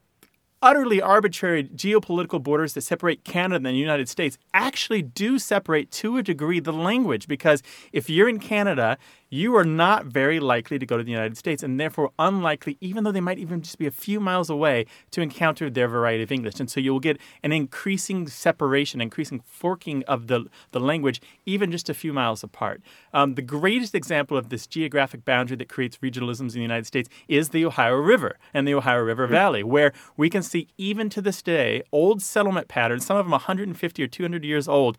utterly 0.62 1.00
arbitrary 1.00 1.64
geopolitical 1.64 2.42
borders 2.42 2.74
that 2.74 2.82
separate 2.82 3.24
Canada 3.24 3.56
and 3.56 3.66
the 3.66 3.72
United 3.72 4.08
States 4.08 4.36
actually 4.52 5.00
do 5.00 5.38
separate 5.38 5.90
to 5.90 6.18
a 6.18 6.22
degree 6.22 6.60
the 6.60 6.72
language 6.72 7.26
because 7.26 7.62
if 7.92 8.10
you're 8.10 8.28
in 8.28 8.38
Canada, 8.38 8.98
you 9.30 9.54
are 9.56 9.64
not 9.64 10.06
very 10.06 10.40
likely 10.40 10.78
to 10.78 10.84
go 10.84 10.98
to 10.98 11.04
the 11.04 11.10
United 11.10 11.38
States 11.38 11.62
and 11.62 11.78
therefore 11.78 12.10
unlikely, 12.18 12.76
even 12.80 13.04
though 13.04 13.12
they 13.12 13.20
might 13.20 13.38
even 13.38 13.62
just 13.62 13.78
be 13.78 13.86
a 13.86 13.90
few 13.90 14.20
miles 14.20 14.50
away, 14.50 14.84
to 15.12 15.22
encounter 15.22 15.70
their 15.70 15.88
variety 15.88 16.22
of 16.22 16.32
English. 16.32 16.58
And 16.58 16.68
so 16.68 16.80
you'll 16.80 17.00
get 17.00 17.18
an 17.42 17.52
increasing 17.52 18.26
separation, 18.26 19.00
increasing 19.00 19.40
forking 19.46 20.02
of 20.08 20.26
the, 20.26 20.46
the 20.72 20.80
language, 20.80 21.22
even 21.46 21.70
just 21.70 21.88
a 21.88 21.94
few 21.94 22.12
miles 22.12 22.42
apart. 22.42 22.82
Um, 23.14 23.36
the 23.36 23.42
greatest 23.42 23.94
example 23.94 24.36
of 24.36 24.48
this 24.48 24.66
geographic 24.66 25.24
boundary 25.24 25.56
that 25.58 25.68
creates 25.68 25.98
regionalisms 25.98 26.40
in 26.40 26.54
the 26.54 26.62
United 26.62 26.86
States 26.86 27.08
is 27.28 27.50
the 27.50 27.64
Ohio 27.64 27.94
River 27.94 28.36
and 28.52 28.66
the 28.66 28.74
Ohio 28.74 28.98
River 28.98 29.28
Valley, 29.28 29.62
where 29.62 29.92
we 30.16 30.28
can 30.28 30.42
see 30.50 30.68
even 30.76 31.08
to 31.10 31.22
this 31.22 31.42
day 31.42 31.82
old 31.92 32.22
settlement 32.22 32.68
patterns, 32.68 33.06
some 33.06 33.16
of 33.16 33.24
them 33.24 33.32
150 33.32 34.02
or 34.02 34.06
200 34.06 34.44
years 34.44 34.68
old, 34.68 34.98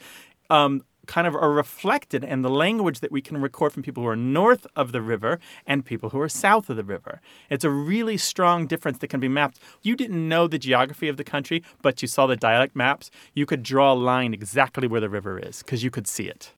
um, 0.50 0.84
kind 1.08 1.28
of 1.28 1.36
are 1.36 1.52
reflected 1.52 2.24
in 2.24 2.42
the 2.42 2.50
language 2.50 3.00
that 3.00 3.12
we 3.12 3.22
can 3.22 3.42
record 3.42 3.74
from 3.74 3.84
people 3.84 4.04
who 4.04 4.10
are 4.10 4.16
north 4.16 4.68
of 4.76 4.92
the 4.92 5.02
river 5.02 5.40
and 5.66 5.84
people 5.86 6.10
who 6.10 6.20
are 6.20 6.30
south 6.30 6.70
of 6.70 6.78
the 6.78 6.84
river. 6.84 7.22
It's 7.50 7.64
a 7.64 7.70
really 7.70 8.18
strong 8.18 8.68
difference 8.68 9.00
that 9.00 9.08
can 9.08 9.20
be 9.20 9.28
mapped. 9.28 9.60
You 9.82 9.96
didn't 9.96 10.28
know 10.28 10.48
the 10.48 10.60
geography 10.60 11.08
of 11.08 11.18
the 11.18 11.24
country, 11.24 11.64
but 11.82 12.02
you 12.02 12.08
saw 12.08 12.28
the 12.28 12.36
dialect 12.36 12.76
maps. 12.76 13.10
You 13.34 13.46
could 13.46 13.64
draw 13.64 13.94
a 13.94 13.96
line 13.96 14.34
exactly 14.34 14.88
where 14.88 15.02
the 15.02 15.10
river 15.10 15.40
is 15.40 15.64
because 15.64 15.84
you 15.84 15.92
could 15.92 16.08
see 16.08 16.28
it. 16.28 16.54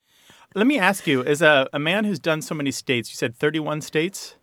Let 0.56 0.68
me 0.68 0.78
ask 0.78 1.08
you, 1.08 1.24
as 1.24 1.42
a, 1.42 1.68
a 1.74 1.80
man 1.80 2.06
who's 2.06 2.20
done 2.20 2.44
so 2.44 2.54
many 2.54 2.70
states, 2.70 3.10
you 3.10 3.16
said 3.16 3.36
31 3.36 3.82
states? 3.82 4.36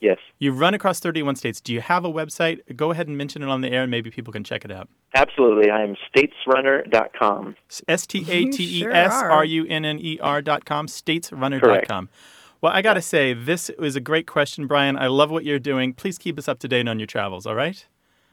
Yes. 0.00 0.18
You've 0.38 0.60
run 0.60 0.74
across 0.74 1.00
31 1.00 1.36
states. 1.36 1.60
Do 1.60 1.72
you 1.72 1.80
have 1.80 2.04
a 2.04 2.12
website? 2.12 2.76
Go 2.76 2.92
ahead 2.92 3.08
and 3.08 3.18
mention 3.18 3.42
it 3.42 3.48
on 3.48 3.62
the 3.62 3.70
air 3.70 3.82
and 3.82 3.90
maybe 3.90 4.10
people 4.10 4.32
can 4.32 4.44
check 4.44 4.64
it 4.64 4.70
out. 4.70 4.88
Absolutely. 5.14 5.70
I 5.70 5.82
am 5.82 5.96
statesrunner.com. 6.14 7.56
S 7.88 8.06
T 8.06 8.24
A 8.30 8.44
T 8.46 8.82
E 8.82 8.86
S 8.86 9.12
R 9.12 9.44
U 9.44 9.66
N 9.66 9.84
N 9.84 9.98
E 9.98 10.18
R 10.20 10.40
dot 10.40 10.64
com, 10.64 10.86
statesrunner.com. 10.86 12.08
Well, 12.60 12.72
I 12.72 12.82
got 12.82 12.94
to 12.94 13.02
say, 13.02 13.34
this 13.34 13.70
is 13.70 13.94
a 13.94 14.00
great 14.00 14.26
question, 14.26 14.66
Brian. 14.66 14.96
I 14.96 15.06
love 15.06 15.30
what 15.30 15.44
you're 15.44 15.60
doing. 15.60 15.94
Please 15.94 16.18
keep 16.18 16.38
us 16.38 16.48
up 16.48 16.58
to 16.60 16.68
date 16.68 16.88
on 16.88 16.98
your 16.98 17.06
travels, 17.06 17.46
all 17.46 17.54
right? 17.54 17.86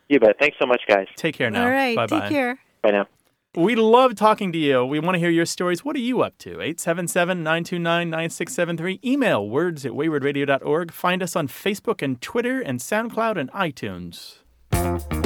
You 0.09 0.19
bet. 0.19 0.37
Thanks 0.39 0.57
so 0.59 0.65
much, 0.65 0.81
guys. 0.87 1.07
Take 1.15 1.35
care 1.35 1.51
now. 1.51 1.63
All 1.63 1.69
right. 1.69 1.95
Bye-bye. 1.95 2.21
Take 2.21 2.29
care. 2.29 2.59
Bye 2.81 2.91
now. 2.91 3.07
We 3.55 3.75
love 3.75 4.15
talking 4.15 4.51
to 4.51 4.57
you. 4.57 4.85
We 4.85 4.99
want 4.99 5.15
to 5.15 5.19
hear 5.19 5.29
your 5.29 5.45
stories. 5.45 5.85
What 5.85 5.95
are 5.95 5.99
you 5.99 6.21
up 6.21 6.37
to? 6.39 6.61
877 6.61 7.41
929 7.41 8.09
9673. 8.09 8.99
Email 9.03 9.47
words 9.47 9.85
at 9.85 9.93
waywordradio.org. 9.93 10.91
Find 10.91 11.23
us 11.23 11.37
on 11.37 11.47
Facebook 11.47 12.01
and 12.01 12.19
Twitter 12.19 12.59
and 12.59 12.79
SoundCloud 12.79 13.37
and 13.37 13.49
iTunes. 13.51 15.24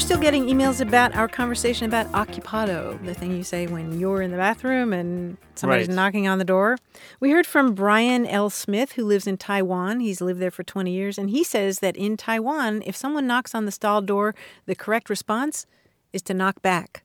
We're 0.00 0.06
still 0.06 0.18
getting 0.18 0.46
emails 0.46 0.80
about 0.80 1.14
our 1.14 1.28
conversation 1.28 1.84
about 1.86 2.10
occupado, 2.12 3.04
the 3.04 3.12
thing 3.12 3.32
you 3.36 3.44
say 3.44 3.66
when 3.66 4.00
you're 4.00 4.22
in 4.22 4.30
the 4.30 4.38
bathroom 4.38 4.94
and 4.94 5.36
somebody's 5.56 5.88
Right. 5.88 5.94
knocking 5.94 6.26
on 6.26 6.38
the 6.38 6.44
door. 6.46 6.78
We 7.20 7.32
heard 7.32 7.46
from 7.46 7.74
Brian 7.74 8.24
L. 8.24 8.48
Smith, 8.48 8.92
who 8.92 9.04
lives 9.04 9.26
in 9.26 9.36
Taiwan. 9.36 10.00
He's 10.00 10.22
lived 10.22 10.40
there 10.40 10.50
for 10.50 10.62
20 10.62 10.90
years, 10.90 11.18
and 11.18 11.28
he 11.28 11.44
says 11.44 11.80
that 11.80 11.98
in 11.98 12.16
Taiwan, 12.16 12.82
if 12.86 12.96
someone 12.96 13.26
knocks 13.26 13.54
on 13.54 13.66
the 13.66 13.70
stall 13.70 14.00
door, 14.00 14.34
the 14.64 14.74
correct 14.74 15.10
response 15.10 15.66
is 16.14 16.22
to 16.22 16.32
knock 16.32 16.62
back. 16.62 17.02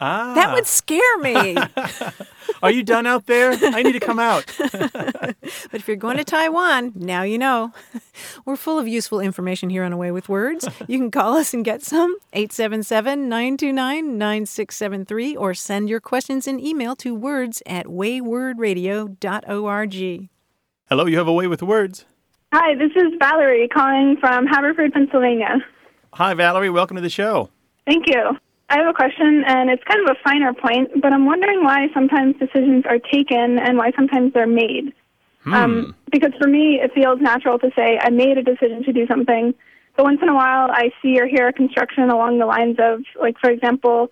Ah. 0.00 0.32
That 0.34 0.54
would 0.54 0.66
scare 0.66 1.18
me. 1.18 1.56
Are 2.62 2.70
you 2.70 2.82
done 2.82 3.06
out 3.06 3.26
there? 3.26 3.52
I 3.52 3.82
need 3.82 3.92
to 3.92 4.00
come 4.00 4.18
out. 4.18 4.50
But 5.70 5.80
if 5.80 5.88
you're 5.88 5.96
going 5.96 6.16
to 6.16 6.24
Taiwan, 6.24 6.92
now 6.94 7.22
you 7.22 7.36
know. 7.38 7.72
We're 8.44 8.56
full 8.56 8.78
of 8.78 8.86
useful 8.86 9.18
information 9.20 9.70
here 9.70 9.82
on 9.84 9.92
A 9.92 9.96
Way 9.96 10.12
with 10.12 10.28
Words. 10.28 10.68
You 10.86 10.98
can 10.98 11.10
call 11.10 11.36
us 11.36 11.54
and 11.54 11.64
get 11.64 11.82
some 11.82 12.16
877 12.32 13.28
929 13.28 14.18
9673 14.18 15.36
or 15.36 15.54
send 15.54 15.88
your 15.88 16.00
questions 16.00 16.46
in 16.46 16.60
email 16.60 16.94
to 16.96 17.14
words 17.14 17.62
at 17.66 17.86
waywordradio.org. 17.86 20.28
Hello, 20.88 21.06
you 21.06 21.18
have 21.18 21.28
a 21.28 21.32
way 21.32 21.46
with 21.46 21.62
words. 21.62 22.04
Hi, 22.52 22.74
this 22.74 22.90
is 22.96 23.12
Valerie 23.18 23.68
calling 23.68 24.16
from 24.18 24.46
Haverford, 24.46 24.92
Pennsylvania. 24.92 25.58
Hi, 26.14 26.34
Valerie. 26.34 26.70
Welcome 26.70 26.96
to 26.96 27.00
the 27.00 27.10
show. 27.10 27.50
Thank 27.86 28.08
you. 28.08 28.36
I 28.70 28.78
have 28.78 28.86
a 28.86 28.94
question, 28.94 29.42
and 29.46 29.68
it's 29.68 29.82
kind 29.84 30.00
of 30.08 30.16
a 30.16 30.22
finer 30.22 30.54
point, 30.54 31.02
but 31.02 31.12
I'm 31.12 31.26
wondering 31.26 31.64
why 31.64 31.88
sometimes 31.92 32.36
decisions 32.38 32.84
are 32.86 32.98
taken 32.98 33.58
and 33.58 33.76
why 33.76 33.90
sometimes 33.96 34.32
they're 34.32 34.46
made. 34.46 34.94
Um, 35.46 35.96
because 36.12 36.32
for 36.40 36.46
me, 36.46 36.80
it 36.80 36.92
feels 36.94 37.20
natural 37.20 37.58
to 37.58 37.70
say, 37.74 37.98
I 38.00 38.10
made 38.10 38.38
a 38.38 38.42
decision 38.42 38.84
to 38.84 38.92
do 38.92 39.06
something, 39.08 39.54
but 39.96 40.04
once 40.04 40.20
in 40.22 40.28
a 40.28 40.34
while 40.34 40.70
I 40.70 40.92
see 41.02 41.18
or 41.20 41.26
hear 41.26 41.48
a 41.48 41.52
construction 41.52 42.10
along 42.10 42.38
the 42.38 42.46
lines 42.46 42.76
of, 42.78 43.02
like, 43.20 43.38
for 43.40 43.50
example, 43.50 44.10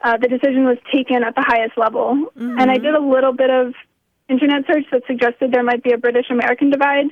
uh, 0.00 0.16
the 0.16 0.28
decision 0.28 0.64
was 0.64 0.78
taken 0.90 1.22
at 1.22 1.34
the 1.34 1.42
highest 1.46 1.76
level. 1.76 2.32
And 2.58 2.70
I 2.70 2.78
did 2.78 2.94
a 2.94 3.00
little 3.00 3.32
bit 3.32 3.50
of 3.50 3.74
internet 4.28 4.64
search 4.66 4.84
that 4.92 5.02
suggested 5.06 5.52
there 5.52 5.62
might 5.62 5.82
be 5.82 5.92
a 5.92 5.98
British 5.98 6.26
American 6.30 6.70
divide. 6.70 7.06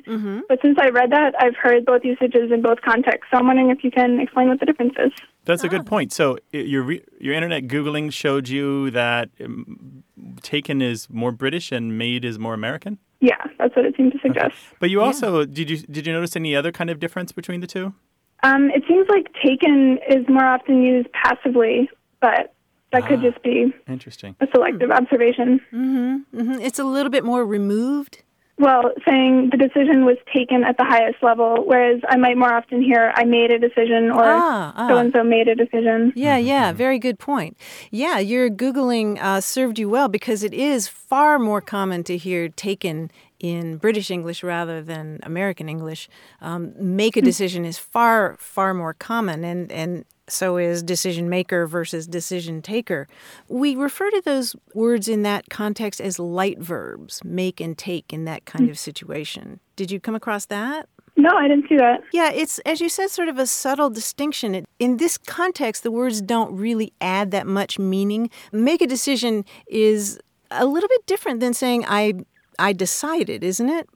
But 0.49 0.59
since 0.63 0.79
I 0.81 0.89
read 0.91 1.11
that, 1.11 1.35
I've 1.41 1.57
heard 1.57 1.85
both 1.85 2.05
usages 2.05 2.53
in 2.53 2.63
both 2.63 2.81
contexts. 2.83 3.29
So 3.31 3.39
I'm 3.39 3.47
wondering 3.47 3.71
if 3.71 3.83
you 3.83 3.91
can 3.91 4.21
explain 4.21 4.49
what 4.49 4.61
the 4.61 4.67
difference 4.67 4.95
is. 4.99 5.13
That's 5.45 5.65
a 5.65 5.69
good 5.69 5.87
point. 5.87 6.13
So 6.13 6.39
your 6.53 6.93
your 7.19 7.35
internet 7.35 7.69
googling 7.69 8.13
showed 8.13 8.49
you 8.49 8.91
that 8.91 9.31
um, 9.43 10.03
taken 10.43 10.83
is 10.83 11.09
more 11.11 11.33
British 11.33 11.73
and 11.73 11.97
made 11.97 12.25
is 12.25 12.39
more 12.39 12.55
American. 12.55 12.99
Yeah, 13.21 13.43
that's 13.59 13.75
what 13.75 13.85
it 13.85 13.97
seemed 13.97 14.13
to 14.13 14.19
suggest. 14.19 14.55
But 14.79 14.91
you 14.91 15.01
also 15.01 15.45
did 15.45 15.71
you 15.71 15.79
did 15.79 16.07
you 16.07 16.13
notice 16.13 16.37
any 16.37 16.55
other 16.55 16.73
kind 16.73 16.91
of 16.91 16.99
difference 16.99 17.33
between 17.33 17.61
the 17.61 17.67
two? 17.67 17.95
Um, 18.43 18.71
it 18.71 18.83
seems 18.87 19.09
like 19.09 19.27
taken 19.45 19.99
is 20.09 20.29
more 20.29 20.45
often 20.45 20.83
used 20.83 21.09
passively, 21.13 21.89
but 22.21 22.55
that 22.93 23.07
could 23.07 23.21
just 23.21 23.43
be 23.43 23.73
Interesting. 23.89 24.37
a 24.41 24.47
selective 24.55 24.91
observation. 24.91 25.61
hmm 25.71 26.19
It's 26.33 26.79
a 26.79 26.85
little 26.85 27.11
bit 27.11 27.25
more 27.25 27.45
removed. 27.45 28.23
Well, 28.59 28.91
saying 29.07 29.51
the 29.51 29.59
decision 29.59 30.07
was 30.07 30.17
taken 30.35 30.65
at 30.65 30.79
the 30.79 30.85
highest 30.85 31.23
level, 31.23 31.63
whereas 31.67 32.01
I 32.09 32.17
might 32.17 32.39
more 32.39 32.55
often 32.55 32.81
hear 32.81 33.13
I 33.15 33.25
made 33.25 33.51
a 33.51 33.59
decision 33.59 34.11
or 34.11 34.25
Ah, 34.25 34.73
ah. 34.75 34.89
so 34.89 34.97
and 34.97 35.13
so 35.13 35.23
made 35.23 35.47
a 35.47 35.55
decision. 35.55 36.15
Yeah, 36.17 36.39
yeah, 36.39 36.73
very 36.73 36.99
good 36.99 37.19
point. 37.19 37.59
Yeah, 37.91 38.19
your 38.19 38.49
Googling 38.49 39.19
uh, 39.21 39.43
served 39.43 39.79
you 39.79 39.91
well 39.91 40.09
because 40.09 40.43
it 40.43 40.55
is 40.55 40.89
far 40.89 41.39
more 41.39 41.61
common 41.61 42.03
to 42.05 42.17
hear 42.17 42.49
taken 42.49 43.11
in 43.39 43.77
British 43.77 44.11
English 44.11 44.43
rather 44.43 44.81
than 44.81 45.21
American 45.23 45.69
English. 45.69 46.09
Um, 46.41 46.73
make 46.79 47.19
a 47.19 47.21
decision 47.21 47.67
is 47.67 47.77
far, 47.77 48.37
far 48.39 48.73
more 48.73 48.95
common, 48.95 49.45
and, 49.45 49.71
and 49.71 50.07
so 50.29 50.57
is 50.57 50.83
decision 50.83 51.29
maker 51.29 51.67
versus 51.67 52.07
decision 52.07 52.63
taker. 52.63 53.07
We 53.49 53.77
refer 53.77 54.11
to 54.11 54.23
those 54.25 54.57
words 54.75 55.09
in 55.09 55.23
that 55.23 55.49
context 55.51 56.01
as 56.01 56.19
light 56.19 56.59
verbs, 56.59 57.23
make 57.25 57.61
and 57.61 57.77
take 57.77 58.13
in 58.13 58.25
that 58.25 58.45
kind 58.45 58.67
mm. 58.67 58.71
of 58.71 58.79
situation. 58.79 59.61
Did 59.77 59.91
you 59.91 60.01
come 60.01 60.15
across 60.15 60.47
that? 60.47 60.89
No, 61.17 61.31
I 61.31 61.49
didn't 61.49 61.69
see 61.69 61.77
that. 61.77 62.03
Yeah, 62.13 62.31
it's, 62.31 62.59
as 62.61 62.81
you 62.81 62.89
said, 62.89 63.11
sort 63.11 63.29
of 63.29 63.39
a 63.39 63.47
subtle 63.47 63.89
distinction. 63.89 64.55
It, 64.55 64.67
in 64.79 64.99
this 64.99 65.17
context, 65.17 65.83
the 65.83 65.91
words 65.91 66.21
don't 66.21 66.55
really 66.55 66.93
add 67.01 67.31
that 67.31 67.47
much 67.47 67.79
meaning. 67.79 68.29
Make 68.53 68.83
a 68.83 68.87
decision 68.87 69.45
is 69.67 70.19
a 70.51 70.67
little 70.67 70.89
bit 70.89 71.07
different 71.07 71.41
than 71.41 71.55
saying, 71.55 71.87
I, 71.89 72.15
I 72.59 72.75
decided, 72.75 73.43
isn't 73.43 73.69
it? 73.69 73.89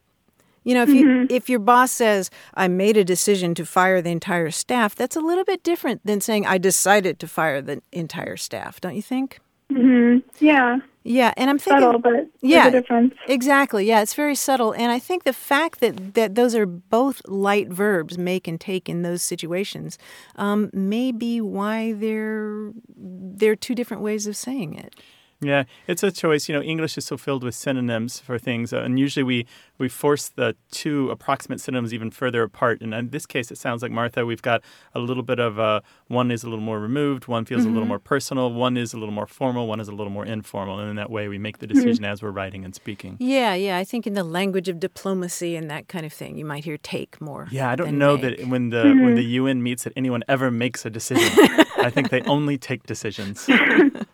You 0.64 0.74
know, 0.74 0.82
if 0.82 0.90
you 0.90 1.26
if 1.30 1.48
your 1.48 1.58
boss 1.58 1.90
says 1.90 2.30
I 2.54 2.68
made 2.68 2.96
a 2.96 3.04
decision 3.04 3.54
to 3.54 3.64
fire 3.64 4.02
the 4.02 4.10
entire 4.10 4.50
staff, 4.50 4.94
that's 4.94 5.16
a 5.16 5.20
little 5.20 5.44
bit 5.44 5.62
different 5.62 6.04
than 6.04 6.20
saying 6.20 6.46
I 6.46 6.58
decided 6.58 7.18
to 7.20 7.28
fire 7.28 7.62
the 7.62 7.82
entire 7.92 8.36
staff, 8.36 8.80
don't 8.80 8.94
you 8.96 9.02
think? 9.02 9.40
hmm 9.70 10.18
Yeah. 10.38 10.78
Yeah, 11.02 11.32
and 11.38 11.48
I'm 11.48 11.58
thinking 11.58 11.82
Subtle, 11.82 11.98
but 11.98 12.28
yeah, 12.42 12.66
a 12.66 12.70
difference. 12.70 13.14
Exactly. 13.26 13.86
Yeah, 13.86 14.02
it's 14.02 14.12
very 14.12 14.34
subtle, 14.34 14.72
and 14.72 14.92
I 14.92 14.98
think 14.98 15.24
the 15.24 15.32
fact 15.32 15.80
that 15.80 16.12
that 16.12 16.34
those 16.34 16.54
are 16.54 16.66
both 16.66 17.22
light 17.26 17.68
verbs, 17.68 18.18
make 18.18 18.46
and 18.46 18.60
take, 18.60 18.86
in 18.86 19.00
those 19.00 19.22
situations, 19.22 19.96
um, 20.36 20.68
may 20.74 21.10
be 21.10 21.40
why 21.40 21.92
they're 21.92 22.72
they're 22.94 23.56
two 23.56 23.74
different 23.74 24.02
ways 24.02 24.26
of 24.26 24.36
saying 24.36 24.74
it. 24.74 24.94
Yeah, 25.42 25.64
it's 25.86 26.02
a 26.02 26.10
choice. 26.12 26.48
You 26.48 26.54
know, 26.54 26.62
English 26.62 26.98
is 26.98 27.06
so 27.06 27.16
filled 27.16 27.42
with 27.44 27.54
synonyms 27.54 28.20
for 28.20 28.38
things, 28.38 28.72
uh, 28.74 28.80
and 28.80 28.98
usually 28.98 29.22
we 29.22 29.46
we 29.78 29.88
force 29.88 30.28
the 30.28 30.54
two 30.70 31.08
approximate 31.10 31.60
synonyms 31.60 31.94
even 31.94 32.10
further 32.10 32.42
apart. 32.42 32.82
And 32.82 32.92
in 32.92 33.08
this 33.08 33.24
case, 33.24 33.50
it 33.50 33.56
sounds 33.56 33.80
like 33.80 33.90
Martha. 33.90 34.26
We've 34.26 34.42
got 34.42 34.62
a 34.94 34.98
little 34.98 35.22
bit 35.22 35.38
of 35.40 35.58
uh, 35.58 35.80
one 36.08 36.30
is 36.30 36.44
a 36.44 36.50
little 36.50 36.62
more 36.64 36.78
removed, 36.78 37.26
one 37.28 37.46
feels 37.46 37.64
a 37.64 37.68
little 37.68 37.84
Mhm. 37.84 37.88
more 37.88 37.98
personal, 37.98 38.52
one 38.52 38.76
is 38.76 38.92
a 38.92 38.98
little 38.98 39.14
more 39.14 39.26
formal, 39.26 39.66
one 39.66 39.80
is 39.80 39.88
a 39.88 39.92
little 39.92 40.12
more 40.12 40.26
informal, 40.26 40.78
and 40.78 40.90
in 40.90 40.96
that 40.96 41.10
way, 41.10 41.26
we 41.28 41.38
make 41.38 41.58
the 41.58 41.66
Mhm. 41.66 41.72
decision 41.74 42.04
as 42.04 42.22
we're 42.22 42.30
writing 42.30 42.62
and 42.64 42.74
speaking. 42.74 43.16
Yeah, 43.18 43.54
yeah. 43.54 43.78
I 43.78 43.84
think 43.84 44.06
in 44.06 44.12
the 44.12 44.24
language 44.24 44.68
of 44.68 44.78
diplomacy 44.78 45.56
and 45.56 45.70
that 45.70 45.88
kind 45.88 46.04
of 46.04 46.12
thing, 46.12 46.36
you 46.36 46.44
might 46.44 46.64
hear 46.64 46.76
take 46.76 47.18
more. 47.18 47.48
Yeah, 47.50 47.70
I 47.70 47.76
don't 47.76 47.96
know 47.96 48.18
make. 48.18 48.38
that 48.38 48.46
when 48.48 48.68
the 48.68 48.82
when 49.02 49.12
Mhm. 49.12 49.16
the 49.16 49.24
UN 49.40 49.62
meets 49.62 49.84
that 49.84 49.94
anyone 49.96 50.22
ever 50.28 50.50
makes 50.50 50.84
a 50.84 50.90
decision. 50.90 51.24
I 51.86 51.88
think 51.88 52.10
they 52.10 52.20
only 52.22 52.58
take 52.58 52.82
decisions. 52.84 53.48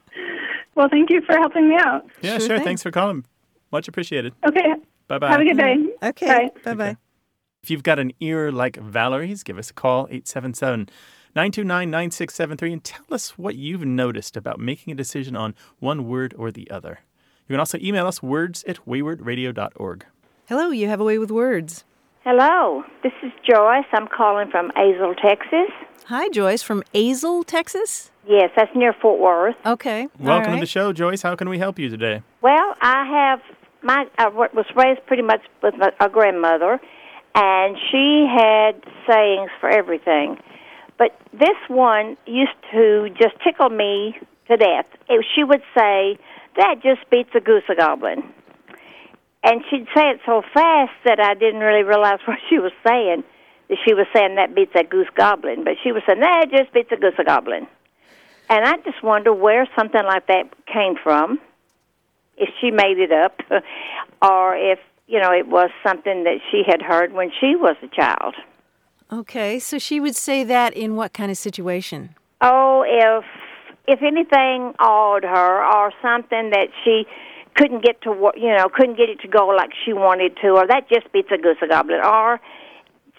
Well, 0.77 0.89
thank 0.89 1.11
you 1.11 1.23
for 1.23 1.33
helping 1.37 1.69
me 1.71 1.77
out. 1.77 2.05
Yeah, 2.21 2.33
Sure 2.39 2.41
sure. 2.49 2.57
thing. 2.59 2.65
Thanks 2.65 2.83
for 2.83 2.91
calling. 2.93 3.25
Much 3.73 3.89
appreciated. 3.89 4.35
Okay. 4.47 4.75
Bye 5.09 5.19
bye. 5.19 5.31
Have 5.31 5.41
a 5.41 5.45
good 5.45 5.57
day. 5.57 5.77
Mm-hmm. 5.77 6.05
Okay. 6.05 6.51
Bye. 6.55 6.61
Bye 6.65 6.75
bye. 6.75 6.97
If 7.63 7.71
you've 7.71 7.83
got 7.83 7.99
an 7.99 8.13
ear 8.21 8.53
like 8.53 8.77
Valerie's, 8.77 9.43
give 9.43 9.59
us 9.59 9.71
a 9.71 9.75
call, 9.75 10.03
877 10.11 10.89
929 11.35 11.91
9673, 11.91 12.73
and 12.73 12.85
tell 12.85 13.05
us 13.11 13.37
what 13.37 13.57
you've 13.57 13.85
noticed 13.85 14.37
about 14.37 14.61
making 14.61 14.93
a 14.93 14.97
decision 14.97 15.35
on 15.35 15.55
one 15.81 16.07
word 16.07 16.33
or 16.39 16.53
the 16.53 16.71
other. 16.71 17.01
You 17.49 17.55
can 17.55 17.61
also 17.61 17.79
email 17.81 18.07
us 18.07 18.23
words 18.23 18.63
at 18.69 18.85
waywordradio.org. 18.87 20.07
Hello, 20.47 20.71
you 20.71 20.87
have 20.89 21.01
a 21.01 21.05
way 21.05 21.19
with 21.19 21.31
words. 21.31 21.85
Hello, 22.29 22.83
this 23.05 23.13
is 23.23 23.31
Joyce. 23.49 23.85
I'm 23.93 24.09
calling 24.09 24.51
from 24.51 24.73
Azle, 24.73 25.15
Texas. 25.17 25.71
Hi, 26.07 26.29
Joyce 26.31 26.61
from 26.61 26.83
Azle, 26.93 27.45
Texas. 27.47 28.11
Yes, 28.27 28.51
that's 28.57 28.75
near 28.75 28.93
Fort 28.93 29.21
Worth. 29.21 29.55
Okay. 29.65 30.09
Welcome 30.19 30.55
all 30.55 30.57
to 30.57 30.61
the 30.61 30.67
show, 30.67 30.93
Joyce. 30.93 31.23
How 31.23 31.37
can 31.37 31.49
we 31.49 31.61
help 31.61 31.79
you 31.79 31.89
today? 31.89 32.23
Well, 32.43 32.75
I 32.83 33.07
have 33.07 33.41
my 33.81 34.07
uh, 34.19 34.25
I 34.25 34.29
was 34.29 34.67
raised 34.75 35.07
pretty 35.07 35.23
much 35.23 35.41
with 35.63 35.77
my, 35.79 35.93
a 36.01 36.09
grandmother, 36.09 36.81
and 37.37 37.77
she 37.93 38.27
had 38.29 38.73
sayings 39.09 39.53
for 39.61 39.69
everything. 39.69 40.37
But 40.99 41.17
this 41.33 41.57
one 41.69 42.17
used 42.27 42.59
to 42.73 43.09
just 43.11 43.37
tickle 43.45 43.69
me 43.69 44.17
to 44.49 44.57
death. 44.57 44.87
It, 45.09 45.25
she 45.37 45.45
would 45.45 45.63
say, 45.79 46.19
"That 46.57 46.81
just 46.83 47.09
beats 47.09 47.31
a 47.37 47.41
goose 47.41 47.63
a 47.69 47.77
goblin," 47.77 48.25
and 49.47 49.63
she'd 49.71 49.87
say 49.95 50.11
it 50.11 50.21
so 50.27 50.43
fast 50.53 50.93
that 51.05 51.21
I 51.21 51.35
didn't 51.35 51.61
really 51.61 51.85
realize 51.85 52.19
what 52.27 52.39
she 52.51 52.59
was 52.59 52.73
saying. 52.87 53.25
That 53.69 53.79
she 53.85 53.95
was 53.95 54.07
saying 54.15 54.37
that 54.37 54.55
beats 54.55 54.73
a 54.77 54.85
goose 54.85 55.09
goblin, 55.17 55.65
but 55.65 55.75
she 55.83 55.91
was 55.91 56.03
saying 56.07 56.21
that 56.21 56.47
just 56.51 56.73
beats 56.73 56.91
a 56.93 56.97
goose 56.97 57.15
a 57.19 57.25
goblin. 57.25 57.67
And 58.49 58.65
I 58.65 58.77
just 58.85 59.03
wonder 59.03 59.33
where 59.33 59.69
something 59.77 60.05
like 60.05 60.29
that 60.29 60.45
came 60.73 60.95
from. 61.03 61.41
If 62.37 62.51
she 62.61 62.71
made 62.71 62.99
it 62.99 63.11
up, 63.11 63.41
or 64.23 64.57
if 64.57 64.79
you 65.09 65.21
know 65.21 65.33
it 65.33 65.49
was 65.49 65.71
something 65.85 66.25
that 66.25 66.39
she 66.51 66.63
had 66.65 66.83
heard 66.83 67.13
when 67.13 67.33
she 67.41 67.57
was 67.57 67.77
a 67.83 67.89
child. 67.89 68.35
Okay, 69.13 69.59
so 69.59 69.79
she 69.79 69.99
would 69.99 70.15
say 70.15 70.45
that 70.45 70.75
in 70.75 70.97
what 70.97 71.13
kind 71.13 71.31
of 71.31 71.39
situation? 71.39 72.15
Oh, 72.41 72.85
if 72.87 73.25
if 73.89 74.03
anything 74.03 74.75
awed 74.79 75.25
her, 75.25 75.65
or 75.65 75.93
something 76.03 76.51
that 76.51 76.69
she 76.85 77.07
couldn't 77.57 77.83
get 77.85 78.03
to, 78.03 78.13
wo- 78.13 78.33
you 78.37 78.55
know, 78.55 78.69
couldn't 78.69 78.97
get 78.97 79.09
it 79.09 79.21
to 79.21 79.29
go 79.29 79.49
like 79.49 79.71
she 79.85 79.93
wanted 79.93 80.37
to, 80.43 80.49
or 80.51 80.67
that 80.67 80.89
just 80.89 81.11
beats 81.13 81.29
a 81.33 81.39
goose 81.39 81.57
a 81.63 81.67
goblin, 81.69 82.01
or 82.05 82.41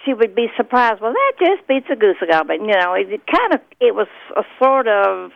she 0.06 0.14
would 0.14 0.36
be 0.36 0.48
surprised. 0.56 1.02
Well, 1.02 1.14
that 1.14 1.34
just 1.40 1.68
beats 1.68 1.88
a 1.92 1.96
goose 1.96 2.18
a 2.22 2.28
goblin. 2.28 2.62
You 2.66 2.76
know, 2.76 2.94
it, 2.94 3.12
it 3.12 3.22
kind 3.28 3.54
of 3.54 3.62
it 3.80 3.96
was 3.96 4.08
a 4.36 4.44
sort 4.60 4.88
of 4.88 5.32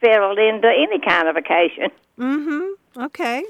filled 0.00 0.38
into 0.38 0.68
any 0.68 1.00
kind 1.06 1.28
of 1.28 1.36
occasion. 1.36 1.90
Mm-hmm. 2.18 3.02
Okay. 3.04 3.44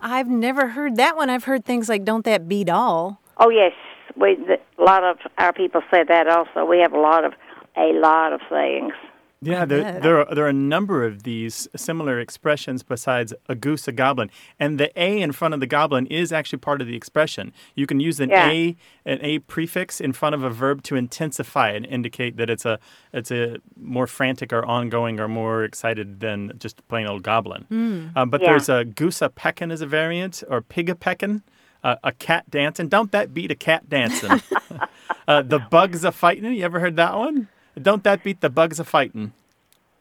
I've 0.00 0.28
never 0.28 0.68
heard 0.68 0.96
that 0.96 1.16
one. 1.16 1.28
I've 1.30 1.44
heard 1.44 1.64
things 1.64 1.88
like 1.88 2.04
"Don't 2.04 2.24
that 2.24 2.48
beat 2.48 2.70
all." 2.70 3.20
Oh 3.38 3.50
yes, 3.50 3.72
we 4.16 4.36
the, 4.36 4.60
a 4.78 4.82
lot 4.82 5.02
of 5.02 5.18
our 5.36 5.52
people 5.52 5.82
say 5.90 6.04
that 6.04 6.28
also. 6.28 6.64
We 6.64 6.78
have 6.78 6.92
a 6.92 7.00
lot 7.00 7.24
of 7.24 7.32
a 7.76 7.92
lot 7.92 8.32
of 8.32 8.40
sayings. 8.48 8.94
Yeah, 9.40 9.64
there, 9.64 10.00
there, 10.00 10.18
are, 10.28 10.34
there 10.34 10.44
are 10.46 10.48
a 10.48 10.52
number 10.52 11.04
of 11.04 11.22
these 11.22 11.68
similar 11.76 12.18
expressions 12.18 12.82
besides 12.82 13.32
a 13.48 13.54
goose, 13.54 13.86
a 13.86 13.92
goblin. 13.92 14.30
And 14.58 14.80
the 14.80 14.90
A 15.00 15.20
in 15.20 15.30
front 15.30 15.54
of 15.54 15.60
the 15.60 15.66
goblin 15.66 16.06
is 16.06 16.32
actually 16.32 16.58
part 16.58 16.80
of 16.80 16.88
the 16.88 16.96
expression. 16.96 17.52
You 17.76 17.86
can 17.86 18.00
use 18.00 18.18
an 18.18 18.30
Yeah. 18.30 18.48
A 18.50 18.76
an 19.04 19.18
A 19.22 19.38
prefix 19.38 20.00
in 20.00 20.12
front 20.12 20.34
of 20.34 20.42
a 20.42 20.50
verb 20.50 20.82
to 20.84 20.96
intensify 20.96 21.70
and 21.70 21.86
indicate 21.86 22.36
that 22.36 22.50
it's 22.50 22.64
a 22.64 22.80
it's 23.12 23.30
a 23.30 23.58
more 23.80 24.08
frantic 24.08 24.52
or 24.52 24.64
ongoing 24.64 25.20
or 25.20 25.28
more 25.28 25.62
excited 25.62 26.18
than 26.18 26.52
just 26.58 26.86
plain 26.88 27.06
old 27.06 27.22
goblin. 27.22 28.10
Um, 28.16 28.30
but 28.30 28.40
Yeah. 28.40 28.50
there's 28.50 28.68
a 28.68 28.84
goose 28.84 29.22
a 29.22 29.28
peckin 29.28 29.70
as 29.72 29.80
a 29.80 29.86
variant 29.86 30.42
or 30.48 30.60
pig 30.62 30.90
a 30.90 30.94
peckin. 30.94 31.42
Uh, 31.84 31.94
a 32.02 32.10
cat 32.10 32.50
dancing. 32.50 32.88
Don't 32.88 33.12
that 33.12 33.32
beat 33.32 33.52
a 33.52 33.54
cat 33.54 33.88
dancing? 33.88 34.42
uh, 35.28 35.42
the 35.42 35.60
bugs 35.60 36.02
a 36.02 36.10
fighting. 36.10 36.52
You 36.52 36.64
ever 36.64 36.80
heard 36.80 36.96
that 36.96 37.16
one? 37.16 37.46
Don't 37.82 38.04
that 38.04 38.22
beat 38.22 38.40
the 38.40 38.50
bugs 38.50 38.78
a 38.80 38.84
fighting? 38.84 39.32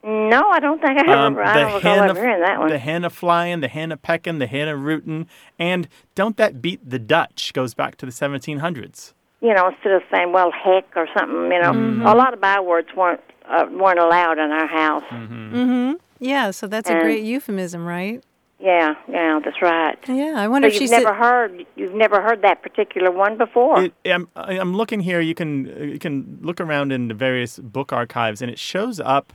No, 0.03 0.49
I 0.49 0.59
don't 0.59 0.79
think 0.81 0.97
I 0.99 1.01
ever. 1.01 1.11
Um, 1.11 1.37
I 1.39 1.53
don't 1.59 1.73
recall 1.75 2.01
ever 2.09 2.13
hearing 2.21 2.41
that 2.41 2.59
one. 2.59 2.69
the 2.69 2.77
hen 2.77 3.03
a 3.03 3.09
flying, 3.09 3.59
the 3.59 3.67
hen 3.67 3.91
a 3.91 3.97
pecking, 3.97 4.39
the 4.39 4.47
hen 4.47 4.67
a 4.67 4.75
rooting, 4.77 5.27
and 5.59 5.87
don't 6.15 6.37
that 6.37 6.61
beat 6.61 6.87
the 6.89 6.99
Dutch? 6.99 7.51
Goes 7.53 7.73
back 7.73 7.97
to 7.97 8.05
the 8.05 8.11
1700s. 8.11 9.13
you 9.41 9.53
know, 9.53 9.67
instead 9.67 9.91
of 9.93 10.03
saying 10.13 10.31
"well, 10.31 10.51
heck" 10.51 10.85
or 10.95 11.07
something, 11.17 11.51
you 11.51 11.61
know, 11.61 11.71
Mm-hmm. 11.73 12.05
a 12.05 12.15
lot 12.15 12.33
of 12.33 12.39
bywords 12.39 12.87
weren't 12.95 13.21
uh, 13.49 13.65
weren't 13.71 13.99
allowed 13.99 14.37
in 14.37 14.51
our 14.51 14.67
house. 14.67 15.03
Mm-hmm. 15.09 15.93
Yeah, 16.19 16.51
so 16.51 16.67
that's 16.67 16.89
a 16.89 16.99
great 16.99 17.23
euphemism, 17.23 17.85
right? 17.85 18.23
Yeah, 18.59 18.95
yeah, 19.07 19.39
that's 19.43 19.61
right. 19.61 19.97
Yeah, 20.07 20.33
I 20.35 20.45
So 20.45 20.49
wonder 20.49 20.67
if 20.67 20.73
you've 20.73 20.81
she's 20.81 20.91
never 20.91 21.13
heard 21.13 21.65
you've 21.75 21.93
never 21.93 22.21
heard 22.21 22.41
that 22.41 22.63
particular 22.63 23.11
one 23.11 23.37
before. 23.37 23.83
It, 23.83 23.93
I'm, 24.05 24.27
I'm 24.35 24.75
looking 24.75 24.99
here. 25.01 25.21
You 25.21 25.35
can 25.35 25.65
you 25.91 25.99
can 25.99 26.39
look 26.41 26.59
around 26.59 26.91
in 26.91 27.07
the 27.07 27.13
various 27.13 27.59
book 27.59 27.93
archives, 27.93 28.41
and 28.41 28.49
it 28.49 28.57
shows 28.57 28.99
up 28.99 29.31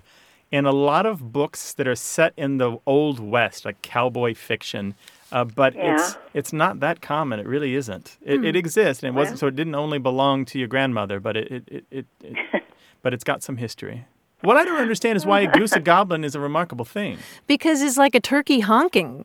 in 0.50 0.66
a 0.66 0.72
lot 0.72 1.06
of 1.06 1.32
books 1.32 1.72
that 1.74 1.86
are 1.86 1.94
set 1.94 2.32
in 2.36 2.58
the 2.58 2.76
old 2.84 3.20
west, 3.20 3.64
like 3.64 3.80
cowboy 3.82 4.34
fiction. 4.34 4.94
Uh, 5.30 5.44
but 5.44 5.74
it's 5.76 6.14
Yeah. 6.14 6.20
it's 6.34 6.52
not 6.52 6.80
that 6.80 7.00
common. 7.00 7.38
It 7.38 7.46
really 7.46 7.74
isn't. 7.76 8.18
It, 8.22 8.44
it 8.44 8.56
exists, 8.56 9.02
and 9.04 9.14
it 9.14 9.18
wasn't. 9.18 9.38
So 9.38 9.46
it 9.46 9.54
didn't 9.56 9.76
only 9.76 9.98
belong 9.98 10.44
to 10.46 10.58
your 10.58 10.68
grandmother, 10.68 11.20
but 11.20 11.36
it 11.36 11.50
it, 11.52 11.64
it, 11.68 11.84
it, 11.90 12.06
it 12.24 12.62
but 13.02 13.14
it's 13.14 13.24
got 13.24 13.42
some 13.44 13.56
history. 13.56 14.04
What 14.42 14.56
I 14.56 14.64
don't 14.64 14.80
understand 14.80 15.16
is 15.16 15.24
why 15.26 15.40
a 15.40 15.50
goose 15.50 15.72
a 15.72 15.80
goblin 15.92 16.24
is 16.24 16.34
a 16.34 16.40
remarkable 16.40 16.84
thing. 16.84 17.18
because 17.46 17.80
it's 17.82 17.96
like 17.96 18.14
a 18.14 18.20
turkey 18.20 18.60
honking. 18.60 19.24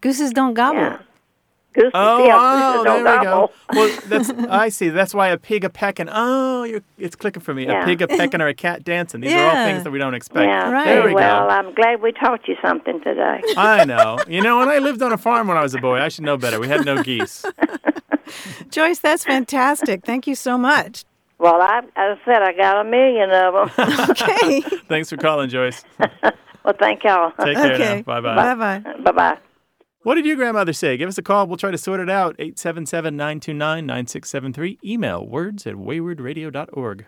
Gooses 0.00 0.32
don't 0.32 0.54
gobble. 0.54 0.78
Yeah. 0.80 0.98
Gooses, 1.74 1.90
Oh, 1.94 2.24
yeah, 2.24 2.36
oh 2.36 2.52
gooses 2.52 2.74
oh, 2.78 2.82
there 2.94 3.04
don't 3.04 3.18
we 3.18 3.24
go. 3.24 3.50
Well, 3.72 4.00
that's 4.06 4.30
I 4.50 4.68
see. 4.68 4.88
That's 4.88 5.14
why 5.14 5.28
a 5.28 5.36
pig 5.38 5.64
a 5.64 5.70
pecking. 5.70 6.08
Oh, 6.10 6.64
you're, 6.64 6.80
it's 6.98 7.14
clicking 7.14 7.42
for 7.42 7.52
me. 7.54 7.66
A 7.66 7.84
pig 7.84 8.00
a 8.02 8.08
pecking 8.08 8.40
or 8.40 8.48
a 8.48 8.54
cat 8.54 8.84
dancing. 8.84 9.20
These 9.20 9.32
are 9.32 9.44
all 9.46 9.66
things 9.66 9.84
that 9.84 9.90
we 9.90 9.98
don't 9.98 10.14
expect. 10.14 10.46
Yeah, 10.48 10.70
Right. 10.70 10.86
There 10.86 11.04
we 11.04 11.14
well, 11.14 11.46
go. 11.46 11.48
I'm 11.54 11.74
glad 11.74 12.00
we 12.00 12.12
taught 12.12 12.48
you 12.48 12.56
something 12.62 13.00
today. 13.02 13.42
I 13.56 13.84
know. 13.84 14.18
You 14.26 14.40
know, 14.40 14.58
when 14.58 14.68
I 14.68 14.78
lived 14.78 15.02
on 15.02 15.12
a 15.12 15.18
farm 15.18 15.46
when 15.46 15.56
I 15.56 15.62
was 15.62 15.74
a 15.74 15.78
boy, 15.78 15.98
I 16.00 16.08
should 16.08 16.24
know 16.24 16.36
better. 16.36 16.58
We 16.58 16.68
had 16.68 16.84
no 16.84 17.02
geese. 17.02 17.44
Joyce, 18.70 18.98
that's 18.98 19.24
fantastic. 19.24 20.04
Thank 20.04 20.26
you 20.26 20.34
so 20.34 20.58
much. 20.58 21.04
Well, 21.38 21.60
I, 21.60 21.78
as 21.96 22.18
I 22.18 22.24
said, 22.24 22.42
I 22.42 22.52
got 22.52 22.84
a 22.84 22.84
million 22.84 23.30
of 23.30 23.76
them. 23.76 24.06
Okay. 24.10 24.60
Thanks 24.88 25.08
for 25.08 25.16
calling, 25.16 25.48
Joyce. 25.48 25.84
well, 25.98 26.74
thank 26.78 27.04
y'all. 27.04 27.30
Take 27.40 27.56
care 27.56 27.74
okay. 27.74 28.02
Bye 28.02 28.20
bye. 28.20 28.34
Bye 28.34 28.54
bye. 28.54 28.94
bye 29.02 29.12
bye. 29.12 29.38
What 30.02 30.14
did 30.16 30.26
your 30.26 30.36
grandmother 30.36 30.72
say? 30.72 30.96
Give 30.96 31.08
us 31.08 31.18
a 31.18 31.22
call. 31.22 31.46
We'll 31.46 31.56
try 31.56 31.70
to 31.70 31.78
sort 31.78 32.00
it 32.00 32.10
out. 32.10 32.34
877 32.38 33.16
929 33.16 33.86
9673. 33.86 34.78
Email 34.84 35.26
words 35.26 35.66
at 35.66 35.74
waywordradio.org. 35.74 37.06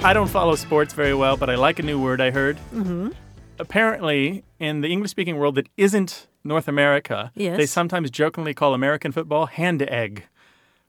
I 0.00 0.12
don't 0.12 0.28
follow 0.28 0.54
sports 0.54 0.94
very 0.94 1.14
well, 1.14 1.36
but 1.36 1.50
I 1.50 1.56
like 1.56 1.78
a 1.78 1.82
new 1.82 2.00
word 2.00 2.20
I 2.20 2.30
heard. 2.30 2.56
Mm-hmm. 2.72 3.10
Apparently, 3.58 4.44
in 4.58 4.80
the 4.80 4.88
English 4.88 5.10
speaking 5.10 5.36
world 5.36 5.54
that 5.56 5.68
isn't 5.76 6.26
North 6.44 6.68
America, 6.68 7.32
Yes. 7.34 7.56
they 7.56 7.66
sometimes 7.66 8.10
jokingly 8.10 8.54
call 8.54 8.74
American 8.74 9.12
football 9.12 9.46
hand 9.46 9.82
egg. 9.82 10.24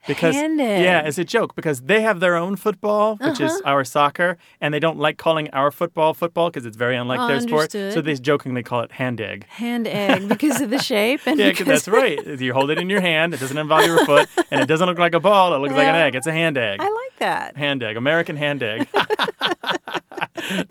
Because 0.08 0.34
Hand 0.34 0.60
egg. 0.62 0.84
yeah, 0.84 1.02
it's 1.02 1.18
a 1.18 1.24
joke 1.26 1.56
because 1.56 1.82
they 1.82 2.02
have 2.02 2.20
their 2.20 2.36
own 2.36 2.56
football, 2.56 3.18
which 3.18 3.39
is 3.41 3.52
Uh-huh. 3.52 3.62
our 3.66 3.84
soccer, 3.84 4.38
and 4.62 4.74
they 4.74 4.80
don't 4.80 4.97
like 4.97 5.18
calling 5.18 5.50
our 5.52 5.72
football 5.72 6.14
football 6.14 6.50
because 6.50 6.66
it's 6.66 6.78
very 6.78 6.95
unlike 6.95 7.20
Oh, 7.20 7.28
their 7.28 7.41
sport. 7.41 7.72
So 7.72 8.02
they 8.02 8.16
jokingly 8.16 8.64
call 8.64 8.82
it 8.82 8.93
hand 8.93 9.20
egg. 9.22 9.45
Hand 9.50 9.88
egg 9.88 10.28
because 10.34 10.62
of 10.62 10.70
the 10.70 10.80
shape 10.80 11.22
and 11.26 11.38
Yeah, 11.38 11.50
'cause 11.50 11.60
because 11.60 11.86
that's 11.86 11.88
right. 11.89 12.39
You 12.39 12.54
hold 12.54 12.70
it 12.72 12.78
in 12.80 12.89
your 12.89 13.02
hand. 13.02 13.34
It 13.34 13.39
doesn't 13.41 13.58
involve 13.58 13.86
your 13.86 14.04
foot, 14.06 14.30
and 14.50 14.62
it 14.62 14.68
doesn't 14.68 14.88
look 14.88 14.97
like 15.00 15.14
a 15.14 15.20
ball. 15.20 15.54
It 15.54 15.58
looks 15.60 15.74
like 15.74 15.88
an 15.88 15.95
egg. 15.95 16.16
It's 16.16 16.28
a 16.28 16.32
hand 16.32 16.58
egg. 16.58 16.80
I 16.82 16.86
like 16.86 17.20
that. 17.20 17.58
Hand 17.58 17.84
egg, 17.84 17.97
American 17.97 18.38
hand 18.38 18.64
egg. 18.64 18.88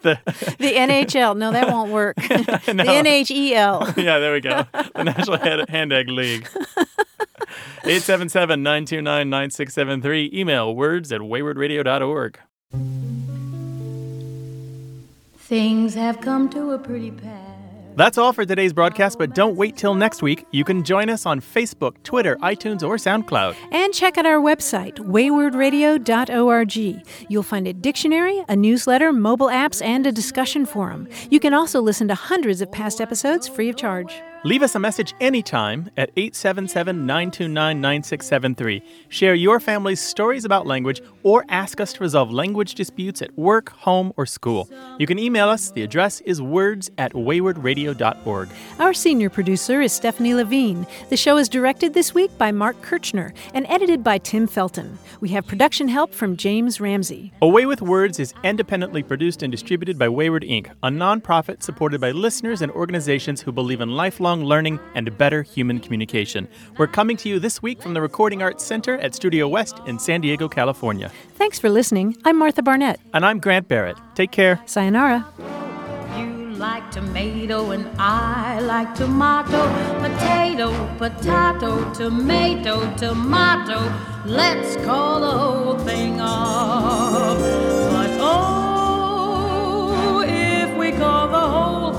the, 0.03 0.18
The 0.59 0.72
NHL. 0.72 1.37
No, 1.37 1.53
that 1.53 1.68
won't 1.68 1.91
work. 1.93 2.16
The 2.16 2.22
NHEL. 2.66 3.97
yeah, 3.97 4.18
there 4.18 4.33
we 4.33 4.41
go. 4.41 4.64
The 4.95 5.05
National 5.05 5.39
hand 5.68 5.93
Egg 5.93 6.09
League. 6.09 6.49
877-929-9673. 7.83 10.33
Email 10.33 10.75
words 10.75 11.12
at 11.12 11.21
waywordradio.org. 11.21 12.39
Things 15.37 15.95
have 15.95 16.21
come 16.21 16.49
to 16.51 16.73
a 16.73 16.79
pretty 16.79 17.11
pass. 17.11 17.49
That's 17.99 18.16
all 18.16 18.33
for 18.33 18.45
today's 18.45 18.73
broadcast, 18.73 19.19
but 19.19 19.35
don't 19.35 19.57
wait 19.57 19.77
till 19.77 19.95
next 19.95 20.23
week. 20.23 20.47
You 20.53 20.62
can 20.62 20.85
join 20.85 21.11
us 21.11 21.27
on 21.27 21.41
Facebook, 21.41 22.01
Twitter, 22.05 22.37
iTunes, 22.37 22.87
or 22.87 22.95
SoundCloud. 22.95 23.57
And 23.73 23.93
check 23.93 24.16
out 24.16 24.25
our 24.25 24.39
website, 24.39 24.99
waywordradio.org. 24.99 27.03
You'll 27.29 27.43
find 27.43 27.66
a 27.66 27.73
dictionary, 27.73 28.45
a 28.49 28.55
newsletter, 28.55 29.12
mobile 29.12 29.49
apps, 29.49 29.85
and 29.85 30.07
a 30.07 30.12
discussion 30.12 30.64
forum. 30.64 31.09
You 31.29 31.41
can 31.41 31.55
also 31.55 31.81
listen 31.81 32.07
to 32.07 32.14
hundreds 32.14 32.61
of 32.61 32.71
past 32.71 33.01
episodes 33.01 33.49
free 33.49 33.69
of 33.69 33.75
charge. 33.75 34.23
Leave 34.45 34.62
us 34.62 34.76
a 34.76 34.78
message 34.78 35.16
anytime 35.20 35.91
at 35.97 36.11
877 36.16 37.05
929 37.05 37.80
9673. 37.80 38.82
Share 39.09 39.34
your 39.34 39.59
family's 39.59 40.01
stories 40.01 40.45
about 40.45 40.64
language 40.64 41.03
or 41.24 41.45
ask 41.49 41.80
us 41.80 41.93
to 41.95 42.01
resolve 42.05 42.30
language 42.30 42.76
disputes 42.76 43.20
at 43.20 43.36
work, 43.36 43.70
home, 43.70 44.12
or 44.16 44.26
school. 44.26 44.70
You 45.01 45.09
can 45.09 45.18
email 45.18 45.49
us. 45.49 45.72
The 45.72 45.82
address 45.82 46.20
is 46.20 46.41
words 46.41 46.89
at 46.99 47.14
waywordradio.org. 47.14 48.49
Our 48.78 48.95
senior 48.95 49.28
producer 49.28 49.80
is 49.80 49.93
Stefanie 49.93 50.36
Levine. 50.36 50.86
The 51.11 51.16
show 51.16 51.36
is 51.36 51.49
directed 51.49 51.93
this 51.95 52.14
week 52.14 52.30
by 52.39 52.53
Mark 52.53 52.80
Kirchner 52.80 53.34
and 53.55 53.66
edited 53.68 54.05
by 54.05 54.18
Tim 54.18 54.47
Felton. 54.47 54.99
We 55.20 55.30
have 55.30 55.49
production 55.49 55.89
help 55.89 56.14
from 56.14 56.36
James 56.36 56.80
Ramsey. 56.80 57.32
A 57.43 57.49
Way 57.49 57.66
with 57.66 57.82
Words 57.82 58.20
is 58.20 58.34
independently 58.45 59.03
produced 59.03 59.43
and 59.43 59.51
distributed 59.51 59.99
by 59.99 60.07
Wayword 60.07 60.49
Inc., 60.49 60.70
a 60.84 60.91
nonprofit 60.91 61.64
supported 61.64 62.01
by 62.01 62.12
listeners 62.12 62.62
and 62.62 62.70
organizations 62.70 63.41
who 63.41 63.51
believe 63.51 63.80
in 63.80 63.97
lifelong 63.97 64.28
learning 64.37 64.79
and 64.95 65.16
better 65.16 65.43
human 65.43 65.81
communication. 65.81 66.49
We're 66.76 66.87
coming 66.87 67.16
to 67.18 67.29
you 67.29 67.39
this 67.39 67.62
week 67.62 67.83
from 67.83 67.95
the 67.95 68.01
Recording 68.01 68.43
Arts 68.43 68.64
Center 68.64 68.99
at 68.99 69.14
Studio 69.14 69.49
West 69.49 69.81
in 69.87 69.99
San 69.99 70.20
Diego, 70.20 70.49
California. 70.49 71.11
Thanks 71.35 71.59
for 71.59 71.70
listening. 71.70 72.16
I'm 72.24 72.39
Martha 72.39 72.62
Barnette. 72.62 73.01
And 73.14 73.24
I'm 73.24 73.41
Grant 73.41 73.68
Barrett. 73.68 73.97
Take 74.14 74.31
care. 74.31 74.61
Sayonara. 74.66 75.26
You 76.18 76.51
like 76.53 76.91
tomato 76.91 77.70
and 77.70 77.89
I 77.99 78.61
like 78.61 78.95
tomato. 78.95 79.68
Potato, 80.01 80.97
potato, 80.99 81.93
tomato, 81.95 82.95
tomato. 82.97 83.81
Let's 84.26 84.76
call 84.85 85.20
the 85.20 85.31
whole 85.31 85.79
thing 85.79 86.20
off. 86.20 87.39
But 87.39 88.11
oh, 88.20 90.24
if 90.26 90.76
we 90.76 90.93
call 90.93 91.29
the 91.29 91.97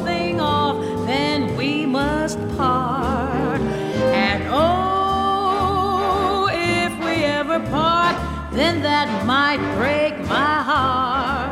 apart. 2.60 3.62
And 3.62 4.44
oh, 4.52 6.50
if 6.52 6.92
we 7.06 7.24
ever 7.24 7.60
part, 7.70 8.18
then 8.52 8.82
that 8.82 9.26
might 9.26 9.62
break 9.78 10.18
my 10.28 10.64
heart. 10.64 11.49